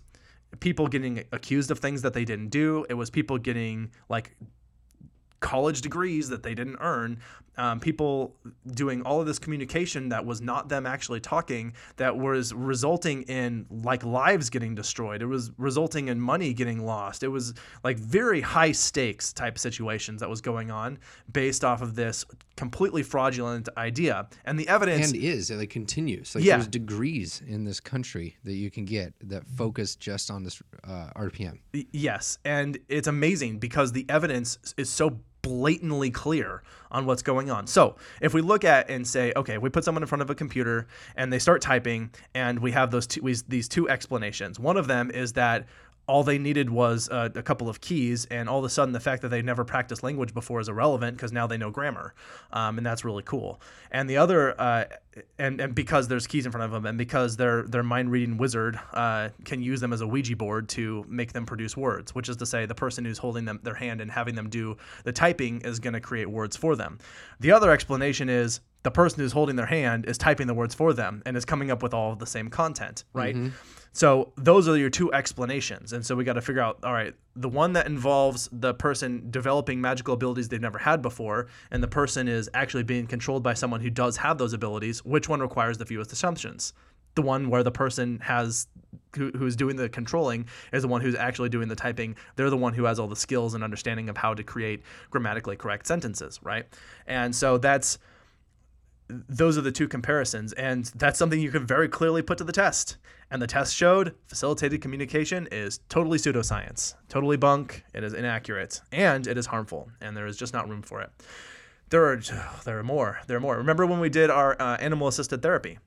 people 0.61 0.87
getting 0.87 1.25
accused 1.33 1.71
of 1.71 1.79
things 1.79 2.03
that 2.03 2.13
they 2.15 2.25
didn't 2.25 2.49
do. 2.49 2.85
It 2.89 2.95
was 2.95 3.11
people 3.11 3.39
getting 3.39 3.91
like 4.09 4.35
college 5.43 5.83
degrees 5.83 6.31
that 6.31 6.43
they 6.43 6.55
didn't 6.55 6.79
earn. 6.81 7.19
Um, 7.59 7.81
people 7.81 8.35
doing 8.67 9.03
all 9.03 9.21
of 9.21 9.27
this 9.27 9.39
communication 9.39 10.09
that 10.09 10.25
was 10.25 10.41
not 10.41 10.71
them 10.71 10.87
actually 10.87 11.21
talking, 11.21 11.75
that 11.97 12.17
was 12.17 12.55
resulting 12.55 13.25
in 13.25 13.67
like 13.69 14.03
lives 14.05 14.49
getting 14.49 14.75
destroyed. 14.75 15.21
It 15.21 15.27
was 15.27 15.51
resulting 15.59 16.09
in 16.09 16.19
money 16.19 16.55
getting 16.55 16.87
lost. 16.87 17.23
It 17.23 17.29
was 17.29 17.53
like 17.85 17.99
very 17.99 18.41
high 18.41 18.73
stakes 18.73 19.35
type 19.35 19.59
situations 19.59 20.21
that 20.21 20.31
was 20.31 20.41
going 20.41 20.71
on 20.71 20.99
based 21.31 21.63
off 21.63 21.83
of 21.83 21.95
this 21.95 22.25
completely 22.57 23.03
fraudulent 23.03 23.69
idea. 23.77 24.29
And 24.47 24.59
the 24.59 24.69
evidence 24.69 25.13
And 25.13 25.23
is 25.23 25.51
it 25.51 25.57
like 25.57 25.69
continues. 25.69 26.35
Like 26.35 26.45
Yeah. 26.45 26.57
there's 26.57 26.69
degrees 26.69 27.43
in 27.47 27.65
this 27.65 27.81
country 27.81 28.39
that 28.45 28.55
you 28.55 28.71
can 28.71 28.87
get 28.87 29.13
that 29.25 29.47
focus 29.47 29.95
just 29.95 30.31
on 30.31 30.43
this 30.43 30.63
uh, 30.85 31.11
RPM. 31.17 31.59
Yes, 31.93 32.39
and 32.47 32.79
it's 32.89 33.09
amazing 33.09 33.59
because 33.59 33.93
the 33.93 34.07
evidence 34.09 34.59
is 34.79 34.89
so 34.89 35.21
blatantly 35.43 36.11
clear 36.11 36.63
on 36.91 37.07
what's 37.07 37.23
going 37.23 37.51
on. 37.51 37.67
So, 37.67 37.97
if 38.21 38.33
we 38.35 38.41
look 38.41 38.65
at 38.65 38.89
and 38.89 39.07
say, 39.07 39.33
okay, 39.35 39.59
we 39.59 39.71
put 39.71 39.85
someone 39.85 40.03
in 40.03 40.07
front 40.07 40.23
of 40.23 40.31
a 40.31 40.35
computer 40.35 40.87
and 41.17 41.33
they 41.33 41.39
start 41.39 41.61
typing, 41.61 42.11
and 42.35 42.59
we 42.61 42.73
have 42.73 42.91
those 42.91 43.07
two, 43.07 43.23
we, 43.23 43.35
these 43.49 43.69
two 43.69 43.89
explanations. 43.89 44.61
One 44.61 44.77
of 44.77 44.87
them 44.87 45.11
is 45.11 45.33
that 45.35 45.67
all 46.07 46.25
they 46.25 46.39
needed 46.39 46.69
was 46.69 47.09
a 47.13 47.31
couple 47.43 47.69
of 47.69 47.81
keys, 47.81 48.27
and 48.27 48.49
all 48.49 48.59
of 48.59 48.65
a 48.65 48.69
sudden, 48.69 48.93
the 48.93 49.01
fact 49.01 49.23
that 49.23 49.29
they 49.29 49.41
never 49.41 49.65
practiced 49.65 50.03
language 50.03 50.35
before 50.35 50.61
is 50.61 50.69
irrelevant 50.69 51.17
because 51.17 51.33
now 51.33 51.47
they 51.47 51.57
know 51.57 51.71
grammar, 51.71 52.15
um, 52.53 52.77
and 52.77 52.85
that's 52.85 53.05
really 53.05 53.23
cool. 53.23 53.61
And 53.91 54.11
the 54.11 54.17
other, 54.17 54.61
uh, 54.61 54.85
and 55.39 55.61
and 55.61 55.75
because 55.75 56.09
there's 56.09 56.27
keys 56.27 56.45
in 56.45 56.53
front 56.53 56.65
of 56.65 56.73
them, 56.73 56.87
and 56.87 56.99
because 56.99 57.37
their 57.37 57.63
their 57.63 57.83
mind 57.85 58.11
reading 58.11 58.37
wizard 58.37 58.81
uh, 58.93 59.29
can 59.45 59.63
use 59.63 59.81
them 59.81 59.93
as 59.93 60.01
a 60.01 60.07
Ouija 60.07 60.35
board 60.37 60.69
to 60.71 61.05
make 61.09 61.33
them 61.33 61.47
produce 61.47 61.77
words, 61.77 62.15
which 62.15 62.29
is 62.29 62.37
to 62.39 62.47
say, 62.47 62.67
the 62.67 62.75
person 62.75 63.05
who's 63.05 63.19
holding 63.19 63.45
them 63.45 63.61
their 63.63 63.75
hand 63.75 64.01
and 64.01 64.11
having 64.11 64.35
them 64.35 64.49
do 64.49 64.77
the 65.05 65.13
typing 65.13 65.61
is 65.61 65.79
going 65.79 65.95
to 65.95 66.01
create 66.01 66.29
words 66.29 66.57
for 66.57 66.75
them. 66.75 66.99
The 67.41 67.53
other 67.53 67.71
explanation 67.71 68.29
is 68.29 68.61
the 68.83 68.91
person 68.91 69.21
who's 69.21 69.33
holding 69.33 69.57
their 69.57 69.67
hand 69.67 70.07
is 70.07 70.19
typing 70.19 70.47
the 70.47 70.55
words 70.55 70.75
for 70.75 70.93
them 70.93 71.23
and 71.25 71.37
is 71.37 71.45
coming 71.45 71.71
up 71.71 71.83
with 71.83 71.95
all 71.95 72.13
of 72.13 72.19
the 72.19 72.27
same 72.27 72.49
content, 72.49 73.05
right? 73.13 73.35
Mm-hmm. 73.35 73.51
So 73.93 74.33
those 74.37 74.69
are 74.69 74.77
your 74.77 74.91
two 74.91 75.13
explanations. 75.13 75.93
And 75.93 76.05
so 76.05 76.17
we 76.17 76.25
got 76.25 76.33
to 76.35 76.41
figure 76.41 76.63
out 76.63 76.79
all 76.83 76.93
right, 76.93 77.15
the 77.37 77.49
one 77.49 77.75
that 77.75 77.87
involves 77.87 78.49
the 78.51 78.75
person 78.75 79.31
developing 79.31 79.81
magical 79.81 80.15
abilities 80.15 80.49
they've 80.49 80.61
never 80.61 80.79
had 80.79 81.03
before, 81.03 81.49
and 81.71 81.83
the 81.83 81.89
person 81.89 82.27
is 82.27 82.49
actually 82.55 82.85
being 82.85 83.07
controlled 83.07 83.43
by 83.43 83.55
someone 83.55 83.81
who 83.81 83.91
does 83.91 84.17
have 84.17 84.39
those 84.39 84.53
abilities, 84.53 85.05
which 85.05 85.29
one 85.29 85.41
requires 85.41 85.79
the 85.79 85.87
fewest 85.87 86.13
assumptions? 86.13 86.73
The 87.15 87.23
one 87.23 87.51
where 87.51 87.63
the 87.63 87.71
person 87.71 88.19
has 88.23 88.67
who, 89.15 89.31
who's 89.33 89.57
doing 89.57 89.77
the 89.77 89.91
controlling 89.91 90.47
is 90.73 90.83
the 90.83 90.89
one 90.89 91.03
who's 91.03 91.15
actually 91.15 91.51
doing 91.51 91.69
the 91.69 91.77
typing. 91.77 92.17
They're 92.37 92.49
the 92.49 92.57
one 92.57 92.73
who 92.73 92.85
has 92.85 92.99
all 92.99 93.09
the 93.09 93.17
skills 93.17 93.53
and 93.53 93.63
understanding 93.63 94.09
of 94.09 94.17
how 94.17 94.33
to 94.33 94.43
create 94.43 94.83
grammatically 95.11 95.57
correct 95.57 95.87
sentences, 95.87 96.41
right? 96.43 96.67
And 97.07 97.37
so 97.37 97.59
that's 97.59 97.99
those 99.29 99.59
are 99.59 99.63
the 99.63 99.73
two 99.73 99.89
comparisons 99.89 100.53
and 100.55 100.87
that's 100.95 101.19
something 101.19 101.41
you 101.41 101.51
can 101.51 101.67
very 101.67 101.89
clearly 101.89 102.23
put 102.23 102.39
to 102.39 102.45
the 102.45 102.53
test. 102.53 102.97
And 103.31 103.41
the 103.41 103.47
test 103.47 103.75
showed 103.75 104.15
facilitated 104.27 104.83
communication 104.83 105.49
is 105.51 105.81
totally 105.89 106.19
pseudoscience. 106.19 106.95
Totally 107.09 107.37
bunk 107.37 107.85
it 107.95 108.05
is 108.05 108.15
inaccurate 108.15 108.81
and 108.91 109.27
it 109.27 109.39
is 109.39 109.47
harmful 109.47 109.91
and 110.01 110.17
there 110.17 110.27
is 110.27 110.37
just 110.37 110.53
not 110.53 110.69
room 110.69 110.83
for 110.83 111.01
it. 111.01 111.11
There 111.91 112.05
are 112.05 112.17
there 112.65 112.79
are 112.79 112.85
more 112.85 113.21
there 113.27 113.37
are 113.37 113.41
more. 113.41 113.57
Remember 113.57 113.87
when 113.87 114.01
we 114.01 114.09
did 114.09 114.31
our 114.31 114.61
uh, 114.61 114.77
animal 114.77 115.09
assisted 115.09 115.43
therapy 115.43 115.79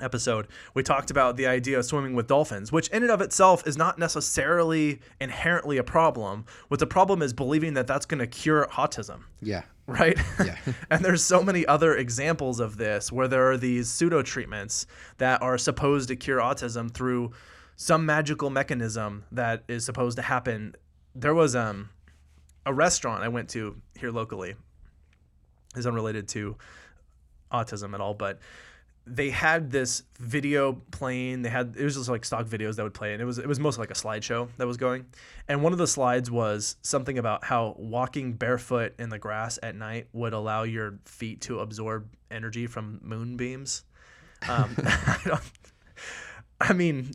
episode, 0.00 0.48
we 0.74 0.82
talked 0.82 1.10
about 1.10 1.36
the 1.36 1.46
idea 1.46 1.78
of 1.78 1.84
swimming 1.84 2.14
with 2.14 2.26
dolphins, 2.26 2.72
which 2.72 2.88
in 2.88 3.02
and 3.02 3.12
of 3.12 3.20
itself 3.20 3.66
is 3.66 3.76
not 3.76 3.98
necessarily 3.98 5.00
inherently 5.20 5.76
a 5.76 5.84
problem. 5.84 6.44
What 6.68 6.80
the 6.80 6.86
problem 6.86 7.22
is 7.22 7.32
believing 7.32 7.74
that 7.74 7.86
that's 7.86 8.06
going 8.06 8.18
to 8.18 8.26
cure 8.26 8.66
autism. 8.72 9.24
Yeah. 9.40 9.62
Right? 9.86 10.18
Yeah. 10.44 10.56
and 10.90 11.04
there's 11.04 11.22
so 11.22 11.42
many 11.42 11.66
other 11.66 11.96
examples 11.96 12.60
of 12.60 12.76
this 12.76 13.12
where 13.12 13.28
there 13.28 13.50
are 13.50 13.56
these 13.56 13.90
pseudo 13.90 14.22
treatments 14.22 14.86
that 15.18 15.42
are 15.42 15.58
supposed 15.58 16.08
to 16.08 16.16
cure 16.16 16.40
autism 16.40 16.92
through 16.92 17.32
some 17.76 18.06
magical 18.06 18.50
mechanism 18.50 19.24
that 19.32 19.64
is 19.68 19.84
supposed 19.84 20.16
to 20.16 20.22
happen. 20.22 20.74
There 21.14 21.34
was 21.34 21.54
um 21.54 21.90
a 22.66 22.72
restaurant 22.72 23.22
I 23.22 23.28
went 23.28 23.50
to 23.50 23.80
here 23.98 24.10
locally. 24.10 24.54
Is 25.76 25.86
unrelated 25.86 26.28
to 26.28 26.56
autism 27.52 27.94
at 27.94 28.00
all, 28.00 28.14
but 28.14 28.38
they 29.06 29.30
had 29.30 29.70
this 29.70 30.02
video 30.18 30.72
playing. 30.90 31.42
They 31.42 31.50
had 31.50 31.74
it 31.76 31.84
was 31.84 31.96
just 31.96 32.08
like 32.08 32.24
stock 32.24 32.46
videos 32.46 32.76
that 32.76 32.82
would 32.82 32.94
play, 32.94 33.12
and 33.12 33.20
it 33.20 33.24
was 33.24 33.38
it 33.38 33.46
was 33.46 33.60
mostly 33.60 33.82
like 33.82 33.90
a 33.90 33.94
slideshow 33.94 34.48
that 34.56 34.66
was 34.66 34.76
going. 34.76 35.06
And 35.48 35.62
one 35.62 35.72
of 35.72 35.78
the 35.78 35.86
slides 35.86 36.30
was 36.30 36.76
something 36.82 37.18
about 37.18 37.44
how 37.44 37.74
walking 37.78 38.32
barefoot 38.32 38.94
in 38.98 39.10
the 39.10 39.18
grass 39.18 39.58
at 39.62 39.74
night 39.74 40.08
would 40.12 40.32
allow 40.32 40.62
your 40.62 40.98
feet 41.04 41.42
to 41.42 41.60
absorb 41.60 42.08
energy 42.30 42.66
from 42.66 43.00
moonbeams. 43.02 43.84
Um, 44.48 44.74
I 44.84 45.18
don't. 45.24 45.42
I 46.60 46.72
mean, 46.72 47.12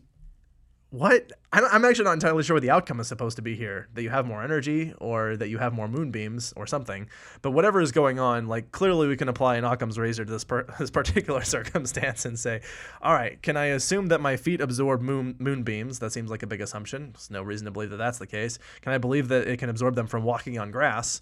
what? 0.92 1.32
I 1.54 1.60
I'm 1.62 1.86
actually 1.86 2.06
not 2.06 2.14
entirely 2.14 2.42
sure 2.42 2.56
what 2.56 2.64
the 2.64 2.72
outcome 2.72 3.00
is 3.00 3.08
supposed 3.08 3.36
to 3.36 3.42
be 3.44 3.56
here. 3.56 3.90
That 3.94 4.02
you 4.02 4.10
have 4.10 4.26
more 4.26 4.44
energy, 4.44 4.94
or 5.00 5.38
that 5.38 5.50
you 5.50 5.60
have 5.60 5.72
more 5.74 5.88
moonbeams, 5.88 6.52
or 6.56 6.66
something. 6.66 7.08
But 7.42 7.52
whatever 7.52 7.80
is 7.80 7.92
going 7.92 8.20
on, 8.20 8.48
like 8.48 8.72
clearly 8.72 9.08
we 9.08 9.16
can 9.16 9.30
apply 9.30 9.58
an 9.58 9.66
Occam's 9.66 10.00
razor 10.00 10.26
to 10.26 10.32
this 10.32 10.44
per, 10.44 10.64
this 10.80 10.90
particular 10.90 11.42
circumstance 11.44 12.26
and 12.26 12.40
say, 12.40 12.62
all 13.02 13.14
right, 13.14 13.42
can 13.42 13.56
I 13.56 13.66
assume 13.66 14.08
that 14.08 14.20
my 14.20 14.36
feet 14.36 14.62
absorb 14.62 15.02
moon 15.02 15.36
moonbeams? 15.38 16.00
That 16.00 16.12
seems 16.12 16.32
like 16.32 16.44
a 16.44 16.48
big 16.48 16.62
assumption. 16.62 17.12
There's 17.14 17.30
no 17.30 17.44
reason 17.44 17.66
to 17.66 17.72
believe 17.72 17.92
that 17.92 17.98
that's 17.98 18.18
the 18.18 18.28
case. 18.28 18.58
Can 18.82 18.92
I 18.92 18.98
believe 18.98 19.28
that 19.28 19.48
it 19.48 19.58
can 19.58 19.70
absorb 19.70 19.96
them 19.96 20.08
from 20.08 20.24
walking 20.24 20.58
on 20.58 20.72
grass? 20.72 21.22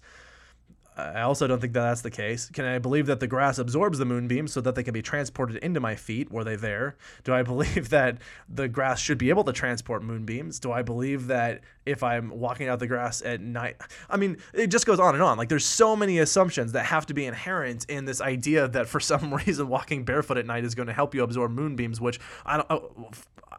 I 0.98 1.20
also 1.20 1.46
don't 1.46 1.60
think 1.60 1.74
that 1.74 1.82
that's 1.82 2.00
the 2.00 2.10
case. 2.10 2.50
Can 2.50 2.64
I 2.64 2.78
believe 2.78 3.06
that 3.06 3.20
the 3.20 3.28
grass 3.28 3.58
absorbs 3.58 3.98
the 3.98 4.04
moonbeams 4.04 4.52
so 4.52 4.60
that 4.62 4.74
they 4.74 4.82
can 4.82 4.92
be 4.92 5.00
transported 5.00 5.56
into 5.58 5.78
my 5.78 5.94
feet? 5.94 6.30
Were 6.30 6.42
they 6.42 6.56
there? 6.56 6.96
Do 7.22 7.32
I 7.32 7.42
believe 7.44 7.90
that 7.90 8.18
the 8.48 8.66
grass 8.66 8.98
should 9.00 9.16
be 9.16 9.30
able 9.30 9.44
to 9.44 9.52
transport 9.52 10.02
moonbeams? 10.02 10.58
Do 10.58 10.72
I 10.72 10.82
believe 10.82 11.28
that 11.28 11.60
if 11.86 12.02
I'm 12.02 12.30
walking 12.30 12.68
out 12.68 12.80
the 12.80 12.88
grass 12.88 13.22
at 13.22 13.40
night, 13.40 13.76
I 14.10 14.16
mean, 14.16 14.38
it 14.52 14.68
just 14.68 14.86
goes 14.86 14.98
on 14.98 15.14
and 15.14 15.22
on. 15.22 15.38
Like 15.38 15.48
there's 15.48 15.64
so 15.64 15.94
many 15.94 16.18
assumptions 16.18 16.72
that 16.72 16.86
have 16.86 17.06
to 17.06 17.14
be 17.14 17.26
inherent 17.26 17.84
in 17.88 18.04
this 18.04 18.20
idea 18.20 18.66
that 18.66 18.88
for 18.88 18.98
some 19.08 19.32
reason 19.32 19.68
walking 19.68 20.04
barefoot 20.04 20.36
at 20.36 20.46
night 20.46 20.64
is 20.64 20.74
going 20.74 20.88
to 20.88 20.92
help 20.92 21.14
you 21.14 21.22
absorb 21.22 21.52
moonbeams, 21.52 22.00
which 22.00 22.18
I 22.44 22.56
don't. 22.56 22.66
oh, 22.70 23.10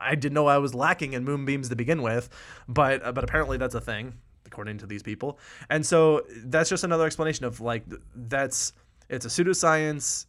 I 0.01 0.15
didn't 0.15 0.33
know 0.33 0.47
I 0.47 0.59
was 0.59 0.73
lacking 0.73 1.13
in 1.13 1.25
moonbeams 1.25 1.69
to 1.69 1.75
begin 1.75 2.01
with, 2.01 2.29
but 2.67 3.03
uh, 3.03 3.11
but 3.11 3.23
apparently 3.23 3.57
that's 3.57 3.75
a 3.75 3.81
thing 3.81 4.13
according 4.51 4.77
to 4.79 4.85
these 4.85 5.03
people. 5.03 5.39
And 5.69 5.85
so 5.85 6.25
that's 6.45 6.69
just 6.69 6.83
another 6.83 7.05
explanation 7.05 7.45
of 7.45 7.61
like 7.61 7.83
that's 8.15 8.73
it's 9.09 9.25
a 9.25 9.29
pseudoscience 9.29 10.25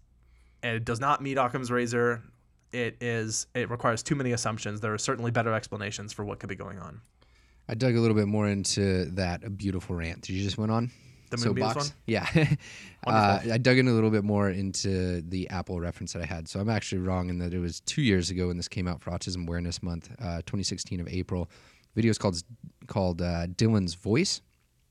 and 0.63 0.77
it 0.77 0.85
does 0.85 1.01
not 1.01 1.23
meet 1.23 1.39
Occam's 1.39 1.71
razor. 1.71 2.23
It 2.73 2.97
is 3.01 3.47
it 3.55 3.71
requires 3.71 4.03
too 4.03 4.15
many 4.15 4.33
assumptions. 4.33 4.81
There 4.81 4.95
are 4.95 4.99
certainly 4.99 5.31
better 5.31 5.53
explanations 5.53 6.13
for 6.13 6.25
what 6.25 6.39
could 6.39 6.49
be 6.49 6.57
going 6.57 6.79
on. 6.79 7.01
I 7.69 7.75
dug 7.75 7.97
a 7.97 8.01
little 8.01 8.17
bit 8.17 8.27
more 8.27 8.49
into 8.49 9.07
that 9.13 9.57
beautiful 9.57 9.97
rant 9.97 10.23
that 10.23 10.31
you 10.31 10.43
just 10.43 10.59
went 10.59 10.73
on. 10.73 10.91
The 11.31 11.37
Moonbeams 11.37 11.73
Soapbox? 11.73 11.77
one? 11.77 11.97
Yeah. 12.07 12.27
uh, 13.07 13.39
I 13.53 13.59
dug 13.59 13.79
in 13.79 13.87
a 13.87 13.93
little 13.93 14.11
bit 14.11 14.25
more 14.25 14.51
into 14.51 15.23
the 15.23 15.49
Apple 15.51 15.81
reference 15.81 16.13
that 16.13 16.23
I 16.23 16.27
had. 16.27 16.49
So 16.49 16.59
I'm 16.59 16.69
actually 16.69 17.03
wrong 17.03 17.29
in 17.29 17.39
that 17.39 17.55
it 17.55 17.61
was 17.61 17.81
two 17.81 18.03
years 18.03 18.31
ago 18.31 18.49
when 18.49 18.57
this 18.57 18.67
came 18.67 18.89
out 18.89 19.01
for 19.01 19.13
Autism 19.13 19.47
Awareness 19.47 19.83
Month, 19.83 20.11
uh, 20.19 20.39
2016 20.39 21.01
of 21.01 21.09
April. 21.09 21.49
Video 21.95 22.11
is 22.11 22.19
called 22.19 22.43
called 22.87 23.23
uh, 23.23 23.47
Dillan's 23.47 23.95
Voice, 23.95 24.43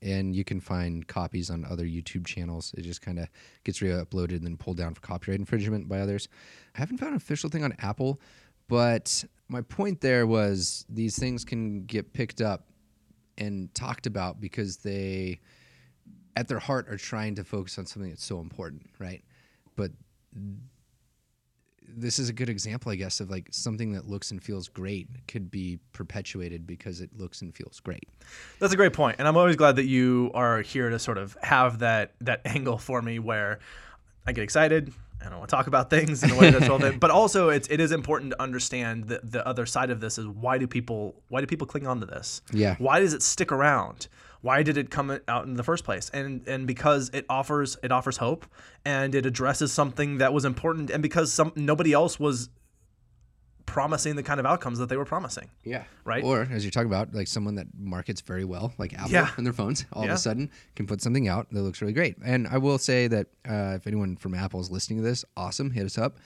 and 0.02 0.34
you 0.34 0.44
can 0.44 0.60
find 0.60 1.06
copies 1.06 1.50
on 1.50 1.64
other 1.64 1.84
YouTube 1.84 2.26
channels. 2.26 2.74
It 2.76 2.82
just 2.82 3.02
kind 3.02 3.18
of 3.18 3.28
gets 3.64 3.82
re-uploaded 3.82 4.36
and 4.36 4.44
then 4.44 4.56
pulled 4.56 4.76
down 4.78 4.94
for 4.94 5.00
copyright 5.00 5.40
infringement 5.40 5.88
by 5.88 6.00
others. 6.00 6.28
I 6.74 6.78
haven't 6.78 6.98
found 6.98 7.10
an 7.10 7.16
official 7.16 7.50
thing 7.50 7.64
on 7.64 7.74
Apple, 7.78 8.20
but 8.68 9.24
my 9.48 9.60
point 9.62 10.00
there 10.00 10.26
was 10.26 10.86
these 10.88 11.18
things 11.18 11.44
can 11.44 11.84
get 11.84 12.12
picked 12.12 12.40
up 12.40 12.66
and 13.36 13.74
talked 13.74 14.06
about 14.06 14.40
because 14.40 14.78
they 14.78 15.40
at 16.36 16.48
their 16.48 16.58
heart 16.58 16.88
are 16.88 16.96
trying 16.96 17.34
to 17.34 17.44
focus 17.44 17.78
on 17.78 17.86
something 17.86 18.10
that's 18.10 18.24
so 18.24 18.40
important, 18.40 18.86
right? 18.98 19.22
But 19.76 19.90
this 21.96 22.18
is 22.18 22.28
a 22.28 22.32
good 22.32 22.48
example, 22.48 22.92
I 22.92 22.96
guess, 22.96 23.20
of 23.20 23.30
like 23.30 23.48
something 23.50 23.92
that 23.92 24.08
looks 24.08 24.30
and 24.30 24.42
feels 24.42 24.68
great 24.68 25.08
could 25.26 25.50
be 25.50 25.78
perpetuated 25.92 26.66
because 26.66 27.00
it 27.00 27.10
looks 27.16 27.42
and 27.42 27.54
feels 27.54 27.80
great. 27.80 28.08
That's 28.58 28.72
a 28.72 28.76
great 28.76 28.92
point, 28.92 29.16
and 29.18 29.26
I'm 29.26 29.36
always 29.36 29.56
glad 29.56 29.76
that 29.76 29.86
you 29.86 30.30
are 30.34 30.62
here 30.62 30.90
to 30.90 30.98
sort 30.98 31.18
of 31.18 31.36
have 31.42 31.80
that 31.80 32.12
that 32.20 32.42
angle 32.44 32.78
for 32.78 33.02
me 33.02 33.18
where 33.18 33.60
I 34.26 34.32
get 34.32 34.44
excited 34.44 34.92
and 35.22 35.34
I 35.34 35.36
want 35.36 35.50
to 35.50 35.56
talk 35.56 35.66
about 35.66 35.90
things 35.90 36.22
in 36.22 36.30
a 36.30 36.38
way 36.38 36.50
that's 36.50 36.68
relevant. 36.68 37.00
But 37.00 37.10
also, 37.10 37.50
it's 37.50 37.68
it 37.68 37.80
is 37.80 37.92
important 37.92 38.32
to 38.32 38.42
understand 38.42 39.04
the 39.04 39.20
the 39.22 39.46
other 39.46 39.66
side 39.66 39.90
of 39.90 40.00
this 40.00 40.18
is 40.18 40.26
why 40.26 40.58
do 40.58 40.66
people 40.66 41.14
why 41.28 41.40
do 41.40 41.46
people 41.46 41.66
cling 41.66 41.86
on 41.86 42.00
to 42.00 42.06
this? 42.06 42.42
Yeah. 42.52 42.76
Why 42.78 43.00
does 43.00 43.12
it 43.12 43.22
stick 43.22 43.52
around? 43.52 44.08
Why 44.42 44.62
did 44.62 44.76
it 44.78 44.90
come 44.90 45.18
out 45.28 45.44
in 45.46 45.54
the 45.54 45.62
first 45.62 45.84
place? 45.84 46.10
And 46.14 46.46
and 46.48 46.66
because 46.66 47.10
it 47.12 47.26
offers 47.28 47.76
it 47.82 47.92
offers 47.92 48.16
hope 48.16 48.46
and 48.84 49.14
it 49.14 49.26
addresses 49.26 49.72
something 49.72 50.18
that 50.18 50.32
was 50.32 50.44
important, 50.44 50.90
and 50.90 51.02
because 51.02 51.32
some 51.32 51.52
nobody 51.56 51.92
else 51.92 52.18
was 52.18 52.48
promising 53.66 54.16
the 54.16 54.22
kind 54.22 54.40
of 54.40 54.46
outcomes 54.46 54.78
that 54.80 54.88
they 54.88 54.96
were 54.96 55.04
promising. 55.04 55.48
Yeah. 55.62 55.84
Right. 56.04 56.24
Or 56.24 56.48
as 56.50 56.64
you're 56.64 56.72
talking 56.72 56.88
about, 56.88 57.14
like 57.14 57.28
someone 57.28 57.54
that 57.54 57.68
markets 57.78 58.20
very 58.20 58.44
well, 58.44 58.72
like 58.78 58.94
Apple 58.94 59.12
Yeah. 59.12 59.30
and 59.36 59.46
their 59.46 59.52
phones, 59.52 59.84
all 59.92 60.02
of 60.02 60.10
a 60.10 60.18
sudden 60.18 60.50
can 60.74 60.86
put 60.88 61.00
something 61.00 61.28
out 61.28 61.48
that 61.52 61.62
looks 61.62 61.80
really 61.80 61.92
great. 61.92 62.16
And 62.24 62.48
I 62.48 62.58
will 62.58 62.78
say 62.78 63.06
that 63.06 63.28
uh, 63.48 63.74
if 63.76 63.86
anyone 63.86 64.16
from 64.16 64.34
Apple 64.34 64.58
is 64.58 64.70
listening 64.72 64.98
to 64.98 65.04
this, 65.04 65.24
awesome, 65.36 65.70
hit 65.70 65.84
us 65.86 65.98
up. 65.98 66.18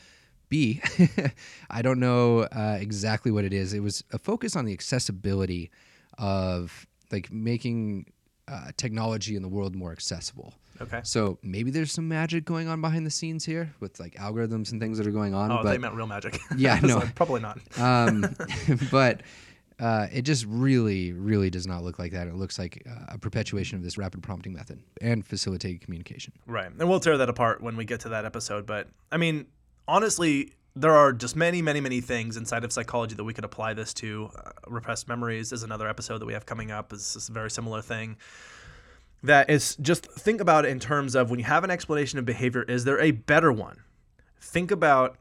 B, 0.48 0.80
I 1.70 1.82
don't 1.82 2.00
know 2.00 2.40
uh, 2.44 2.78
exactly 2.80 3.30
what 3.30 3.44
it 3.44 3.52
is. 3.52 3.74
It 3.74 3.80
was 3.80 4.02
a 4.12 4.18
focus 4.18 4.56
on 4.56 4.64
the 4.64 4.72
accessibility 4.72 5.70
of 6.16 6.86
like 7.10 7.32
making 7.32 8.06
uh, 8.48 8.70
technology 8.76 9.36
in 9.36 9.42
the 9.42 9.48
world 9.48 9.74
more 9.74 9.92
accessible. 9.92 10.54
Okay. 10.80 11.00
So 11.04 11.38
maybe 11.42 11.70
there's 11.70 11.92
some 11.92 12.08
magic 12.08 12.44
going 12.44 12.68
on 12.68 12.80
behind 12.80 13.06
the 13.06 13.10
scenes 13.10 13.44
here 13.44 13.72
with 13.80 14.00
like 14.00 14.14
algorithms 14.14 14.72
and 14.72 14.80
things 14.80 14.98
that 14.98 15.06
are 15.06 15.12
going 15.12 15.34
on. 15.34 15.52
Oh, 15.52 15.60
but 15.62 15.70
they 15.70 15.78
meant 15.78 15.94
real 15.94 16.06
magic. 16.06 16.40
Yeah, 16.56 16.80
no. 16.82 16.96
like, 16.98 17.14
probably 17.14 17.40
not. 17.40 17.58
um, 17.78 18.34
but 18.90 19.22
uh, 19.78 20.08
it 20.12 20.22
just 20.22 20.44
really, 20.46 21.12
really 21.12 21.50
does 21.50 21.66
not 21.66 21.82
look 21.82 21.98
like 21.98 22.12
that. 22.12 22.26
It 22.26 22.34
looks 22.34 22.58
like 22.58 22.82
uh, 22.88 23.14
a 23.14 23.18
perpetuation 23.18 23.76
of 23.76 23.84
this 23.84 23.98
rapid 23.98 24.22
prompting 24.22 24.52
method 24.52 24.80
and 25.00 25.24
facilitated 25.24 25.80
communication. 25.80 26.32
Right. 26.46 26.70
And 26.78 26.88
we'll 26.88 27.00
tear 27.00 27.18
that 27.18 27.28
apart 27.28 27.62
when 27.62 27.76
we 27.76 27.84
get 27.84 28.00
to 28.00 28.08
that 28.10 28.24
episode. 28.24 28.66
But 28.66 28.88
I 29.12 29.16
mean, 29.16 29.46
honestly, 29.86 30.52
there 30.76 30.92
are 30.92 31.12
just 31.12 31.36
many, 31.36 31.62
many, 31.62 31.80
many 31.80 32.00
things 32.00 32.36
inside 32.36 32.64
of 32.64 32.72
psychology 32.72 33.14
that 33.14 33.24
we 33.24 33.32
could 33.32 33.44
apply 33.44 33.74
this 33.74 33.94
to. 33.94 34.30
Uh, 34.36 34.50
repressed 34.66 35.08
memories 35.08 35.52
is 35.52 35.62
another 35.62 35.88
episode 35.88 36.18
that 36.18 36.26
we 36.26 36.32
have 36.32 36.46
coming 36.46 36.70
up. 36.70 36.92
Is 36.92 37.14
is 37.16 37.28
a 37.28 37.32
very 37.32 37.50
similar 37.50 37.80
thing. 37.80 38.16
That 39.22 39.48
is 39.48 39.76
just 39.76 40.06
think 40.06 40.40
about 40.40 40.64
it 40.64 40.68
in 40.68 40.80
terms 40.80 41.14
of 41.14 41.30
when 41.30 41.38
you 41.38 41.44
have 41.46 41.64
an 41.64 41.70
explanation 41.70 42.18
of 42.18 42.24
behavior, 42.24 42.62
is 42.64 42.84
there 42.84 43.00
a 43.00 43.12
better 43.12 43.52
one? 43.52 43.82
Think 44.40 44.70
about 44.70 45.16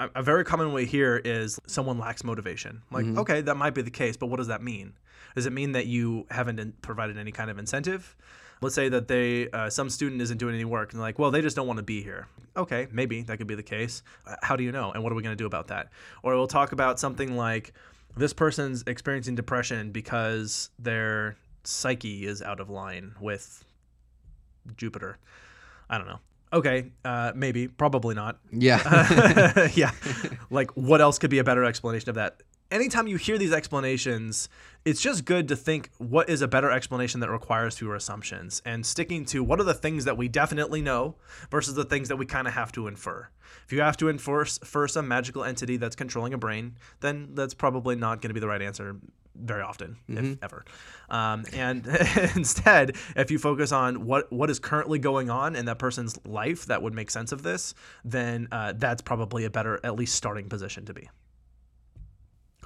a, 0.00 0.10
a 0.16 0.22
very 0.22 0.44
common 0.44 0.72
way 0.72 0.86
here 0.86 1.20
is 1.24 1.60
someone 1.66 1.98
lacks 1.98 2.24
motivation. 2.24 2.82
Like, 2.90 3.06
okay, 3.18 3.40
that 3.42 3.56
might 3.56 3.74
be 3.74 3.82
the 3.82 3.90
case, 3.90 4.16
but 4.16 4.26
what 4.26 4.38
does 4.38 4.48
that 4.48 4.62
mean? 4.62 4.94
Does 5.34 5.46
it 5.46 5.52
mean 5.52 5.72
that 5.72 5.86
you 5.86 6.26
haven't 6.30 6.58
in- 6.58 6.72
provided 6.82 7.18
any 7.18 7.30
kind 7.30 7.50
of 7.50 7.58
incentive? 7.58 8.16
Let's 8.60 8.74
say 8.74 8.88
that 8.88 9.08
they 9.08 9.50
uh, 9.50 9.68
some 9.70 9.90
student 9.90 10.20
isn't 10.22 10.38
doing 10.38 10.54
any 10.54 10.64
work 10.64 10.92
and 10.92 11.00
like, 11.00 11.18
well, 11.18 11.30
they 11.30 11.42
just 11.42 11.56
don't 11.56 11.66
want 11.66 11.78
to 11.78 11.82
be 11.82 12.02
here. 12.02 12.26
Okay, 12.56 12.88
maybe 12.90 13.22
that 13.22 13.36
could 13.36 13.46
be 13.46 13.54
the 13.54 13.62
case. 13.62 14.02
Uh, 14.26 14.36
How 14.42 14.56
do 14.56 14.64
you 14.64 14.72
know? 14.72 14.92
And 14.92 15.02
what 15.02 15.12
are 15.12 15.14
we 15.14 15.22
going 15.22 15.36
to 15.36 15.42
do 15.42 15.46
about 15.46 15.68
that? 15.68 15.90
Or 16.22 16.34
we'll 16.34 16.46
talk 16.46 16.72
about 16.72 16.98
something 16.98 17.36
like 17.36 17.74
this 18.16 18.32
person's 18.32 18.82
experiencing 18.86 19.34
depression 19.34 19.92
because 19.92 20.70
their 20.78 21.36
psyche 21.64 22.26
is 22.26 22.40
out 22.40 22.60
of 22.60 22.70
line 22.70 23.14
with 23.20 23.64
Jupiter. 24.76 25.18
I 25.90 25.98
don't 25.98 26.06
know. 26.06 26.18
Okay, 26.52 26.92
uh, 27.04 27.32
maybe, 27.34 27.68
probably 27.68 28.14
not. 28.14 28.38
Yeah. 28.52 29.68
yeah. 29.74 29.90
Like, 30.48 30.70
what 30.76 31.00
else 31.00 31.18
could 31.18 31.30
be 31.30 31.38
a 31.40 31.44
better 31.44 31.64
explanation 31.64 32.08
of 32.08 32.14
that? 32.14 32.40
Anytime 32.68 33.06
you 33.06 33.16
hear 33.16 33.38
these 33.38 33.52
explanations, 33.52 34.48
it's 34.84 35.00
just 35.00 35.24
good 35.24 35.46
to 35.48 35.54
think 35.54 35.90
what 35.98 36.28
is 36.28 36.42
a 36.42 36.48
better 36.48 36.68
explanation 36.68 37.20
that 37.20 37.30
requires 37.30 37.78
fewer 37.78 37.94
assumptions 37.94 38.60
and 38.64 38.84
sticking 38.84 39.24
to 39.26 39.44
what 39.44 39.60
are 39.60 39.64
the 39.64 39.72
things 39.72 40.04
that 40.04 40.16
we 40.16 40.26
definitely 40.26 40.82
know 40.82 41.14
versus 41.48 41.74
the 41.74 41.84
things 41.84 42.08
that 42.08 42.16
we 42.16 42.26
kind 42.26 42.48
of 42.48 42.54
have 42.54 42.72
to 42.72 42.88
infer. 42.88 43.28
If 43.64 43.72
you 43.72 43.82
have 43.82 43.96
to 43.98 44.08
infer, 44.08 44.40
infer 44.40 44.88
some 44.88 45.06
magical 45.06 45.44
entity 45.44 45.76
that's 45.76 45.94
controlling 45.94 46.34
a 46.34 46.38
brain, 46.38 46.76
then 46.98 47.28
that's 47.34 47.54
probably 47.54 47.94
not 47.94 48.20
going 48.20 48.30
to 48.30 48.34
be 48.34 48.40
the 48.40 48.48
right 48.48 48.62
answer 48.62 48.96
very 49.36 49.62
often, 49.62 49.98
if 50.08 50.42
ever. 50.42 50.64
Um, 51.08 51.44
and 51.52 51.86
instead, 52.34 52.96
if 53.14 53.30
you 53.30 53.38
focus 53.38 53.70
on 53.70 54.06
what 54.06 54.32
what 54.32 54.50
is 54.50 54.58
currently 54.58 54.98
going 54.98 55.30
on 55.30 55.54
in 55.54 55.66
that 55.66 55.78
person's 55.78 56.18
life 56.26 56.66
that 56.66 56.82
would 56.82 56.94
make 56.94 57.10
sense 57.10 57.30
of 57.30 57.44
this, 57.44 57.74
then 58.04 58.48
uh, 58.50 58.72
that's 58.76 59.02
probably 59.02 59.44
a 59.44 59.50
better, 59.50 59.78
at 59.84 59.94
least, 59.94 60.16
starting 60.16 60.48
position 60.48 60.84
to 60.86 60.94
be. 60.94 61.08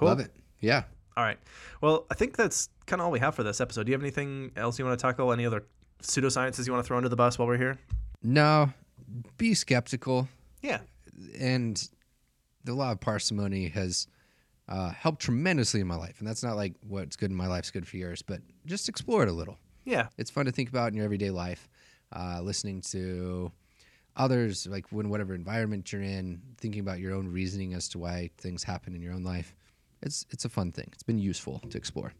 Cool. 0.01 0.09
Love 0.09 0.19
it. 0.19 0.31
Yeah. 0.61 0.81
All 1.15 1.23
right. 1.23 1.37
Well, 1.79 2.07
I 2.09 2.15
think 2.15 2.35
that's 2.35 2.69
kind 2.87 2.99
of 2.99 3.05
all 3.05 3.11
we 3.11 3.19
have 3.19 3.35
for 3.35 3.43
this 3.43 3.61
episode. 3.61 3.85
Do 3.85 3.91
you 3.91 3.93
have 3.93 4.01
anything 4.01 4.51
else 4.55 4.79
you 4.79 4.85
want 4.85 4.99
to 4.99 5.01
tackle? 5.01 5.31
Any 5.31 5.45
other 5.45 5.63
pseudosciences 6.01 6.65
you 6.65 6.73
want 6.73 6.83
to 6.83 6.87
throw 6.87 6.97
under 6.97 7.07
the 7.07 7.15
bus 7.15 7.37
while 7.37 7.47
we're 7.47 7.57
here? 7.57 7.77
No, 8.23 8.73
be 9.37 9.53
skeptical. 9.53 10.27
Yeah. 10.63 10.79
And 11.39 11.87
the 12.63 12.73
law 12.73 12.93
of 12.93 12.99
parsimony 12.99 13.67
has 13.67 14.07
uh, 14.67 14.89
helped 14.89 15.21
tremendously 15.21 15.81
in 15.81 15.87
my 15.87 15.97
life. 15.97 16.15
And 16.17 16.27
that's 16.27 16.41
not 16.41 16.55
like 16.55 16.73
what's 16.87 17.15
good 17.15 17.29
in 17.29 17.37
my 17.37 17.47
life's 17.47 17.69
good 17.69 17.87
for 17.87 17.97
yours, 17.97 18.23
but 18.23 18.41
just 18.65 18.89
explore 18.89 19.21
it 19.21 19.29
a 19.29 19.33
little. 19.33 19.59
Yeah. 19.85 20.07
It's 20.17 20.31
fun 20.31 20.45
to 20.45 20.51
think 20.51 20.69
about 20.69 20.87
in 20.87 20.95
your 20.95 21.05
everyday 21.05 21.29
life, 21.29 21.69
uh, 22.11 22.39
listening 22.41 22.81
to 22.89 23.51
others, 24.15 24.65
like 24.65 24.87
when 24.91 25.09
whatever 25.09 25.35
environment 25.35 25.93
you're 25.93 26.01
in, 26.01 26.41
thinking 26.57 26.81
about 26.81 26.97
your 26.97 27.13
own 27.13 27.27
reasoning 27.27 27.75
as 27.75 27.87
to 27.89 27.99
why 27.99 28.31
things 28.39 28.63
happen 28.63 28.95
in 28.95 29.01
your 29.03 29.13
own 29.13 29.23
life. 29.23 29.55
It's 30.01 30.25
it's 30.29 30.45
a 30.45 30.49
fun 30.49 30.71
thing. 30.71 30.89
It's 30.93 31.03
been 31.03 31.19
useful 31.19 31.59
to 31.69 31.77
explore. 31.77 32.13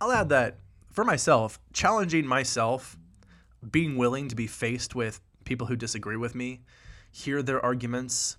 I'll 0.00 0.12
add 0.12 0.28
that 0.28 0.58
for 0.90 1.04
myself, 1.04 1.58
challenging 1.72 2.26
myself, 2.26 2.96
being 3.70 3.96
willing 3.96 4.28
to 4.28 4.36
be 4.36 4.46
faced 4.46 4.94
with 4.94 5.20
people 5.44 5.66
who 5.66 5.76
disagree 5.76 6.16
with 6.16 6.34
me, 6.34 6.60
hear 7.10 7.42
their 7.42 7.64
arguments, 7.64 8.36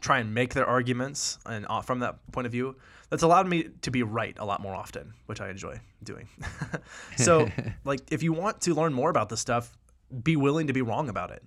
try 0.00 0.18
and 0.18 0.34
make 0.34 0.54
their 0.54 0.66
arguments, 0.66 1.38
and 1.46 1.66
from 1.84 2.00
that 2.00 2.18
point 2.32 2.46
of 2.46 2.52
view, 2.52 2.76
that's 3.08 3.22
allowed 3.22 3.46
me 3.46 3.68
to 3.82 3.90
be 3.90 4.02
right 4.02 4.36
a 4.38 4.44
lot 4.44 4.60
more 4.60 4.74
often, 4.74 5.12
which 5.26 5.40
I 5.40 5.48
enjoy 5.48 5.80
doing. 6.02 6.28
so, 7.16 7.48
like, 7.84 8.00
if 8.10 8.22
you 8.22 8.32
want 8.32 8.60
to 8.62 8.74
learn 8.74 8.92
more 8.92 9.10
about 9.10 9.28
this 9.28 9.40
stuff, 9.40 9.76
be 10.22 10.36
willing 10.36 10.66
to 10.66 10.72
be 10.72 10.82
wrong 10.82 11.08
about 11.08 11.30
it. 11.30 11.42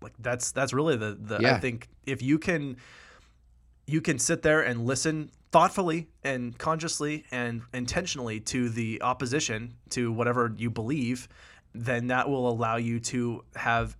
Like 0.00 0.14
that's 0.18 0.50
that's 0.50 0.72
really 0.72 0.96
the 0.96 1.16
the 1.20 1.48
I 1.48 1.60
think 1.60 1.88
if 2.06 2.22
you 2.22 2.38
can 2.38 2.76
you 3.86 4.00
can 4.00 4.18
sit 4.18 4.42
there 4.42 4.62
and 4.62 4.84
listen 4.84 5.30
thoughtfully 5.52 6.08
and 6.24 6.58
consciously 6.58 7.24
and 7.30 7.62
intentionally 7.72 8.40
to 8.40 8.68
the 8.70 9.00
opposition 9.02 9.74
to 9.90 10.10
whatever 10.10 10.52
you 10.56 10.70
believe, 10.70 11.28
then 11.74 12.08
that 12.08 12.28
will 12.28 12.48
allow 12.48 12.76
you 12.76 12.98
to 12.98 13.44
have 13.54 13.96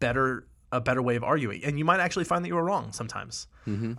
better 0.00 0.46
a 0.74 0.80
better 0.80 1.02
way 1.02 1.16
of 1.16 1.22
arguing. 1.22 1.62
And 1.64 1.78
you 1.78 1.84
might 1.84 2.00
actually 2.00 2.24
find 2.24 2.42
that 2.42 2.48
you 2.48 2.54
were 2.54 2.64
wrong 2.64 2.92
sometimes. 2.92 3.46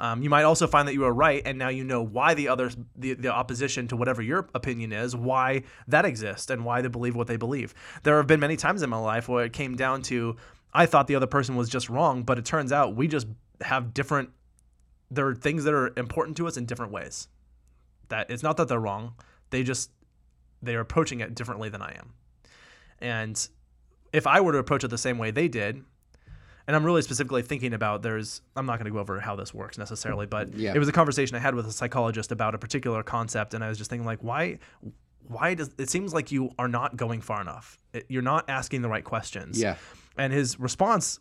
Um, 0.01 0.23
you 0.23 0.29
might 0.31 0.41
also 0.41 0.65
find 0.65 0.87
that 0.87 0.95
you 0.95 1.01
were 1.01 1.13
right, 1.13 1.43
and 1.45 1.59
now 1.59 1.69
you 1.69 1.83
know 1.83 2.01
why 2.01 2.33
the 2.33 2.47
other 2.47 2.71
the, 2.95 3.13
the 3.13 3.29
opposition 3.31 3.87
to 3.89 3.95
whatever 3.95 4.23
your 4.23 4.49
opinion 4.55 4.91
is, 4.91 5.15
why 5.15 5.61
that 5.87 6.03
exists, 6.03 6.49
and 6.49 6.65
why 6.65 6.81
they 6.81 6.87
believe 6.87 7.15
what 7.15 7.27
they 7.27 7.37
believe. 7.37 7.75
There 8.01 8.17
have 8.17 8.25
been 8.25 8.39
many 8.39 8.57
times 8.57 8.81
in 8.81 8.89
my 8.89 8.97
life 8.97 9.29
where 9.29 9.45
it 9.45 9.53
came 9.53 9.75
down 9.75 10.01
to 10.03 10.35
I 10.73 10.87
thought 10.87 11.05
the 11.05 11.15
other 11.15 11.27
person 11.27 11.55
was 11.55 11.69
just 11.69 11.89
wrong, 11.89 12.23
but 12.23 12.39
it 12.39 12.45
turns 12.45 12.71
out 12.71 12.95
we 12.95 13.07
just 13.07 13.27
have 13.61 13.93
different 13.93 14.31
there 15.13 15.27
are 15.27 15.35
things 15.35 15.63
that 15.63 15.73
are 15.73 15.91
important 15.97 16.37
to 16.37 16.47
us 16.47 16.57
in 16.57 16.65
different 16.65 16.91
ways. 16.91 17.27
That 18.09 18.29
it's 18.29 18.43
not 18.43 18.57
that 18.57 18.67
they're 18.67 18.79
wrong; 18.79 19.15
they 19.49 19.63
just 19.63 19.91
they 20.61 20.75
are 20.75 20.79
approaching 20.81 21.19
it 21.19 21.35
differently 21.35 21.69
than 21.69 21.81
I 21.81 21.91
am. 21.97 22.13
And 22.99 23.47
if 24.11 24.27
I 24.27 24.41
were 24.41 24.51
to 24.53 24.57
approach 24.57 24.83
it 24.83 24.89
the 24.89 24.97
same 24.97 25.17
way 25.17 25.31
they 25.31 25.47
did, 25.47 25.83
and 26.67 26.75
I'm 26.75 26.83
really 26.85 27.01
specifically 27.01 27.41
thinking 27.41 27.73
about 27.73 28.01
there's 28.01 28.41
I'm 28.55 28.65
not 28.65 28.77
going 28.79 28.85
to 28.85 28.91
go 28.91 28.99
over 28.99 29.19
how 29.19 29.35
this 29.35 29.53
works 29.53 29.77
necessarily, 29.77 30.25
but 30.25 30.53
Yeah. 30.53 30.73
it 30.73 30.79
was 30.79 30.87
a 30.87 30.91
conversation 30.93 31.35
I 31.35 31.39
had 31.39 31.55
with 31.55 31.67
a 31.67 31.71
psychologist 31.71 32.31
about 32.31 32.55
a 32.55 32.57
particular 32.57 33.03
concept, 33.03 33.53
and 33.53 33.63
I 33.63 33.69
was 33.69 33.77
just 33.77 33.89
thinking 33.89 34.05
like, 34.05 34.23
why 34.23 34.59
why 35.27 35.53
does 35.53 35.69
it 35.77 35.89
seems 35.89 36.13
like 36.13 36.31
you 36.31 36.51
are 36.59 36.67
not 36.67 36.97
going 36.97 37.21
far 37.21 37.39
enough? 37.41 37.77
It, 37.93 38.05
you're 38.09 38.21
not 38.21 38.49
asking 38.49 38.81
the 38.81 38.89
right 38.89 39.03
questions. 39.05 39.59
Yeah. 39.61 39.77
And 40.17 40.33
his 40.33 40.59
response 40.59 41.19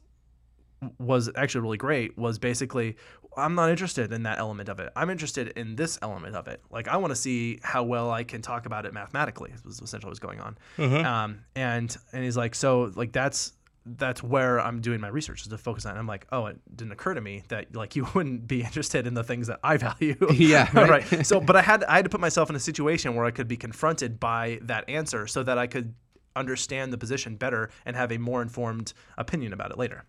was 0.98 1.30
actually 1.36 1.60
really 1.60 1.76
great 1.78 2.18
was 2.18 2.38
basically 2.40 2.96
i'm 3.36 3.54
not 3.54 3.70
interested 3.70 4.12
in 4.12 4.22
that 4.24 4.38
element 4.38 4.68
of 4.68 4.80
it. 4.80 4.92
I'm 4.94 5.10
interested 5.10 5.48
in 5.48 5.76
this 5.76 5.98
element 6.02 6.36
of 6.36 6.48
it. 6.48 6.62
Like 6.70 6.88
i 6.88 6.96
want 6.96 7.10
to 7.12 7.16
see 7.16 7.58
how 7.62 7.82
well 7.82 8.10
i 8.10 8.24
can 8.24 8.42
talk 8.42 8.66
about 8.66 8.86
it 8.86 8.92
mathematically 8.92 9.52
was 9.64 9.80
essentially 9.80 10.08
what 10.08 10.10
was 10.10 10.18
going 10.18 10.40
on. 10.40 10.56
Um, 11.04 11.40
and 11.54 11.96
and 12.12 12.24
he's 12.24 12.36
like 12.36 12.54
so 12.54 12.92
like 12.94 13.12
that's 13.12 13.52
that's 13.84 14.22
where 14.22 14.60
i'm 14.60 14.80
doing 14.80 15.00
my 15.00 15.08
research 15.08 15.42
is 15.42 15.48
to 15.48 15.58
focus 15.58 15.86
on 15.86 15.98
i'm 15.98 16.06
like 16.06 16.24
oh 16.30 16.46
it 16.46 16.56
didn't 16.76 16.92
occur 16.92 17.14
to 17.14 17.20
me 17.20 17.42
that 17.48 17.74
like 17.74 17.96
you 17.96 18.06
wouldn't 18.14 18.46
be 18.46 18.62
interested 18.62 19.08
in 19.08 19.14
the 19.14 19.24
things 19.24 19.48
that 19.48 19.58
i 19.64 19.76
value. 19.76 20.16
Yeah, 20.34 20.68
right. 20.78 21.10
right. 21.10 21.26
So 21.26 21.40
but 21.40 21.56
i 21.56 21.62
had 21.62 21.82
i 21.84 21.96
had 21.96 22.04
to 22.04 22.08
put 22.08 22.20
myself 22.20 22.48
in 22.48 22.54
a 22.54 22.60
situation 22.60 23.14
where 23.16 23.24
i 23.24 23.30
could 23.32 23.48
be 23.48 23.56
confronted 23.56 24.20
by 24.20 24.60
that 24.62 24.88
answer 24.88 25.26
so 25.26 25.42
that 25.42 25.58
i 25.58 25.66
could 25.66 25.94
understand 26.36 26.92
the 26.92 26.98
position 26.98 27.36
better 27.36 27.70
and 27.84 27.96
have 27.96 28.12
a 28.12 28.18
more 28.18 28.42
informed 28.42 28.92
opinion 29.18 29.52
about 29.52 29.70
it 29.70 29.78
later. 29.78 30.04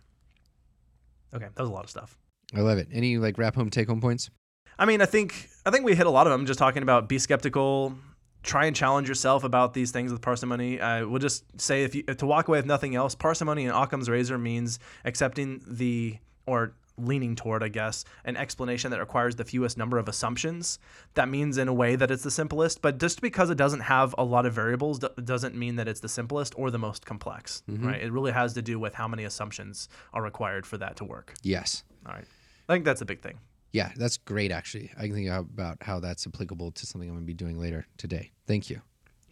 Okay, 1.34 1.48
that 1.52 1.60
was 1.60 1.68
a 1.68 1.72
lot 1.72 1.84
of 1.84 1.90
stuff. 1.90 2.16
I 2.54 2.60
love 2.60 2.78
it. 2.78 2.88
Any 2.92 3.18
like 3.18 3.38
wrap 3.38 3.54
home 3.54 3.70
take 3.70 3.88
home 3.88 4.00
points? 4.00 4.30
I 4.78 4.86
mean, 4.86 5.00
I 5.00 5.06
think 5.06 5.48
I 5.64 5.70
think 5.70 5.84
we 5.84 5.94
hit 5.94 6.06
a 6.06 6.10
lot 6.10 6.26
of 6.26 6.32
them. 6.32 6.46
Just 6.46 6.58
talking 6.58 6.82
about 6.82 7.08
be 7.08 7.18
skeptical, 7.18 7.96
try 8.42 8.66
and 8.66 8.74
challenge 8.74 9.08
yourself 9.08 9.44
about 9.44 9.74
these 9.74 9.90
things 9.90 10.12
with 10.12 10.20
parsimony. 10.20 10.80
I 10.80 11.02
will 11.02 11.18
just 11.18 11.44
say 11.60 11.84
if 11.84 11.94
you 11.94 12.02
to 12.02 12.26
walk 12.26 12.48
away 12.48 12.58
with 12.58 12.66
nothing 12.66 12.94
else, 12.94 13.14
parsimony 13.14 13.64
and 13.66 13.74
Occam's 13.74 14.08
razor 14.08 14.38
means 14.38 14.78
accepting 15.04 15.62
the 15.66 16.18
or 16.46 16.74
leaning 16.96 17.34
toward, 17.34 17.62
I 17.62 17.68
guess, 17.68 18.04
an 18.24 18.36
explanation 18.36 18.90
that 18.92 19.00
requires 19.00 19.36
the 19.36 19.44
fewest 19.44 19.76
number 19.76 19.98
of 19.98 20.08
assumptions. 20.08 20.78
That 21.14 21.28
means 21.28 21.58
in 21.58 21.68
a 21.68 21.74
way 21.74 21.96
that 21.96 22.10
it's 22.10 22.22
the 22.22 22.30
simplest, 22.30 22.82
but 22.82 22.98
just 22.98 23.20
because 23.20 23.50
it 23.50 23.56
doesn't 23.56 23.80
have 23.80 24.14
a 24.16 24.24
lot 24.24 24.46
of 24.46 24.52
variables 24.52 25.00
do- 25.00 25.08
doesn't 25.22 25.56
mean 25.56 25.76
that 25.76 25.88
it's 25.88 26.00
the 26.00 26.08
simplest 26.08 26.54
or 26.56 26.70
the 26.70 26.78
most 26.78 27.04
complex, 27.04 27.62
mm-hmm. 27.68 27.86
right? 27.86 28.02
It 28.02 28.12
really 28.12 28.32
has 28.32 28.52
to 28.54 28.62
do 28.62 28.78
with 28.78 28.94
how 28.94 29.08
many 29.08 29.24
assumptions 29.24 29.88
are 30.12 30.22
required 30.22 30.66
for 30.66 30.78
that 30.78 30.96
to 30.96 31.04
work. 31.04 31.34
Yes. 31.42 31.82
All 32.06 32.12
right. 32.12 32.24
I 32.68 32.72
think 32.72 32.84
that's 32.84 33.00
a 33.00 33.04
big 33.06 33.20
thing. 33.20 33.38
Yeah, 33.72 33.90
that's 33.96 34.16
great 34.18 34.52
actually. 34.52 34.90
I 34.96 35.06
can 35.06 35.14
think 35.14 35.28
about 35.28 35.78
how 35.82 36.00
that's 36.00 36.26
applicable 36.26 36.70
to 36.72 36.86
something 36.86 37.08
I'm 37.08 37.16
going 37.16 37.24
to 37.24 37.26
be 37.26 37.34
doing 37.34 37.58
later 37.58 37.86
today. 37.96 38.30
Thank 38.46 38.70
you. 38.70 38.80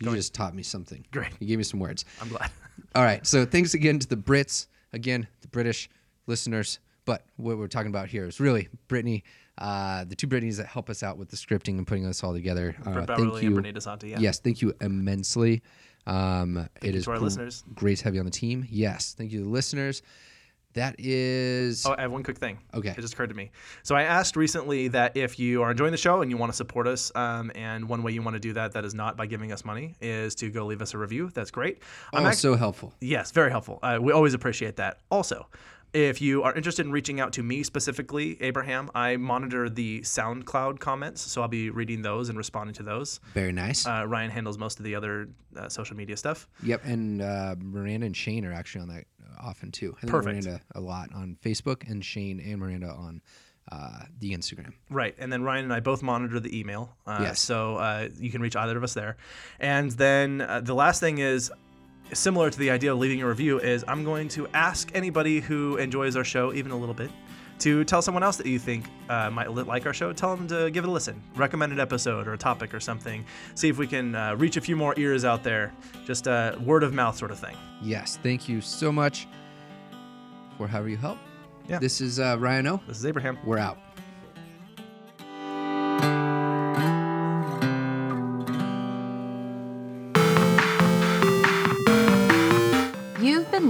You 0.00 0.14
just 0.16 0.34
taught 0.34 0.54
me 0.54 0.64
something. 0.64 1.06
Great. 1.12 1.30
You 1.38 1.46
gave 1.46 1.58
me 1.58 1.64
some 1.64 1.78
words. 1.78 2.04
I'm 2.20 2.28
glad. 2.28 2.50
All 2.96 3.04
right. 3.04 3.24
So 3.24 3.44
thanks 3.44 3.74
again 3.74 4.00
to 4.00 4.08
the 4.08 4.16
Brits, 4.16 4.66
again, 4.92 5.28
the 5.42 5.48
British 5.48 5.88
listeners. 6.26 6.80
But 7.04 7.24
what 7.36 7.56
we're 7.56 7.68
talking 7.68 7.90
about 7.90 8.08
here 8.08 8.24
is 8.24 8.40
really 8.40 8.68
Brittany, 8.88 9.22
uh, 9.58 10.04
the 10.04 10.16
two 10.16 10.26
Brittany's 10.26 10.56
that 10.56 10.66
help 10.66 10.90
us 10.90 11.02
out 11.04 11.18
with 11.18 11.28
the 11.28 11.36
scripting 11.36 11.78
and 11.78 11.86
putting 11.86 12.04
this 12.04 12.24
all 12.24 12.32
together. 12.32 12.74
Uh, 12.84 13.06
thank 13.06 13.42
you. 13.42 13.56
and 13.56 13.66
DeSanti. 13.66 14.10
Yeah. 14.10 14.18
Yes, 14.18 14.40
thank 14.40 14.60
you 14.60 14.72
immensely. 14.80 15.62
Um, 16.06 16.68
it 16.80 16.94
you 16.94 16.98
is 16.98 17.04
to 17.04 17.12
our 17.12 17.18
listeners. 17.20 17.62
great 17.74 17.98
to 17.98 18.04
have 18.04 18.14
you 18.14 18.20
on 18.20 18.26
the 18.26 18.32
team. 18.32 18.66
Yes, 18.68 19.14
thank 19.16 19.30
you 19.30 19.38
to 19.40 19.44
the 19.44 19.50
listeners. 19.50 20.02
That 20.74 20.96
is 20.98 21.84
Oh, 21.86 21.94
I 21.96 22.02
have 22.02 22.12
one 22.12 22.22
quick 22.22 22.38
thing. 22.38 22.58
Okay. 22.74 22.90
It 22.90 23.00
just 23.00 23.14
occurred 23.14 23.28
to 23.28 23.34
me. 23.34 23.50
So 23.82 23.94
I 23.94 24.02
asked 24.02 24.36
recently 24.36 24.88
that 24.88 25.16
if 25.16 25.38
you 25.38 25.62
are 25.62 25.70
enjoying 25.70 25.92
the 25.92 25.98
show 25.98 26.22
and 26.22 26.30
you 26.30 26.36
want 26.36 26.52
to 26.52 26.56
support 26.56 26.86
us, 26.86 27.12
um, 27.14 27.52
and 27.54 27.88
one 27.88 28.02
way 28.02 28.12
you 28.12 28.22
want 28.22 28.34
to 28.34 28.40
do 28.40 28.52
that 28.54 28.72
that 28.72 28.84
is 28.84 28.94
not 28.94 29.16
by 29.16 29.26
giving 29.26 29.52
us 29.52 29.64
money 29.64 29.94
is 30.00 30.34
to 30.36 30.50
go 30.50 30.64
leave 30.66 30.82
us 30.82 30.94
a 30.94 30.98
review. 30.98 31.30
That's 31.34 31.50
great. 31.50 31.82
I'm 32.12 32.24
oh, 32.24 32.28
act- 32.28 32.38
so 32.38 32.54
helpful. 32.54 32.94
Yes, 33.00 33.30
very 33.32 33.50
helpful. 33.50 33.78
Uh, 33.82 33.98
we 34.00 34.12
always 34.12 34.34
appreciate 34.34 34.76
that. 34.76 34.98
Also, 35.10 35.46
If 35.92 36.22
you 36.22 36.42
are 36.42 36.54
interested 36.54 36.86
in 36.86 36.92
reaching 36.92 37.20
out 37.20 37.34
to 37.34 37.42
me 37.42 37.62
specifically, 37.62 38.38
Abraham, 38.40 38.90
I 38.94 39.18
monitor 39.18 39.68
the 39.68 40.00
SoundCloud 40.00 40.78
comments, 40.80 41.20
so 41.20 41.42
I'll 41.42 41.48
be 41.48 41.68
reading 41.68 42.00
those 42.00 42.30
and 42.30 42.38
responding 42.38 42.72
to 42.76 42.82
those. 42.82 43.20
Very 43.34 43.52
nice. 43.52 43.86
Uh, 43.86 44.04
Ryan 44.06 44.30
handles 44.30 44.56
most 44.56 44.78
of 44.78 44.86
the 44.86 44.94
other 44.94 45.28
uh, 45.54 45.68
social 45.68 45.94
media 45.94 46.16
stuff. 46.16 46.48
yep, 46.62 46.80
and 46.86 47.20
uh, 47.20 47.56
Miranda 47.58 48.06
and 48.06 48.16
Shane 48.16 48.46
are 48.46 48.54
actually 48.54 48.82
on 48.82 48.88
that 48.88 49.04
often 49.38 49.70
too. 49.70 49.94
I 50.02 50.06
Perfect. 50.06 50.44
Miranda 50.46 50.62
a 50.74 50.80
lot 50.80 51.10
on 51.14 51.36
Facebook, 51.44 51.86
and 51.90 52.02
Shane 52.02 52.40
and 52.40 52.58
Miranda 52.58 52.88
on 52.88 53.20
uh, 53.70 54.04
the 54.18 54.32
Instagram. 54.32 54.72
Right, 54.88 55.14
and 55.18 55.30
then 55.30 55.42
Ryan 55.42 55.64
and 55.64 55.74
I 55.74 55.80
both 55.80 56.02
monitor 56.02 56.40
the 56.40 56.58
email, 56.58 56.96
uh, 57.06 57.18
Yes. 57.20 57.38
so 57.40 57.76
uh, 57.76 58.08
you 58.18 58.30
can 58.30 58.40
reach 58.40 58.56
either 58.56 58.78
of 58.78 58.82
us 58.82 58.94
there. 58.94 59.18
And 59.60 59.90
then 59.90 60.40
uh, 60.40 60.62
the 60.62 60.74
last 60.74 61.00
thing 61.00 61.18
is 61.18 61.52
similar 62.12 62.50
to 62.50 62.58
the 62.58 62.70
idea 62.70 62.92
of 62.92 62.98
leaving 62.98 63.22
a 63.22 63.26
review 63.26 63.58
is 63.58 63.84
I'm 63.88 64.04
going 64.04 64.28
to 64.28 64.46
ask 64.48 64.90
anybody 64.94 65.40
who 65.40 65.76
enjoys 65.76 66.16
our 66.16 66.24
show 66.24 66.52
even 66.52 66.72
a 66.72 66.76
little 66.76 66.94
bit 66.94 67.10
to 67.60 67.84
tell 67.84 68.02
someone 68.02 68.22
else 68.22 68.36
that 68.36 68.46
you 68.46 68.58
think 68.58 68.86
uh, 69.08 69.30
might 69.30 69.50
like 69.52 69.86
our 69.86 69.94
show. 69.94 70.12
Tell 70.12 70.34
them 70.34 70.48
to 70.48 70.70
give 70.70 70.84
it 70.84 70.88
a 70.88 70.90
listen, 70.90 71.22
recommend 71.36 71.72
an 71.72 71.78
episode 71.78 72.26
or 72.26 72.32
a 72.32 72.38
topic 72.38 72.74
or 72.74 72.80
something. 72.80 73.24
See 73.54 73.68
if 73.68 73.78
we 73.78 73.86
can 73.86 74.14
uh, 74.14 74.34
reach 74.36 74.56
a 74.56 74.60
few 74.60 74.76
more 74.76 74.94
ears 74.96 75.24
out 75.24 75.44
there. 75.44 75.72
Just 76.04 76.26
a 76.26 76.58
word 76.64 76.82
of 76.82 76.92
mouth 76.92 77.16
sort 77.16 77.30
of 77.30 77.38
thing. 77.38 77.56
Yes, 77.80 78.18
thank 78.22 78.48
you 78.48 78.60
so 78.60 78.90
much 78.90 79.28
for 80.58 80.66
however 80.66 80.88
you 80.88 80.96
help. 80.96 81.18
Yeah. 81.68 81.78
This 81.78 82.00
is 82.00 82.18
uh, 82.18 82.36
Ryan 82.38 82.66
O. 82.66 82.80
This 82.88 82.98
is 82.98 83.06
Abraham. 83.06 83.38
We're 83.44 83.58
out. 83.58 83.78